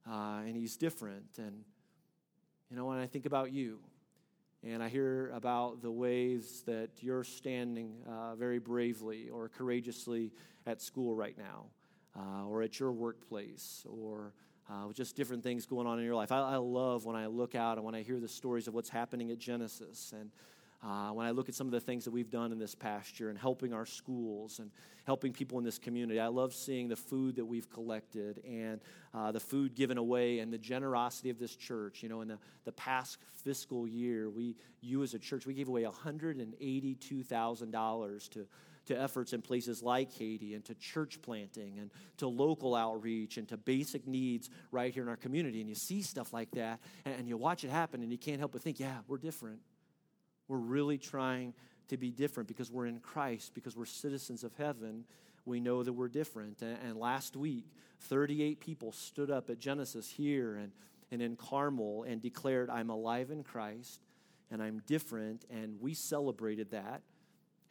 uh, 0.09 0.41
and 0.45 0.55
he's 0.55 0.77
different. 0.77 1.37
And, 1.37 1.63
you 2.69 2.77
know, 2.77 2.85
when 2.85 2.97
I 2.97 3.07
think 3.07 3.25
about 3.25 3.51
you, 3.51 3.79
And 4.65 4.81
I 4.81 4.87
hear 4.87 5.29
about 5.31 5.81
the 5.81 5.91
ways 5.91 6.63
that 6.65 6.89
you're 7.01 7.25
standing 7.25 7.97
uh, 8.07 8.35
very 8.35 8.59
bravely 8.59 9.29
or 9.29 9.49
courageously 9.49 10.31
at 10.65 10.81
school 10.81 11.13
right 11.13 11.37
now, 11.37 11.65
uh, 12.17 12.47
or 12.47 12.61
at 12.63 12.79
your 12.79 12.93
workplace, 12.93 13.85
or 13.89 14.33
uh, 14.69 14.93
just 14.93 15.17
different 15.17 15.43
things 15.43 15.65
going 15.65 15.85
on 15.85 15.99
in 15.99 16.05
your 16.05 16.15
life. 16.15 16.31
I, 16.31 16.39
I, 16.39 16.55
love 16.55 17.03
when 17.05 17.17
I 17.17 17.27
look 17.27 17.55
out 17.55 17.77
and 17.77 17.85
when 17.85 17.95
I 17.95 18.03
hear 18.03 18.21
the 18.21 18.27
stories 18.29 18.69
of 18.69 18.73
what's 18.73 18.89
happening 18.89 19.31
at 19.31 19.37
Genesis 19.37 20.13
and 20.17 20.31
uh, 20.83 21.11
when 21.11 21.25
I 21.25 21.31
look 21.31 21.47
at 21.47 21.55
some 21.55 21.67
of 21.67 21.71
the 21.71 21.79
things 21.79 22.03
that 22.03 22.11
we've 22.11 22.29
done 22.29 22.51
in 22.51 22.59
this 22.59 22.75
past 22.75 23.17
year 23.19 23.29
and 23.29 23.37
helping 23.37 23.73
our 23.73 23.85
schools 23.85 24.59
and 24.59 24.69
helping 25.05 25.31
people 25.31 25.57
in 25.57 25.63
this 25.63 25.77
community, 25.77 26.19
I 26.19 26.27
love 26.27 26.53
seeing 26.53 26.89
the 26.89 26.97
food 26.97 27.37
that 27.37 27.45
we've 27.45 27.69
collected 27.69 28.41
and 28.45 28.81
uh, 29.13 29.31
the 29.31 29.39
food 29.39 29.75
given 29.75 29.97
away 29.97 30.39
and 30.39 30.51
the 30.51 30.57
generosity 30.57 31.29
of 31.29 31.39
this 31.39 31.55
church. 31.55 32.03
You 32.03 32.09
know, 32.09 32.19
in 32.19 32.27
the, 32.27 32.37
the 32.65 32.73
past 32.73 33.17
fiscal 33.33 33.87
year, 33.87 34.29
we, 34.29 34.57
you 34.81 35.03
as 35.03 35.13
a 35.13 35.19
church, 35.19 35.45
we 35.45 35.53
gave 35.53 35.69
away 35.69 35.83
$182,000 35.83 38.29
to 38.31 38.45
to 38.85 38.99
efforts 38.99 39.31
in 39.31 39.41
places 39.41 39.81
like 39.81 40.11
Haiti 40.11 40.55
and 40.55 40.65
to 40.65 40.75
church 40.75 41.21
planting 41.21 41.79
and 41.79 41.89
to 42.17 42.27
local 42.27 42.75
outreach 42.75 43.37
and 43.37 43.47
to 43.47 43.55
basic 43.55 44.05
needs 44.05 44.49
right 44.71 44.93
here 44.93 45.03
in 45.03 45.09
our 45.09 45.15
community. 45.15 45.61
And 45.61 45.69
you 45.69 45.75
see 45.75 46.01
stuff 46.01 46.33
like 46.33 46.51
that 46.51 46.81
and, 47.05 47.15
and 47.15 47.29
you 47.29 47.37
watch 47.37 47.63
it 47.63 47.69
happen 47.69 48.03
and 48.03 48.11
you 48.11 48.17
can't 48.17 48.39
help 48.39 48.51
but 48.51 48.61
think, 48.61 48.81
yeah, 48.81 48.97
we're 49.07 49.19
different. 49.19 49.61
We're 50.47 50.57
really 50.57 50.97
trying 50.97 51.53
to 51.89 51.97
be 51.97 52.11
different 52.11 52.47
because 52.47 52.71
we're 52.71 52.85
in 52.85 52.99
Christ, 52.99 53.53
because 53.53 53.75
we're 53.75 53.85
citizens 53.85 54.43
of 54.43 54.53
heaven. 54.55 55.05
We 55.45 55.59
know 55.59 55.83
that 55.83 55.93
we're 55.93 56.07
different. 56.07 56.61
And, 56.61 56.77
and 56.83 56.97
last 56.97 57.35
week, 57.35 57.65
38 58.01 58.59
people 58.59 58.91
stood 58.91 59.29
up 59.29 59.49
at 59.49 59.59
Genesis 59.59 60.09
here 60.09 60.55
and, 60.55 60.71
and 61.11 61.21
in 61.21 61.35
Carmel 61.35 62.05
and 62.07 62.21
declared, 62.21 62.69
I'm 62.69 62.89
alive 62.89 63.31
in 63.31 63.43
Christ 63.43 64.01
and 64.51 64.61
I'm 64.61 64.81
different. 64.85 65.45
And 65.49 65.79
we 65.79 65.93
celebrated 65.93 66.71
that. 66.71 67.01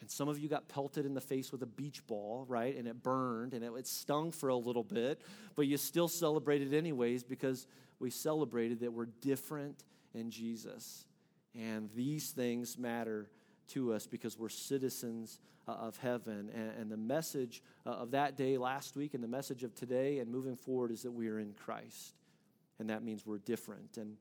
And 0.00 0.10
some 0.10 0.28
of 0.28 0.38
you 0.38 0.48
got 0.48 0.68
pelted 0.68 1.06
in 1.06 1.14
the 1.14 1.20
face 1.20 1.52
with 1.52 1.62
a 1.62 1.66
beach 1.66 2.04
ball, 2.08 2.44
right? 2.48 2.76
And 2.76 2.88
it 2.88 3.02
burned 3.02 3.54
and 3.54 3.64
it, 3.64 3.70
it 3.78 3.86
stung 3.86 4.32
for 4.32 4.48
a 4.48 4.56
little 4.56 4.82
bit, 4.82 5.22
but 5.54 5.68
you 5.68 5.76
still 5.76 6.08
celebrated 6.08 6.74
anyways 6.74 7.22
because 7.22 7.68
we 8.00 8.10
celebrated 8.10 8.80
that 8.80 8.92
we're 8.92 9.06
different 9.20 9.84
in 10.12 10.30
Jesus. 10.32 11.06
And 11.54 11.90
these 11.90 12.30
things 12.30 12.78
matter 12.78 13.28
to 13.68 13.92
us 13.92 14.06
because 14.06 14.38
we're 14.38 14.48
citizens 14.48 15.38
uh, 15.68 15.72
of 15.72 15.96
heaven. 15.96 16.50
And, 16.78 16.90
the 16.90 16.96
message 16.96 17.62
uh, 17.86 17.90
of 17.90 18.10
that 18.12 18.36
day 18.36 18.58
last 18.58 18.96
week 18.96 19.14
and 19.14 19.22
the 19.22 19.28
message 19.28 19.62
of 19.62 19.74
today 19.74 20.18
and 20.18 20.30
moving 20.30 20.56
forward 20.56 20.90
is 20.90 21.02
that 21.02 21.12
we 21.12 21.28
are 21.28 21.38
in 21.38 21.52
Christ. 21.52 22.14
And 22.78 22.90
that 22.90 23.02
means 23.02 23.24
we're 23.24 23.38
different. 23.38 23.96
And 23.96 24.16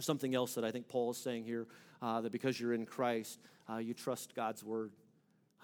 something 0.00 0.34
else 0.34 0.54
that 0.54 0.64
I 0.64 0.70
think 0.70 0.88
Paul 0.88 1.10
is 1.10 1.16
saying 1.16 1.44
here 1.44 1.66
uh, 2.02 2.20
that 2.20 2.32
because 2.32 2.60
you're 2.60 2.74
in 2.74 2.86
Christ, 2.86 3.40
uh, 3.70 3.78
you 3.78 3.94
trust 3.94 4.34
God's 4.34 4.62
word. 4.62 4.92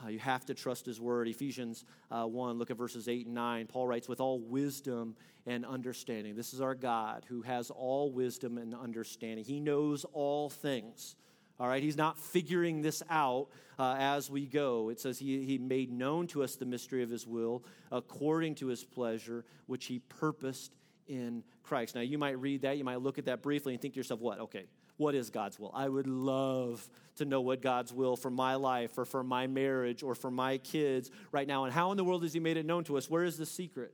Uh, 0.05 0.09
you 0.09 0.19
have 0.19 0.45
to 0.47 0.55
trust 0.55 0.87
his 0.87 1.01
word. 1.01 1.29
Ephesians 1.29 1.85
uh, 2.11 2.25
1, 2.25 2.59
look 2.59 2.71
at 2.71 2.77
verses 2.77 3.09
8 3.09 3.27
and 3.27 3.35
9. 3.35 3.67
Paul 3.67 3.87
writes, 3.87 4.09
with 4.09 4.21
all 4.21 4.41
wisdom 4.41 5.17
and 5.47 5.65
understanding. 5.65 6.35
This 6.35 6.55
is 6.55 6.61
our 6.61 6.75
God 6.75 7.25
who 7.29 7.43
has 7.43 7.71
all 7.71 8.11
wisdom 8.11 8.59
and 8.59 8.75
understanding. 8.75 9.45
He 9.45 9.61
knows 9.61 10.05
all 10.13 10.49
things. 10.49 11.17
All 11.61 11.69
right, 11.69 11.83
he's 11.83 11.97
not 11.97 12.19
figuring 12.19 12.83
this 12.83 13.03
out 13.09 13.49
uh, 13.79 13.97
as 13.99 14.31
we 14.31 14.47
go. 14.47 14.89
It 14.89 14.99
says 14.99 15.19
he, 15.19 15.45
he 15.45 15.59
made 15.59 15.93
known 15.93 16.27
to 16.29 16.43
us 16.43 16.57
the 16.57 16.67
mystery 16.67 17.03
of 17.03 17.11
his 17.11 17.27
will 17.27 17.65
according 17.91 18.57
to 18.57 18.67
his 18.67 18.85
pleasure, 18.85 19.45
which 19.67 19.87
he 19.87 20.01
purposed 20.01 20.75
in 21.07 21.45
Christ. 21.63 21.95
Now, 21.95 22.01
you 22.01 22.19
might 22.19 22.41
read 22.41 22.63
that, 22.63 22.79
you 22.79 22.85
might 22.85 23.01
look 23.01 23.19
at 23.19 23.27
that 23.27 23.43
briefly 23.43 23.75
and 23.75 23.83
think 23.83 23.95
to 23.95 24.01
yourself, 24.01 24.21
what? 24.21 24.41
Okay, 24.41 24.65
what 25.03 25.15
is 25.15 25.31
God's 25.31 25.59
will? 25.59 25.73
I 25.75 25.89
would 25.89 26.07
love 26.07 26.89
to 27.17 27.25
know 27.25 27.41
what 27.41 27.61
God's 27.61 27.93
will 27.93 28.17
for 28.17 28.31
my 28.31 28.55
life 28.55 28.97
or 28.97 29.05
for 29.05 29.23
my 29.23 29.47
marriage 29.47 30.03
or 30.03 30.15
for 30.15 30.31
my 30.31 30.59
kids 30.59 31.11
right 31.33 31.47
now. 31.47 31.65
And 31.65 31.73
how 31.73 31.91
in 31.91 31.97
the 31.97 32.05
world 32.05 32.23
has 32.23 32.33
He 32.33 32.41
made 32.41 32.57
it 32.57 32.65
known 32.65 32.85
to 32.85 32.97
us? 32.97 33.11
Where 33.11 33.25
is 33.25 33.37
the 33.37 33.47
secret? 33.47 33.93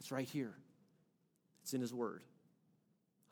It's 0.00 0.10
right 0.10 0.28
here, 0.28 0.54
it's 1.62 1.72
in 1.72 1.80
His 1.80 1.94
Word. 1.94 2.24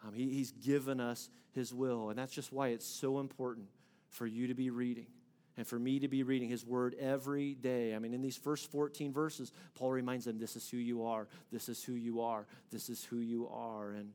Um, 0.07 0.15
he, 0.15 0.31
he's 0.31 0.53
given 0.53 1.01
us 1.01 1.29
His 1.53 1.75
will. 1.75 2.11
And 2.11 2.19
that's 2.19 2.33
just 2.33 2.53
why 2.53 2.69
it's 2.69 2.87
so 2.87 3.19
important 3.19 3.67
for 4.09 4.27
you 4.27 4.47
to 4.47 4.55
be 4.55 4.71
reading 4.71 5.07
and 5.57 5.67
for 5.67 5.79
me 5.79 5.99
to 5.99 6.07
be 6.07 6.23
reading 6.23 6.49
his 6.49 6.65
word 6.65 6.95
every 7.01 7.55
day. 7.55 7.93
I 7.93 7.99
mean, 7.99 8.15
in 8.15 8.23
these 8.23 8.37
first 8.37 8.71
14 8.71 9.13
verses, 9.13 9.51
Paul 9.75 9.91
reminds 9.91 10.25
them 10.25 10.39
this 10.39 10.55
is 10.55 10.71
who 10.71 10.77
you 10.77 11.05
are, 11.05 11.27
this 11.51 11.69
is 11.69 11.83
who 11.83 11.95
you 11.95 12.21
are, 12.21 12.47
this 12.71 12.89
is 12.89 13.05
who 13.05 13.19
you 13.19 13.49
are. 13.49 13.91
And, 13.91 14.13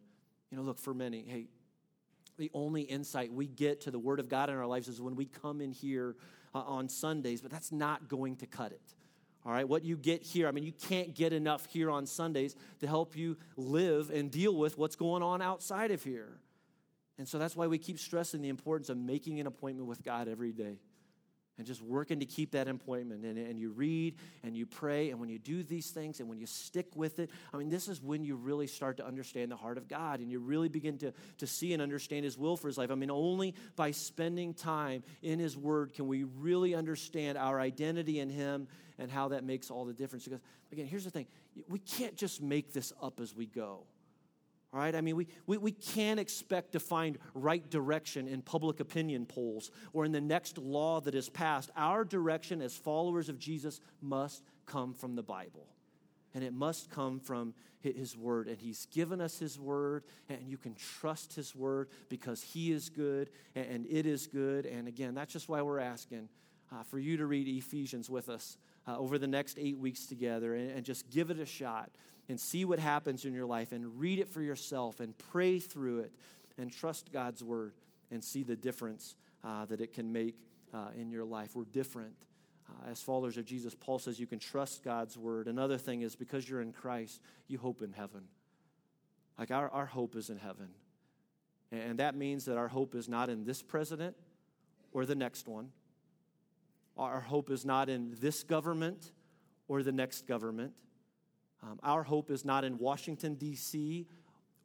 you 0.49 0.57
know, 0.57 0.63
look, 0.63 0.79
for 0.79 0.93
many, 0.93 1.25
hey, 1.27 1.47
the 2.37 2.51
only 2.53 2.81
insight 2.81 3.31
we 3.31 3.47
get 3.47 3.81
to 3.81 3.91
the 3.91 3.99
Word 3.99 4.19
of 4.19 4.29
God 4.29 4.49
in 4.49 4.55
our 4.55 4.65
lives 4.65 4.87
is 4.87 5.01
when 5.01 5.15
we 5.15 5.25
come 5.25 5.61
in 5.61 5.71
here 5.71 6.15
uh, 6.53 6.59
on 6.59 6.89
Sundays, 6.89 7.41
but 7.41 7.51
that's 7.51 7.71
not 7.71 8.07
going 8.07 8.35
to 8.37 8.47
cut 8.47 8.71
it. 8.71 8.95
All 9.45 9.51
right, 9.51 9.67
what 9.67 9.83
you 9.83 9.97
get 9.97 10.23
here, 10.23 10.47
I 10.47 10.51
mean, 10.51 10.63
you 10.63 10.71
can't 10.71 11.13
get 11.13 11.33
enough 11.33 11.65
here 11.65 11.91
on 11.91 12.05
Sundays 12.05 12.55
to 12.79 12.87
help 12.87 13.17
you 13.17 13.37
live 13.57 14.09
and 14.09 14.31
deal 14.31 14.55
with 14.55 14.77
what's 14.77 14.95
going 14.95 15.21
on 15.21 15.41
outside 15.41 15.91
of 15.91 16.01
here. 16.03 16.39
And 17.17 17.27
so 17.27 17.37
that's 17.37 17.55
why 17.55 17.67
we 17.67 17.77
keep 17.77 17.99
stressing 17.99 18.41
the 18.41 18.49
importance 18.49 18.89
of 18.89 18.97
making 18.97 19.39
an 19.39 19.47
appointment 19.47 19.87
with 19.87 20.01
God 20.03 20.27
every 20.27 20.53
day 20.53 20.79
and 21.57 21.67
just 21.67 21.81
working 21.81 22.19
to 22.19 22.25
keep 22.25 22.51
that 22.51 22.67
appointment. 22.67 23.23
And, 23.23 23.37
and 23.37 23.59
you 23.59 23.71
read 23.71 24.15
and 24.43 24.55
you 24.55 24.65
pray, 24.65 25.11
and 25.11 25.19
when 25.19 25.29
you 25.29 25.37
do 25.37 25.63
these 25.63 25.91
things 25.91 26.19
and 26.19 26.27
when 26.27 26.39
you 26.39 26.45
stick 26.45 26.87
with 26.95 27.19
it, 27.19 27.29
I 27.53 27.57
mean, 27.57 27.69
this 27.69 27.87
is 27.87 28.01
when 28.01 28.23
you 28.23 28.35
really 28.35 28.67
start 28.67 28.97
to 28.97 29.05
understand 29.05 29.51
the 29.51 29.55
heart 29.55 29.77
of 29.77 29.87
God 29.87 30.19
and 30.19 30.31
you 30.31 30.39
really 30.39 30.69
begin 30.69 30.97
to, 30.99 31.13
to 31.37 31.47
see 31.47 31.73
and 31.73 31.81
understand 31.81 32.25
His 32.25 32.37
will 32.37 32.57
for 32.57 32.67
His 32.67 32.77
life. 32.77 32.91
I 32.91 32.95
mean, 32.95 33.11
only 33.11 33.53
by 33.75 33.91
spending 33.91 34.53
time 34.53 35.03
in 35.21 35.39
His 35.39 35.55
Word 35.55 35.93
can 35.93 36.07
we 36.07 36.23
really 36.23 36.73
understand 36.73 37.37
our 37.37 37.59
identity 37.59 38.19
in 38.19 38.29
Him 38.29 38.67
and 38.97 39.11
how 39.11 39.29
that 39.29 39.43
makes 39.43 39.69
all 39.69 39.85
the 39.85 39.93
difference. 39.93 40.25
Because, 40.25 40.41
again, 40.71 40.85
here's 40.85 41.03
the 41.03 41.11
thing 41.11 41.27
we 41.67 41.79
can't 41.79 42.15
just 42.15 42.41
make 42.41 42.73
this 42.73 42.91
up 43.01 43.19
as 43.19 43.35
we 43.35 43.45
go. 43.45 43.85
All 44.73 44.79
right? 44.79 44.95
I 44.95 45.01
mean, 45.01 45.15
we, 45.15 45.27
we, 45.45 45.57
we 45.57 45.71
can't 45.71 46.19
expect 46.19 46.71
to 46.71 46.79
find 46.79 47.19
right 47.35 47.67
direction 47.69 48.27
in 48.27 48.41
public 48.41 48.79
opinion 48.79 49.25
polls 49.27 49.69
or 49.93 50.03
in 50.03 50.11
the 50.11 50.21
next 50.21 50.57
law 50.57 50.99
that 51.01 51.13
is 51.13 51.29
passed. 51.29 51.69
Our 51.77 52.03
direction 52.03 52.61
as 52.61 52.75
followers 52.75 53.29
of 53.29 53.37
Jesus 53.37 53.79
must 54.01 54.43
come 54.65 54.95
from 54.95 55.15
the 55.15 55.21
Bible. 55.21 55.67
And 56.33 56.43
it 56.43 56.53
must 56.53 56.89
come 56.89 57.19
from 57.19 57.53
His 57.81 58.17
Word. 58.17 58.47
And 58.47 58.57
He's 58.57 58.87
given 58.87 59.21
us 59.21 59.37
His 59.37 59.59
Word, 59.59 60.05
and 60.27 60.47
you 60.47 60.57
can 60.57 60.73
trust 60.73 61.35
His 61.35 61.55
Word 61.55 61.89
because 62.09 62.41
He 62.41 62.71
is 62.71 62.89
good 62.89 63.29
and 63.53 63.85
it 63.87 64.07
is 64.07 64.25
good. 64.25 64.65
And 64.65 64.87
again, 64.87 65.13
that's 65.13 65.31
just 65.31 65.47
why 65.47 65.61
we're 65.61 65.79
asking 65.79 66.29
uh, 66.71 66.81
for 66.81 66.97
you 66.97 67.17
to 67.17 67.27
read 67.27 67.47
Ephesians 67.47 68.09
with 68.09 68.29
us 68.29 68.57
uh, 68.87 68.97
over 68.97 69.19
the 69.19 69.27
next 69.27 69.59
eight 69.59 69.77
weeks 69.77 70.07
together 70.07 70.55
and, 70.55 70.71
and 70.71 70.83
just 70.83 71.09
give 71.11 71.29
it 71.29 71.39
a 71.39 71.45
shot 71.45 71.91
and 72.29 72.39
see 72.39 72.65
what 72.65 72.79
happens 72.79 73.25
in 73.25 73.33
your 73.33 73.45
life 73.45 73.71
and 73.71 73.99
read 73.99 74.19
it 74.19 74.29
for 74.29 74.41
yourself 74.41 74.99
and 74.99 75.17
pray 75.17 75.59
through 75.59 75.99
it 75.99 76.11
and 76.57 76.71
trust 76.71 77.11
God's 77.11 77.43
word 77.43 77.73
and 78.11 78.23
see 78.23 78.43
the 78.43 78.55
difference 78.55 79.15
uh, 79.43 79.65
that 79.65 79.81
it 79.81 79.93
can 79.93 80.11
make 80.11 80.35
uh, 80.73 80.87
in 80.95 81.11
your 81.11 81.25
life. 81.25 81.55
We're 81.55 81.65
different. 81.65 82.15
Uh, 82.69 82.91
as 82.91 83.01
followers 83.01 83.37
of 83.37 83.45
Jesus, 83.45 83.75
Paul 83.75 83.99
says 83.99 84.19
you 84.19 84.27
can 84.27 84.39
trust 84.39 84.83
God's 84.83 85.17
word. 85.17 85.47
Another 85.47 85.77
thing 85.77 86.01
is 86.01 86.15
because 86.15 86.47
you're 86.47 86.61
in 86.61 86.71
Christ, 86.71 87.21
you 87.47 87.57
hope 87.57 87.81
in 87.81 87.91
heaven. 87.91 88.21
Like 89.37 89.51
our, 89.51 89.69
our 89.69 89.85
hope 89.85 90.15
is 90.15 90.29
in 90.29 90.37
heaven. 90.37 90.69
And 91.71 91.99
that 91.99 92.15
means 92.15 92.45
that 92.45 92.57
our 92.57 92.67
hope 92.67 92.93
is 92.93 93.09
not 93.09 93.29
in 93.29 93.45
this 93.45 93.61
president 93.61 94.15
or 94.91 95.05
the 95.05 95.15
next 95.15 95.47
one. 95.47 95.69
Our 96.97 97.19
hope 97.19 97.49
is 97.49 97.65
not 97.65 97.89
in 97.89 98.15
this 98.21 98.43
government 98.43 99.11
or 99.67 99.81
the 99.81 99.91
next 99.91 100.27
government. 100.27 100.73
Um, 101.63 101.79
our 101.81 102.03
hope 102.03 102.29
is 102.29 102.43
not 102.43 102.63
in 102.63 102.77
Washington, 102.77 103.35
D.C., 103.35 104.05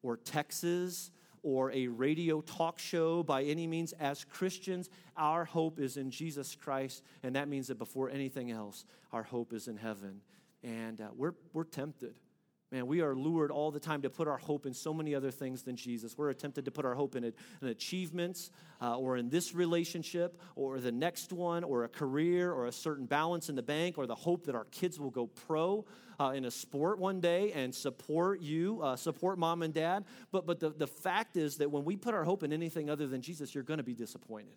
or 0.02 0.16
Texas, 0.16 1.10
or 1.42 1.70
a 1.72 1.86
radio 1.86 2.40
talk 2.40 2.78
show 2.78 3.22
by 3.22 3.44
any 3.44 3.66
means. 3.66 3.92
As 3.94 4.24
Christians, 4.24 4.90
our 5.16 5.44
hope 5.44 5.78
is 5.78 5.96
in 5.96 6.10
Jesus 6.10 6.54
Christ, 6.54 7.02
and 7.22 7.34
that 7.36 7.48
means 7.48 7.68
that 7.68 7.78
before 7.78 8.10
anything 8.10 8.50
else, 8.50 8.84
our 9.12 9.22
hope 9.22 9.52
is 9.52 9.68
in 9.68 9.76
heaven. 9.76 10.20
And 10.62 11.00
uh, 11.00 11.08
we're, 11.16 11.34
we're 11.52 11.64
tempted 11.64 12.14
Man, 12.70 12.86
we 12.86 13.00
are 13.00 13.14
lured 13.14 13.50
all 13.50 13.70
the 13.70 13.80
time 13.80 14.02
to 14.02 14.10
put 14.10 14.28
our 14.28 14.36
hope 14.36 14.66
in 14.66 14.74
so 14.74 14.92
many 14.92 15.14
other 15.14 15.30
things 15.30 15.62
than 15.62 15.74
Jesus. 15.74 16.18
We're 16.18 16.30
tempted 16.34 16.66
to 16.66 16.70
put 16.70 16.84
our 16.84 16.94
hope 16.94 17.16
in, 17.16 17.24
it, 17.24 17.34
in 17.62 17.68
achievements 17.68 18.50
uh, 18.82 18.98
or 18.98 19.16
in 19.16 19.30
this 19.30 19.54
relationship 19.54 20.38
or 20.54 20.78
the 20.78 20.92
next 20.92 21.32
one 21.32 21.64
or 21.64 21.84
a 21.84 21.88
career 21.88 22.52
or 22.52 22.66
a 22.66 22.72
certain 22.72 23.06
balance 23.06 23.48
in 23.48 23.54
the 23.54 23.62
bank 23.62 23.96
or 23.96 24.06
the 24.06 24.14
hope 24.14 24.44
that 24.44 24.54
our 24.54 24.66
kids 24.66 25.00
will 25.00 25.10
go 25.10 25.28
pro 25.28 25.86
uh, 26.20 26.32
in 26.34 26.44
a 26.44 26.50
sport 26.50 26.98
one 26.98 27.20
day 27.20 27.52
and 27.52 27.74
support 27.74 28.42
you, 28.42 28.82
uh, 28.82 28.96
support 28.96 29.38
mom 29.38 29.62
and 29.62 29.72
dad. 29.72 30.04
But, 30.30 30.44
but 30.44 30.60
the, 30.60 30.68
the 30.68 30.86
fact 30.86 31.38
is 31.38 31.56
that 31.58 31.70
when 31.70 31.84
we 31.84 31.96
put 31.96 32.12
our 32.12 32.24
hope 32.24 32.42
in 32.42 32.52
anything 32.52 32.90
other 32.90 33.06
than 33.06 33.22
Jesus, 33.22 33.54
you're 33.54 33.64
going 33.64 33.78
to 33.78 33.84
be 33.84 33.94
disappointed. 33.94 34.56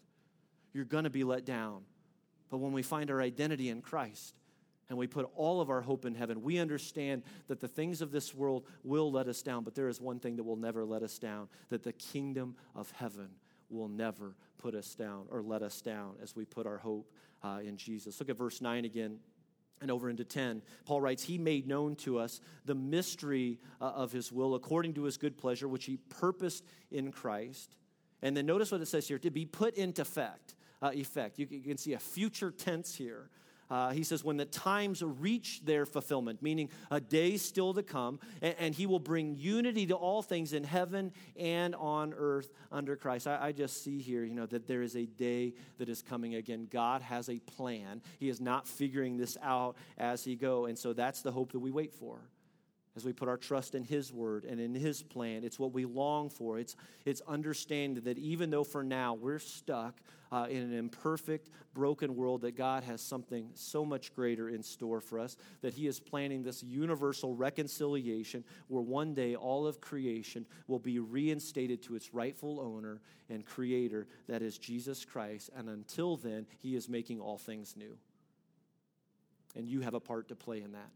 You're 0.73 0.83
going 0.83 1.05
to 1.05 1.09
be 1.09 1.23
let 1.23 1.45
down. 1.45 1.83
But 2.49 2.57
when 2.57 2.73
we 2.73 2.81
find 2.81 3.09
our 3.09 3.21
identity 3.21 3.69
in 3.69 3.81
Christ, 3.81 4.35
and 4.91 4.97
we 4.97 5.07
put 5.07 5.25
all 5.37 5.61
of 5.61 5.69
our 5.69 5.79
hope 5.79 6.03
in 6.03 6.13
heaven, 6.13 6.41
we 6.41 6.59
understand 6.59 7.23
that 7.47 7.61
the 7.61 7.67
things 7.69 8.01
of 8.01 8.11
this 8.11 8.35
world 8.35 8.65
will 8.83 9.09
let 9.09 9.29
us 9.29 9.41
down, 9.41 9.63
but 9.63 9.73
there 9.73 9.87
is 9.87 10.01
one 10.01 10.19
thing 10.19 10.35
that 10.35 10.43
will 10.43 10.57
never 10.57 10.83
let 10.83 11.01
us 11.01 11.17
down 11.17 11.47
that 11.69 11.81
the 11.81 11.93
kingdom 11.93 12.57
of 12.75 12.91
heaven 12.91 13.29
will 13.69 13.87
never 13.87 14.35
put 14.57 14.75
us 14.75 14.93
down 14.93 15.27
or 15.31 15.41
let 15.41 15.61
us 15.61 15.79
down 15.79 16.15
as 16.21 16.35
we 16.35 16.43
put 16.43 16.67
our 16.67 16.77
hope 16.77 17.09
uh, 17.41 17.59
in 17.65 17.77
Jesus. 17.77 18.19
Look 18.19 18.29
at 18.29 18.37
verse 18.37 18.59
9 18.59 18.83
again 18.83 19.19
and 19.79 19.89
over 19.89 20.09
into 20.09 20.25
10 20.25 20.61
paul 20.85 20.99
writes 20.99 21.23
he 21.23 21.37
made 21.39 21.67
known 21.67 21.95
to 21.95 22.19
us 22.19 22.41
the 22.65 22.75
mystery 22.75 23.59
uh, 23.79 23.85
of 23.85 24.11
his 24.11 24.29
will 24.29 24.55
according 24.55 24.93
to 24.93 25.03
his 25.03 25.17
good 25.17 25.37
pleasure 25.37 25.67
which 25.67 25.85
he 25.85 25.97
purposed 26.09 26.65
in 26.91 27.13
christ. 27.13 27.77
And 28.21 28.35
then 28.35 28.45
notice 28.45 28.73
what 28.73 28.81
it 28.81 28.87
says 28.87 29.07
here 29.07 29.19
to 29.19 29.31
be 29.31 29.45
put 29.45 29.75
into 29.75 30.01
effect 30.01 30.53
uh, 30.81 30.91
effect. 30.93 31.39
You, 31.39 31.47
you 31.49 31.61
can 31.61 31.77
see 31.77 31.93
a 31.93 31.99
future 31.99 32.51
tense 32.51 32.93
here 32.95 33.29
uh, 33.71 33.91
he 33.91 34.03
says, 34.03 34.21
when 34.21 34.35
the 34.35 34.43
times 34.43 35.01
reach 35.01 35.63
their 35.63 35.85
fulfillment, 35.85 36.43
meaning 36.43 36.69
a 36.91 36.99
day 36.99 37.37
still 37.37 37.73
to 37.73 37.81
come, 37.81 38.19
and, 38.41 38.53
and, 38.59 38.75
he 38.75 38.85
will 38.85 38.99
bring 38.99 39.37
unity 39.37 39.85
to 39.85 39.95
all 39.95 40.21
things 40.21 40.51
in 40.51 40.65
heaven 40.65 41.13
and 41.37 41.73
on 41.75 42.13
earth 42.17 42.49
under 42.69 42.97
Christ. 42.97 43.27
I, 43.27 43.47
I 43.47 43.51
just 43.53 43.81
see 43.81 43.99
here, 43.99 44.25
you 44.25 44.35
know, 44.35 44.45
that 44.47 44.67
there 44.67 44.81
is 44.81 44.97
a 44.97 45.05
day 45.05 45.53
that 45.77 45.87
is 45.87 46.01
coming 46.01 46.35
again. 46.35 46.67
God 46.69 47.01
has 47.01 47.29
a 47.29 47.39
plan. 47.39 48.01
He 48.19 48.27
is 48.27 48.41
not 48.41 48.67
figuring 48.67 49.15
this 49.15 49.37
out 49.41 49.77
as 49.97 50.25
he 50.25 50.35
go, 50.35 50.65
and 50.65 50.77
so 50.77 50.91
that's 50.91 51.21
the 51.21 51.31
hope 51.31 51.53
that 51.53 51.59
we 51.59 51.71
wait 51.71 51.93
for 51.93 52.19
as 52.95 53.05
we 53.05 53.13
put 53.13 53.29
our 53.29 53.37
trust 53.37 53.73
in 53.73 53.83
His 53.83 54.11
Word 54.11 54.43
and 54.43 54.59
in 54.59 54.73
His 54.73 55.01
plan. 55.01 55.43
It's 55.43 55.57
what 55.57 55.73
we 55.73 55.85
long 55.85 56.29
for. 56.29 56.59
It's, 56.59 56.75
it's 57.05 57.21
understanding 57.27 58.03
that 58.03 58.17
even 58.17 58.49
though 58.49 58.63
for 58.63 58.83
now 58.83 59.13
we're 59.13 59.39
stuck 59.39 60.01
uh, 60.31 60.47
in 60.49 60.61
an 60.61 60.73
imperfect, 60.73 61.49
broken 61.73 62.15
world, 62.15 62.41
that 62.41 62.55
God 62.55 62.83
has 62.83 63.01
something 63.01 63.49
so 63.53 63.85
much 63.85 64.13
greater 64.13 64.49
in 64.49 64.61
store 64.61 64.99
for 64.99 65.19
us, 65.19 65.37
that 65.61 65.73
He 65.73 65.87
is 65.87 65.99
planning 65.99 66.43
this 66.43 66.63
universal 66.63 67.33
reconciliation 67.33 68.43
where 68.67 68.81
one 68.81 69.13
day 69.13 69.35
all 69.35 69.65
of 69.65 69.79
creation 69.79 70.45
will 70.67 70.79
be 70.79 70.99
reinstated 70.99 71.81
to 71.83 71.95
its 71.95 72.13
rightful 72.13 72.59
owner 72.59 72.99
and 73.29 73.45
creator, 73.45 74.07
that 74.27 74.41
is 74.41 74.57
Jesus 74.57 75.05
Christ. 75.05 75.49
And 75.55 75.69
until 75.69 76.17
then, 76.17 76.45
He 76.59 76.75
is 76.75 76.89
making 76.89 77.21
all 77.21 77.37
things 77.37 77.75
new. 77.77 77.97
And 79.55 79.67
you 79.67 79.81
have 79.81 79.93
a 79.93 79.99
part 79.99 80.29
to 80.29 80.35
play 80.35 80.61
in 80.61 80.73
that 80.73 80.91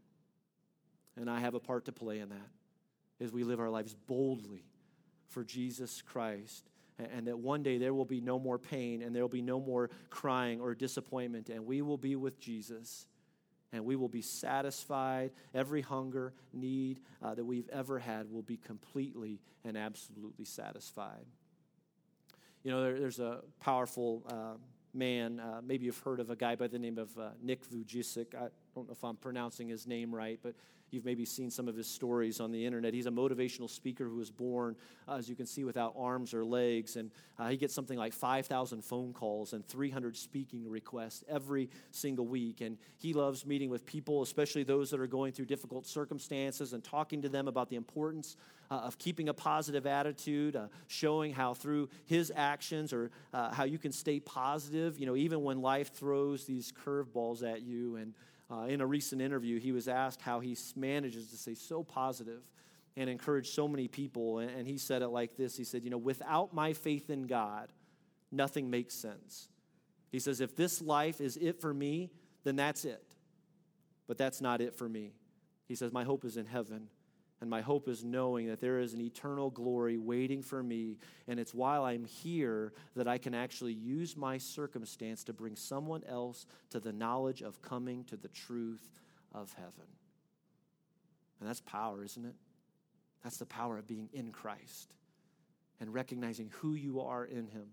and 1.16 1.30
I 1.30 1.40
have 1.40 1.54
a 1.54 1.60
part 1.60 1.86
to 1.86 1.92
play 1.92 2.18
in 2.20 2.28
that 2.28 2.50
as 3.20 3.32
we 3.32 3.44
live 3.44 3.60
our 3.60 3.70
lives 3.70 3.94
boldly 4.06 4.64
for 5.28 5.44
Jesus 5.44 6.02
Christ. 6.02 6.68
And 6.98 7.26
that 7.26 7.38
one 7.38 7.62
day 7.62 7.76
there 7.76 7.92
will 7.92 8.06
be 8.06 8.22
no 8.22 8.38
more 8.38 8.58
pain 8.58 9.02
and 9.02 9.14
there 9.14 9.22
will 9.22 9.28
be 9.28 9.42
no 9.42 9.60
more 9.60 9.90
crying 10.08 10.60
or 10.60 10.74
disappointment, 10.74 11.50
and 11.50 11.66
we 11.66 11.82
will 11.82 11.98
be 11.98 12.16
with 12.16 12.40
Jesus 12.40 13.06
and 13.72 13.84
we 13.84 13.96
will 13.96 14.08
be 14.08 14.22
satisfied. 14.22 15.32
Every 15.54 15.82
hunger, 15.82 16.32
need 16.52 17.00
uh, 17.22 17.34
that 17.34 17.44
we've 17.44 17.68
ever 17.68 17.98
had 17.98 18.30
will 18.32 18.42
be 18.42 18.56
completely 18.56 19.40
and 19.64 19.76
absolutely 19.76 20.44
satisfied. 20.44 21.26
You 22.62 22.70
know, 22.70 22.82
there, 22.82 22.98
there's 22.98 23.18
a 23.18 23.40
powerful 23.60 24.22
uh, 24.28 24.54
man. 24.94 25.40
Uh, 25.40 25.60
maybe 25.64 25.84
you've 25.84 25.98
heard 25.98 26.20
of 26.20 26.30
a 26.30 26.36
guy 26.36 26.56
by 26.56 26.68
the 26.68 26.78
name 26.78 26.96
of 26.96 27.16
uh, 27.18 27.30
Nick 27.42 27.68
Vujicic. 27.68 28.34
I 28.34 28.48
don't 28.74 28.88
know 28.88 28.92
if 28.92 29.04
I'm 29.04 29.16
pronouncing 29.16 29.68
his 29.68 29.86
name 29.86 30.14
right, 30.14 30.38
but 30.42 30.54
You've 30.90 31.04
maybe 31.04 31.24
seen 31.24 31.50
some 31.50 31.66
of 31.68 31.76
his 31.76 31.88
stories 31.88 32.40
on 32.40 32.52
the 32.52 32.64
internet. 32.64 32.94
He's 32.94 33.06
a 33.06 33.10
motivational 33.10 33.68
speaker 33.68 34.04
who 34.04 34.16
was 34.16 34.30
born, 34.30 34.76
uh, 35.08 35.16
as 35.16 35.28
you 35.28 35.34
can 35.34 35.46
see, 35.46 35.64
without 35.64 35.94
arms 35.98 36.32
or 36.32 36.44
legs. 36.44 36.96
And 36.96 37.10
uh, 37.38 37.48
he 37.48 37.56
gets 37.56 37.74
something 37.74 37.98
like 37.98 38.12
5,000 38.12 38.84
phone 38.84 39.12
calls 39.12 39.52
and 39.52 39.66
300 39.66 40.16
speaking 40.16 40.68
requests 40.68 41.24
every 41.28 41.70
single 41.90 42.26
week. 42.26 42.60
And 42.60 42.78
he 42.98 43.12
loves 43.12 43.44
meeting 43.44 43.68
with 43.68 43.84
people, 43.84 44.22
especially 44.22 44.62
those 44.62 44.90
that 44.90 45.00
are 45.00 45.06
going 45.08 45.32
through 45.32 45.46
difficult 45.46 45.86
circumstances, 45.86 46.72
and 46.72 46.84
talking 46.84 47.22
to 47.22 47.28
them 47.28 47.48
about 47.48 47.68
the 47.68 47.76
importance 47.76 48.36
uh, 48.70 48.74
of 48.74 48.98
keeping 48.98 49.28
a 49.28 49.34
positive 49.34 49.86
attitude, 49.86 50.56
uh, 50.56 50.66
showing 50.86 51.32
how 51.32 51.54
through 51.54 51.88
his 52.04 52.32
actions 52.34 52.92
or 52.92 53.10
uh, 53.32 53.52
how 53.52 53.64
you 53.64 53.78
can 53.78 53.92
stay 53.92 54.20
positive, 54.20 54.98
you 54.98 55.06
know, 55.06 55.16
even 55.16 55.42
when 55.42 55.60
life 55.60 55.92
throws 55.92 56.46
these 56.46 56.72
curveballs 56.72 57.42
at 57.42 57.62
you. 57.62 57.96
And 57.96 58.14
uh, 58.50 58.66
in 58.68 58.80
a 58.80 58.86
recent 58.86 59.20
interview, 59.20 59.58
he 59.58 59.72
was 59.72 59.88
asked 59.88 60.20
how 60.20 60.40
he 60.40 60.56
manages 60.76 61.30
to 61.30 61.36
stay 61.36 61.54
so 61.54 61.82
positive 61.82 62.42
and 62.96 63.10
encourage 63.10 63.50
so 63.50 63.66
many 63.66 63.88
people. 63.88 64.38
And, 64.38 64.50
and 64.50 64.66
he 64.66 64.78
said 64.78 65.02
it 65.02 65.08
like 65.08 65.36
this 65.36 65.56
He 65.56 65.64
said, 65.64 65.82
You 65.84 65.90
know, 65.90 65.98
without 65.98 66.54
my 66.54 66.72
faith 66.72 67.10
in 67.10 67.26
God, 67.26 67.72
nothing 68.30 68.70
makes 68.70 68.94
sense. 68.94 69.48
He 70.10 70.20
says, 70.20 70.40
If 70.40 70.56
this 70.56 70.80
life 70.80 71.20
is 71.20 71.36
it 71.36 71.60
for 71.60 71.74
me, 71.74 72.10
then 72.44 72.56
that's 72.56 72.84
it. 72.84 73.02
But 74.06 74.18
that's 74.18 74.40
not 74.40 74.60
it 74.60 74.74
for 74.74 74.88
me. 74.88 75.12
He 75.66 75.74
says, 75.74 75.92
My 75.92 76.04
hope 76.04 76.24
is 76.24 76.36
in 76.36 76.46
heaven. 76.46 76.88
And 77.40 77.50
my 77.50 77.60
hope 77.60 77.86
is 77.86 78.02
knowing 78.02 78.46
that 78.48 78.60
there 78.60 78.80
is 78.80 78.94
an 78.94 79.00
eternal 79.00 79.50
glory 79.50 79.98
waiting 79.98 80.42
for 80.42 80.62
me. 80.62 80.96
And 81.28 81.38
it's 81.38 81.52
while 81.52 81.84
I'm 81.84 82.04
here 82.04 82.72
that 82.94 83.06
I 83.06 83.18
can 83.18 83.34
actually 83.34 83.74
use 83.74 84.16
my 84.16 84.38
circumstance 84.38 85.22
to 85.24 85.34
bring 85.34 85.54
someone 85.54 86.02
else 86.08 86.46
to 86.70 86.80
the 86.80 86.92
knowledge 86.92 87.42
of 87.42 87.60
coming 87.60 88.04
to 88.04 88.16
the 88.16 88.28
truth 88.28 88.90
of 89.34 89.52
heaven. 89.52 89.86
And 91.40 91.48
that's 91.48 91.60
power, 91.60 92.02
isn't 92.02 92.24
it? 92.24 92.34
That's 93.22 93.36
the 93.36 93.46
power 93.46 93.76
of 93.76 93.86
being 93.86 94.08
in 94.14 94.32
Christ 94.32 94.94
and 95.78 95.92
recognizing 95.92 96.50
who 96.60 96.74
you 96.74 97.00
are 97.02 97.24
in 97.24 97.48
Him 97.48 97.66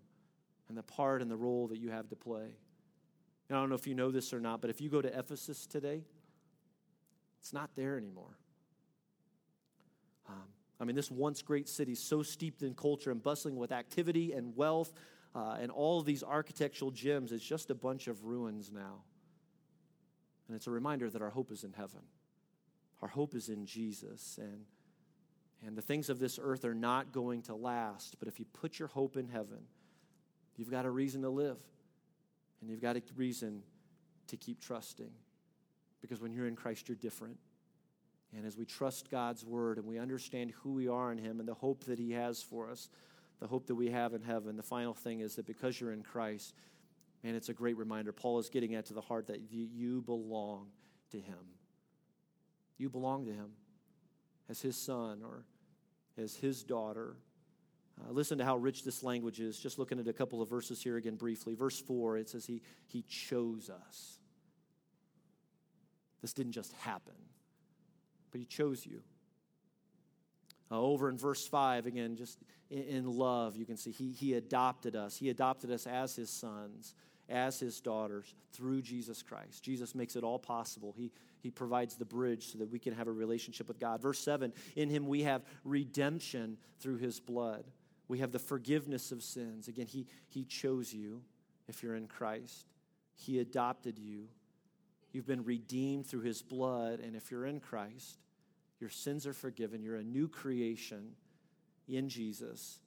and 0.68 0.78
the 0.78 0.84
part 0.84 1.22
and 1.22 1.32
the 1.32 1.38
role 1.38 1.68
that 1.68 1.78
you 1.78 1.90
have 1.90 2.10
to 2.10 2.16
play. 2.16 2.58
And 3.48 3.58
I 3.58 3.62
don't 3.62 3.70
know 3.70 3.76
if 3.76 3.88
you 3.88 3.96
know 3.96 4.12
this 4.12 4.34
or 4.34 4.42
not, 4.42 4.60
but 4.60 4.70
if 4.70 4.82
you 4.82 4.90
go 4.90 5.02
to 5.02 5.18
Ephesus 5.18 5.66
today, 5.66 6.04
it's 7.40 7.54
not 7.54 7.70
there 7.76 7.98
anymore. 7.98 8.38
Um, 10.28 10.44
I 10.80 10.86
mean, 10.86 10.96
this 10.96 11.12
once 11.12 11.42
great 11.42 11.70
city, 11.70 11.96
so 11.96 12.24
steeped 12.24 12.62
in 12.64 12.74
culture 12.74 13.12
and 13.12 13.22
bustling 13.22 13.56
with 13.56 13.72
activity 13.72 14.34
and 14.34 14.56
wealth 14.56 14.94
uh, 15.36 15.58
and 15.60 15.72
all 15.72 16.00
of 16.00 16.06
these 16.06 16.24
architectural 16.24 16.92
gems, 16.92 17.32
is 17.32 17.44
just 17.44 17.70
a 17.70 17.76
bunch 17.76 18.08
of 18.08 18.26
ruins 18.26 18.72
now. 18.72 19.02
And 20.48 20.56
it's 20.56 20.68
a 20.68 20.72
reminder 20.72 21.10
that 21.10 21.22
our 21.22 21.30
hope 21.30 21.52
is 21.52 21.64
in 21.64 21.74
heaven. 21.74 22.02
Our 23.02 23.08
hope 23.08 23.34
is 23.34 23.50
in 23.50 23.66
Jesus. 23.66 24.38
And, 24.42 24.66
and 25.66 25.78
the 25.78 25.82
things 25.82 26.10
of 26.10 26.20
this 26.20 26.40
earth 26.42 26.66
are 26.66 26.76
not 26.76 27.12
going 27.12 27.42
to 27.44 27.56
last. 27.56 28.18
But 28.20 28.28
if 28.28 28.40
you 28.40 28.46
put 28.54 28.78
your 28.78 28.88
hope 28.88 29.18
in 29.18 29.28
heaven, 29.28 29.60
you've 30.56 30.70
got 30.70 30.86
a 30.86 30.90
reason 30.90 31.22
to 31.24 31.30
live. 31.30 31.58
And 32.62 32.70
you've 32.70 32.82
got 32.82 32.96
a 32.96 33.02
reason 33.16 33.64
to 34.28 34.38
keep 34.38 34.62
trusting. 34.62 35.12
Because 36.02 36.22
when 36.22 36.34
you're 36.34 36.48
in 36.48 36.56
Christ, 36.56 36.88
you're 36.88 36.98
different. 36.98 37.38
And 38.36 38.46
as 38.46 38.58
we 38.58 38.66
trust 38.66 39.12
God's 39.12 39.46
word 39.46 39.78
and 39.78 39.86
we 39.86 40.00
understand 40.00 40.52
who 40.62 40.74
we 40.74 40.88
are 40.88 41.12
in 41.12 41.18
Him 41.18 41.40
and 41.40 41.48
the 41.48 41.54
hope 41.54 41.84
that 41.86 42.00
He 42.00 42.12
has 42.12 42.42
for 42.42 42.70
us, 42.70 42.90
the 43.40 43.48
hope 43.48 43.68
that 43.68 43.76
we 43.76 43.92
have 43.92 44.14
in 44.14 44.22
heaven, 44.22 44.56
the 44.56 44.64
final 44.64 44.94
thing 44.94 45.20
is 45.20 45.36
that 45.36 45.46
because 45.46 45.80
you're 45.80 45.92
in 45.92 46.02
Christ, 46.02 46.56
man, 47.24 47.36
it's 47.36 47.50
a 47.50 47.54
great 47.54 47.78
reminder. 47.78 48.12
Paul 48.12 48.40
is 48.40 48.50
getting 48.50 48.74
at 48.76 48.86
to 48.88 48.94
the 48.94 49.02
heart 49.02 49.28
that 49.28 49.52
you 49.52 50.02
belong 50.02 50.68
to 51.12 51.20
Him. 51.20 51.38
You 52.78 52.90
belong 52.90 53.26
to 53.26 53.32
Him 53.32 53.52
as 54.50 54.62
His 54.62 54.76
son 54.76 55.22
or 55.24 55.46
as 56.18 56.36
His 56.36 56.64
daughter. 56.64 57.18
Uh, 58.02 58.12
listen 58.12 58.40
to 58.40 58.46
how 58.46 58.58
rich 58.58 58.84
this 58.84 59.04
language 59.04 59.40
is. 59.40 59.60
Just 59.60 59.78
looking 59.78 60.00
at 60.00 60.08
a 60.08 60.14
couple 60.14 60.42
of 60.42 60.50
verses 60.50 60.82
here 60.82 60.98
again 60.98 61.16
briefly. 61.16 61.54
Verse 61.54 61.80
4, 61.80 62.18
it 62.18 62.30
says, 62.30 62.48
He, 62.48 62.64
he 62.88 63.04
chose 63.04 63.70
us. 63.70 64.18
This 66.22 66.34
didn't 66.34 66.54
just 66.54 66.72
happen 66.74 67.14
but 68.34 68.40
He 68.40 68.46
chose 68.46 68.86
you. 68.86 69.02
Uh, 70.72 70.82
over 70.82 71.08
in 71.08 71.18
verse 71.18 71.48
5, 71.48 71.86
again, 71.86 72.16
just 72.16 72.40
in, 72.72 72.84
in 72.84 73.18
love, 73.18 73.56
you 73.56 73.66
can 73.66 73.78
see 73.78 73.92
he, 73.92 74.12
he 74.12 74.34
adopted 74.34 74.96
us. 74.96 75.16
He 75.16 75.30
adopted 75.30 75.72
us 75.72 75.86
as 75.86 76.16
His 76.16 76.32
sons, 76.32 76.96
as 77.30 77.60
His 77.60 77.80
daughters 77.80 78.34
through 78.52 78.82
Jesus 78.82 79.22
Christ. 79.22 79.64
Jesus 79.64 79.94
makes 79.94 80.16
it 80.16 80.24
all 80.24 80.40
possible. 80.40 80.94
He, 80.98 81.12
he 81.42 81.52
provides 81.52 81.96
the 81.96 82.06
bridge 82.06 82.52
so 82.52 82.58
that 82.58 82.72
we 82.72 82.80
can 82.80 82.94
have 82.96 83.08
a 83.08 83.12
relationship 83.12 83.68
with 83.68 83.80
God. 83.80 84.02
Verse 84.02 84.20
7 84.20 84.52
In 84.76 84.90
Him 84.90 85.08
we 85.08 85.22
have 85.22 85.44
redemption 85.64 86.58
through 86.80 86.98
His 86.98 87.20
blood. 87.20 87.66
We 88.08 88.20
have 88.20 88.32
the 88.32 88.40
forgiveness 88.40 89.12
of 89.12 89.22
sins. 89.22 89.68
Again, 89.68 89.86
He, 89.88 90.08
he 90.28 90.44
chose 90.44 90.92
you 90.92 91.22
if 91.68 91.84
you're 91.84 91.96
in 91.96 92.08
Christ, 92.08 92.66
He 93.16 93.40
adopted 93.40 94.00
you. 94.00 94.28
You've 95.14 95.28
been 95.28 95.46
redeemed 95.46 96.08
through 96.08 96.22
His 96.22 96.42
blood. 96.42 97.00
And 97.00 97.16
if 97.16 97.32
you're 97.32 97.46
in 97.46 97.60
Christ, 97.60 98.18
your 98.80 98.90
sins 98.90 99.26
are 99.26 99.34
forgiven. 99.34 99.82
You're 99.82 99.98
a 99.98 100.04
new 100.04 100.28
creation 100.28 101.12
in 101.88 102.10
Jesus. 102.10 102.80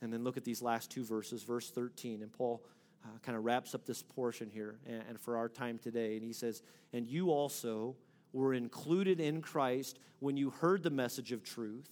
And 0.00 0.12
then 0.12 0.24
look 0.24 0.36
at 0.36 0.44
these 0.44 0.62
last 0.62 0.90
two 0.90 1.04
verses, 1.04 1.42
verse 1.42 1.70
13. 1.70 2.22
And 2.22 2.32
Paul 2.32 2.64
uh, 3.04 3.18
kind 3.22 3.36
of 3.36 3.44
wraps 3.44 3.74
up 3.74 3.84
this 3.84 4.02
portion 4.02 4.48
here 4.48 4.78
and, 4.86 5.02
and 5.08 5.20
for 5.20 5.36
our 5.36 5.48
time 5.48 5.78
today. 5.78 6.14
And 6.14 6.22
he 6.22 6.32
says, 6.32 6.62
And 6.92 7.06
you 7.06 7.30
also 7.30 7.96
were 8.32 8.54
included 8.54 9.20
in 9.20 9.42
Christ 9.42 9.98
when 10.20 10.36
you 10.36 10.50
heard 10.50 10.82
the 10.82 10.90
message 10.90 11.32
of 11.32 11.42
truth, 11.42 11.88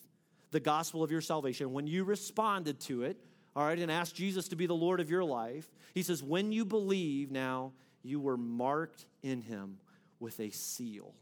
the 0.50 0.60
gospel 0.60 1.02
of 1.02 1.10
your 1.10 1.20
salvation, 1.20 1.72
when 1.72 1.86
you 1.86 2.04
responded 2.04 2.80
to 2.80 3.02
it, 3.02 3.18
all 3.56 3.64
right, 3.64 3.78
and 3.78 3.90
asked 3.90 4.16
Jesus 4.16 4.48
to 4.48 4.56
be 4.56 4.66
the 4.66 4.74
Lord 4.74 5.00
of 5.00 5.10
your 5.10 5.24
life. 5.24 5.70
He 5.94 6.02
says, 6.02 6.22
When 6.22 6.52
you 6.52 6.64
believe, 6.64 7.30
now 7.30 7.72
you 8.04 8.20
were 8.20 8.36
marked 8.36 9.06
in 9.22 9.40
him 9.40 9.78
with 10.20 10.38
a 10.38 10.50
seal 10.50 11.14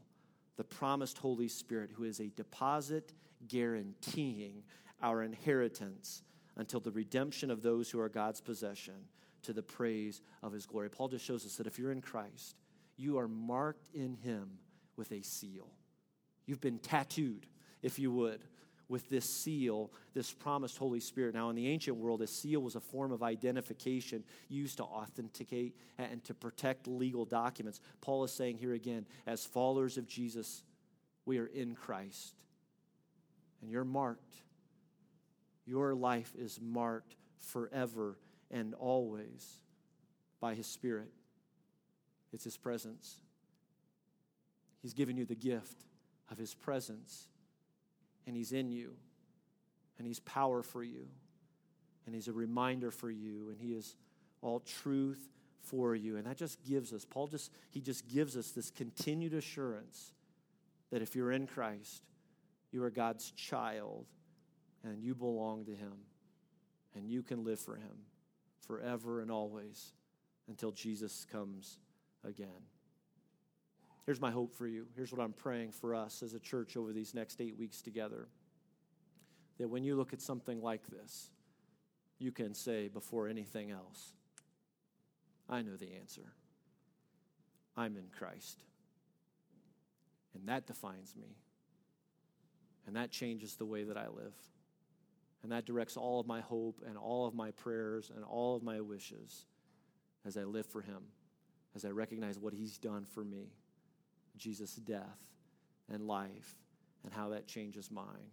the 0.56 0.64
promised 0.64 1.18
Holy 1.18 1.48
Spirit, 1.48 1.90
who 1.94 2.04
is 2.04 2.20
a 2.20 2.28
deposit 2.28 3.12
guaranteeing 3.48 4.62
our 5.02 5.22
inheritance 5.22 6.22
until 6.56 6.80
the 6.80 6.90
redemption 6.90 7.50
of 7.50 7.62
those 7.62 7.90
who 7.90 7.98
are 7.98 8.08
God's 8.08 8.40
possession 8.40 8.94
to 9.42 9.52
the 9.52 9.62
praise 9.62 10.20
of 10.42 10.52
his 10.52 10.66
glory. 10.66 10.90
Paul 10.90 11.08
just 11.08 11.24
shows 11.24 11.44
us 11.46 11.56
that 11.56 11.66
if 11.66 11.78
you're 11.78 11.90
in 11.90 12.02
Christ, 12.02 12.56
you 12.96 13.18
are 13.18 13.28
marked 13.28 13.88
in 13.94 14.14
him 14.14 14.58
with 14.96 15.10
a 15.10 15.22
seal. 15.22 15.68
You've 16.46 16.60
been 16.60 16.78
tattooed, 16.78 17.46
if 17.82 17.98
you 17.98 18.12
would, 18.12 18.44
with 18.92 19.08
this 19.08 19.24
seal, 19.24 19.90
this 20.12 20.30
promised 20.30 20.76
Holy 20.76 21.00
Spirit. 21.00 21.34
Now, 21.34 21.48
in 21.48 21.56
the 21.56 21.66
ancient 21.66 21.96
world, 21.96 22.20
a 22.20 22.26
seal 22.26 22.60
was 22.60 22.76
a 22.76 22.80
form 22.80 23.10
of 23.10 23.22
identification 23.22 24.22
used 24.50 24.76
to 24.76 24.84
authenticate 24.84 25.74
and 25.96 26.22
to 26.24 26.34
protect 26.34 26.86
legal 26.86 27.24
documents. 27.24 27.80
Paul 28.02 28.22
is 28.22 28.32
saying 28.32 28.58
here 28.58 28.74
again, 28.74 29.06
as 29.26 29.46
followers 29.46 29.96
of 29.96 30.06
Jesus, 30.06 30.62
we 31.24 31.38
are 31.38 31.46
in 31.46 31.74
Christ. 31.74 32.34
And 33.62 33.70
you're 33.70 33.86
marked. 33.86 34.36
Your 35.64 35.94
life 35.94 36.34
is 36.38 36.60
marked 36.60 37.16
forever 37.38 38.18
and 38.50 38.74
always 38.74 39.54
by 40.38 40.54
His 40.54 40.66
Spirit. 40.66 41.12
It's 42.30 42.44
His 42.44 42.58
presence. 42.58 43.16
He's 44.82 44.92
given 44.92 45.16
you 45.16 45.24
the 45.24 45.34
gift 45.34 45.86
of 46.30 46.36
His 46.36 46.52
presence 46.52 47.28
and 48.26 48.36
He's 48.36 48.52
in 48.52 48.70
you, 48.70 48.94
and 49.98 50.06
He's 50.06 50.20
power 50.20 50.62
for 50.62 50.82
you, 50.82 51.06
and 52.06 52.14
He's 52.14 52.28
a 52.28 52.32
reminder 52.32 52.90
for 52.90 53.10
you, 53.10 53.50
and 53.50 53.60
He 53.60 53.72
is 53.72 53.96
all 54.42 54.60
truth 54.60 55.28
for 55.62 55.94
you. 55.94 56.16
And 56.16 56.26
that 56.26 56.36
just 56.36 56.62
gives 56.64 56.92
us, 56.92 57.04
Paul 57.04 57.28
just, 57.28 57.52
he 57.70 57.80
just 57.80 58.08
gives 58.08 58.36
us 58.36 58.50
this 58.50 58.70
continued 58.70 59.34
assurance 59.34 60.12
that 60.90 61.02
if 61.02 61.14
you're 61.14 61.32
in 61.32 61.46
Christ, 61.46 62.02
you 62.70 62.82
are 62.82 62.90
God's 62.90 63.30
child 63.30 64.06
and 64.84 65.02
you 65.02 65.14
belong 65.14 65.64
to 65.66 65.72
Him 65.72 65.92
and 66.94 67.08
you 67.08 67.22
can 67.22 67.44
live 67.44 67.60
for 67.60 67.76
Him 67.76 68.06
forever 68.66 69.20
and 69.20 69.30
always 69.30 69.92
until 70.48 70.72
Jesus 70.72 71.24
comes 71.30 71.78
again. 72.24 72.48
Here's 74.04 74.20
my 74.20 74.30
hope 74.30 74.54
for 74.54 74.66
you. 74.66 74.86
Here's 74.96 75.12
what 75.12 75.20
I'm 75.20 75.32
praying 75.32 75.72
for 75.72 75.94
us 75.94 76.22
as 76.22 76.34
a 76.34 76.40
church 76.40 76.76
over 76.76 76.92
these 76.92 77.14
next 77.14 77.40
eight 77.40 77.56
weeks 77.56 77.82
together. 77.82 78.28
That 79.58 79.68
when 79.68 79.84
you 79.84 79.94
look 79.94 80.12
at 80.12 80.20
something 80.20 80.60
like 80.60 80.86
this, 80.88 81.30
you 82.18 82.32
can 82.32 82.54
say 82.54 82.88
before 82.88 83.28
anything 83.28 83.70
else, 83.70 84.12
I 85.48 85.62
know 85.62 85.76
the 85.76 85.94
answer. 85.94 86.32
I'm 87.76 87.96
in 87.96 88.06
Christ. 88.16 88.62
And 90.34 90.48
that 90.48 90.66
defines 90.66 91.14
me. 91.16 91.36
And 92.86 92.96
that 92.96 93.10
changes 93.10 93.54
the 93.54 93.64
way 93.64 93.84
that 93.84 93.96
I 93.96 94.08
live. 94.08 94.34
And 95.42 95.52
that 95.52 95.66
directs 95.66 95.96
all 95.96 96.20
of 96.20 96.26
my 96.26 96.40
hope 96.40 96.82
and 96.86 96.96
all 96.96 97.26
of 97.26 97.34
my 97.34 97.50
prayers 97.52 98.10
and 98.14 98.24
all 98.24 98.56
of 98.56 98.62
my 98.62 98.80
wishes 98.80 99.46
as 100.24 100.36
I 100.36 100.44
live 100.44 100.66
for 100.66 100.80
Him, 100.80 101.02
as 101.74 101.84
I 101.84 101.90
recognize 101.90 102.38
what 102.38 102.54
He's 102.54 102.78
done 102.78 103.04
for 103.04 103.24
me. 103.24 103.52
Jesus' 104.36 104.74
death 104.76 105.18
and 105.92 106.06
life 106.06 106.56
and 107.04 107.12
how 107.12 107.30
that 107.30 107.46
changes 107.46 107.90
mine. 107.90 108.30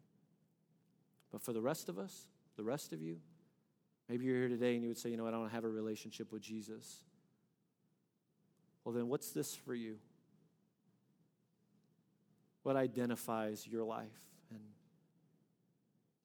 But 1.31 1.41
for 1.41 1.53
the 1.53 1.61
rest 1.61 1.89
of 1.89 1.97
us, 1.97 2.27
the 2.55 2.63
rest 2.63 2.93
of 2.93 3.01
you, 3.01 3.17
maybe 4.07 4.25
you're 4.25 4.35
here 4.35 4.49
today 4.49 4.73
and 4.73 4.83
you 4.83 4.89
would 4.89 4.97
say, 4.97 5.09
you 5.09 5.17
know, 5.17 5.27
I 5.27 5.31
don't 5.31 5.49
have 5.49 5.63
a 5.63 5.69
relationship 5.69 6.31
with 6.31 6.41
Jesus. 6.41 7.01
Well, 8.83 8.93
then 8.93 9.07
what's 9.07 9.31
this 9.31 9.55
for 9.55 9.75
you? 9.75 9.97
What 12.63 12.75
identifies 12.75 13.67
your 13.67 13.83
life? 13.83 14.07
And, 14.51 14.61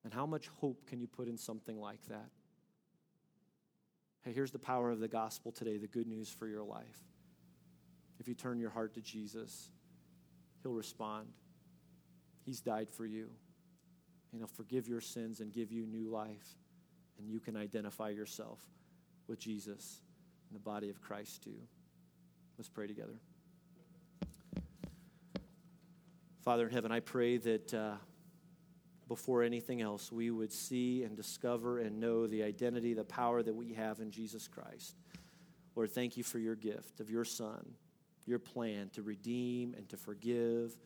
and 0.05 0.13
how 0.13 0.27
much 0.27 0.49
hope 0.61 0.87
can 0.87 1.01
you 1.01 1.07
put 1.07 1.29
in 1.29 1.37
something 1.37 1.79
like 1.79 2.05
that? 2.09 2.31
Hey, 4.23 4.33
here's 4.33 4.51
the 4.51 4.59
power 4.59 4.91
of 4.91 5.01
the 5.01 5.09
gospel 5.09 5.53
today, 5.53 5.77
the 5.77 5.87
good 5.87 6.07
news 6.07 6.31
for 6.31 6.47
your 6.47 6.63
life. 6.63 7.03
If 8.25 8.29
you 8.29 8.35
turn 8.35 8.59
your 8.59 8.71
heart 8.71 8.95
to 8.95 9.03
Jesus, 9.03 9.69
He'll 10.63 10.73
respond. 10.73 11.27
He's 12.47 12.63
died 12.63 12.89
for 12.89 13.05
you. 13.05 13.29
And 14.33 14.41
He'll 14.41 14.47
forgive 14.47 14.89
your 14.89 15.03
sins 15.03 15.41
and 15.41 15.53
give 15.53 15.71
you 15.71 15.85
new 15.85 16.09
life. 16.09 16.57
And 17.19 17.29
you 17.29 17.39
can 17.39 17.55
identify 17.55 18.09
yourself 18.09 18.63
with 19.29 19.39
Jesus 19.39 20.01
and 20.49 20.57
the 20.59 20.63
body 20.63 20.89
of 20.89 21.03
Christ 21.03 21.45
too. 21.45 21.61
Let's 22.57 22.71
pray 22.71 22.87
together. 22.87 23.13
Father 26.41 26.67
in 26.67 26.73
heaven, 26.73 26.93
I 26.93 27.01
pray 27.01 27.37
that 27.37 27.75
uh, 27.75 27.97
before 29.07 29.43
anything 29.43 29.83
else, 29.83 30.11
we 30.11 30.31
would 30.31 30.51
see 30.51 31.03
and 31.03 31.15
discover 31.15 31.79
and 31.79 32.01
know 32.01 32.27
the 32.27 32.43
identity, 32.43 32.95
the 32.95 33.05
power 33.05 33.43
that 33.43 33.55
we 33.55 33.75
have 33.75 34.01
in 34.01 34.11
Jesus 34.11 34.49
Christ. 34.49 34.97
Lord, 35.77 35.91
thank 35.91 36.17
you 36.17 36.23
for 36.23 36.39
your 36.39 36.55
gift 36.55 37.01
of 37.01 37.11
your 37.11 37.27
Son 37.27 37.75
your 38.27 38.39
plan 38.39 38.91
to 38.95 39.03
redeem 39.03 39.75
and 39.77 39.89
to 39.89 39.97
forgive 39.97 40.77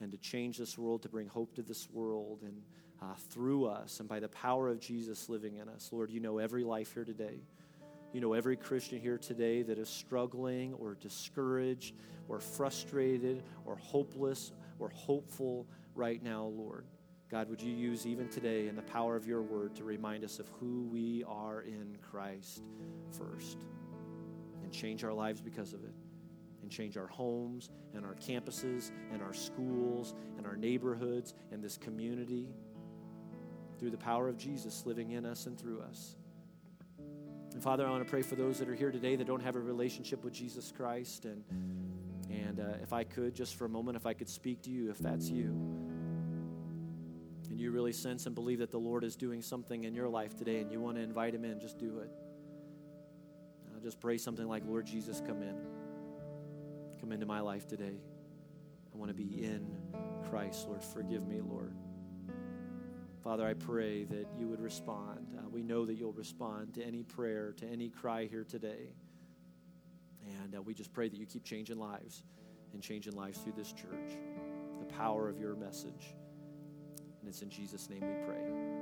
and 0.00 0.12
to 0.12 0.18
change 0.18 0.58
this 0.58 0.78
world, 0.78 1.02
to 1.02 1.08
bring 1.08 1.26
hope 1.26 1.54
to 1.54 1.62
this 1.62 1.88
world, 1.90 2.42
and 2.42 2.62
uh, 3.00 3.14
through 3.30 3.66
us 3.66 4.00
and 4.00 4.08
by 4.08 4.20
the 4.20 4.28
power 4.28 4.68
of 4.68 4.80
Jesus 4.80 5.28
living 5.28 5.56
in 5.56 5.68
us. 5.68 5.90
Lord, 5.92 6.10
you 6.10 6.20
know 6.20 6.38
every 6.38 6.64
life 6.64 6.94
here 6.94 7.04
today. 7.04 7.40
You 8.12 8.20
know 8.20 8.32
every 8.32 8.56
Christian 8.56 9.00
here 9.00 9.18
today 9.18 9.62
that 9.62 9.78
is 9.78 9.88
struggling 9.88 10.72
or 10.74 10.94
discouraged 10.94 11.94
or 12.28 12.40
frustrated 12.40 13.42
or 13.64 13.76
hopeless 13.76 14.52
or 14.78 14.88
hopeful 14.88 15.66
right 15.94 16.22
now, 16.22 16.44
Lord. 16.44 16.86
God, 17.30 17.50
would 17.50 17.60
you 17.60 17.72
use 17.72 18.06
even 18.06 18.28
today 18.28 18.68
in 18.68 18.76
the 18.76 18.82
power 18.82 19.14
of 19.14 19.26
your 19.26 19.42
word 19.42 19.74
to 19.76 19.84
remind 19.84 20.24
us 20.24 20.38
of 20.38 20.48
who 20.58 20.88
we 20.90 21.22
are 21.28 21.60
in 21.60 21.96
Christ 22.00 22.62
first 23.10 23.58
and 24.62 24.72
change 24.72 25.04
our 25.04 25.12
lives 25.12 25.40
because 25.40 25.74
of 25.74 25.84
it 25.84 25.92
and 26.68 26.76
change 26.76 26.98
our 26.98 27.06
homes 27.06 27.70
and 27.94 28.04
our 28.04 28.14
campuses 28.16 28.90
and 29.10 29.22
our 29.22 29.32
schools 29.32 30.14
and 30.36 30.46
our 30.46 30.54
neighborhoods 30.54 31.32
and 31.50 31.64
this 31.64 31.78
community 31.78 32.46
through 33.78 33.90
the 33.90 33.96
power 33.96 34.28
of 34.28 34.36
Jesus 34.36 34.84
living 34.84 35.12
in 35.12 35.24
us 35.24 35.46
and 35.46 35.58
through 35.58 35.80
us. 35.80 36.16
And 37.54 37.62
Father, 37.62 37.86
I 37.86 37.90
want 37.90 38.04
to 38.04 38.10
pray 38.10 38.20
for 38.20 38.34
those 38.34 38.58
that 38.58 38.68
are 38.68 38.74
here 38.74 38.90
today 38.90 39.16
that 39.16 39.26
don't 39.26 39.42
have 39.42 39.56
a 39.56 39.60
relationship 39.60 40.22
with 40.22 40.34
Jesus 40.34 40.70
Christ. 40.76 41.24
And, 41.24 41.42
and 42.28 42.60
uh, 42.60 42.82
if 42.82 42.92
I 42.92 43.02
could, 43.02 43.34
just 43.34 43.54
for 43.54 43.64
a 43.64 43.68
moment, 43.70 43.96
if 43.96 44.04
I 44.04 44.12
could 44.12 44.28
speak 44.28 44.60
to 44.64 44.70
you, 44.70 44.90
if 44.90 44.98
that's 44.98 45.30
you, 45.30 45.46
and 47.48 47.58
you 47.58 47.70
really 47.70 47.94
sense 47.94 48.26
and 48.26 48.34
believe 48.34 48.58
that 48.58 48.70
the 48.70 48.78
Lord 48.78 49.04
is 49.04 49.16
doing 49.16 49.40
something 49.40 49.84
in 49.84 49.94
your 49.94 50.10
life 50.10 50.36
today 50.36 50.60
and 50.60 50.70
you 50.70 50.82
want 50.82 50.98
to 50.98 51.02
invite 51.02 51.34
Him 51.34 51.46
in, 51.46 51.60
just 51.60 51.78
do 51.78 52.00
it. 52.00 52.10
I'll 53.74 53.80
just 53.80 54.00
pray 54.00 54.18
something 54.18 54.46
like, 54.46 54.64
Lord 54.66 54.84
Jesus, 54.84 55.22
come 55.26 55.42
in. 55.42 55.77
Come 57.00 57.12
into 57.12 57.26
my 57.26 57.40
life 57.40 57.66
today. 57.66 58.00
I 58.92 58.96
want 58.96 59.08
to 59.10 59.14
be 59.14 59.44
in 59.44 59.76
Christ, 60.30 60.66
Lord. 60.66 60.82
Forgive 60.82 61.26
me, 61.26 61.40
Lord. 61.40 61.74
Father, 63.22 63.46
I 63.46 63.54
pray 63.54 64.04
that 64.04 64.26
you 64.38 64.48
would 64.48 64.60
respond. 64.60 65.36
Uh, 65.36 65.48
we 65.48 65.62
know 65.62 65.84
that 65.86 65.94
you'll 65.94 66.12
respond 66.12 66.74
to 66.74 66.82
any 66.82 67.02
prayer, 67.02 67.52
to 67.58 67.66
any 67.66 67.88
cry 67.88 68.26
here 68.26 68.44
today. 68.44 68.94
And 70.42 70.56
uh, 70.56 70.62
we 70.62 70.74
just 70.74 70.92
pray 70.92 71.08
that 71.08 71.16
you 71.16 71.26
keep 71.26 71.44
changing 71.44 71.78
lives 71.78 72.22
and 72.72 72.82
changing 72.82 73.14
lives 73.14 73.38
through 73.38 73.54
this 73.56 73.72
church. 73.72 74.18
The 74.78 74.86
power 74.86 75.28
of 75.28 75.38
your 75.38 75.54
message. 75.54 76.14
And 77.20 77.28
it's 77.28 77.42
in 77.42 77.50
Jesus' 77.50 77.88
name 77.90 78.00
we 78.00 78.26
pray. 78.26 78.77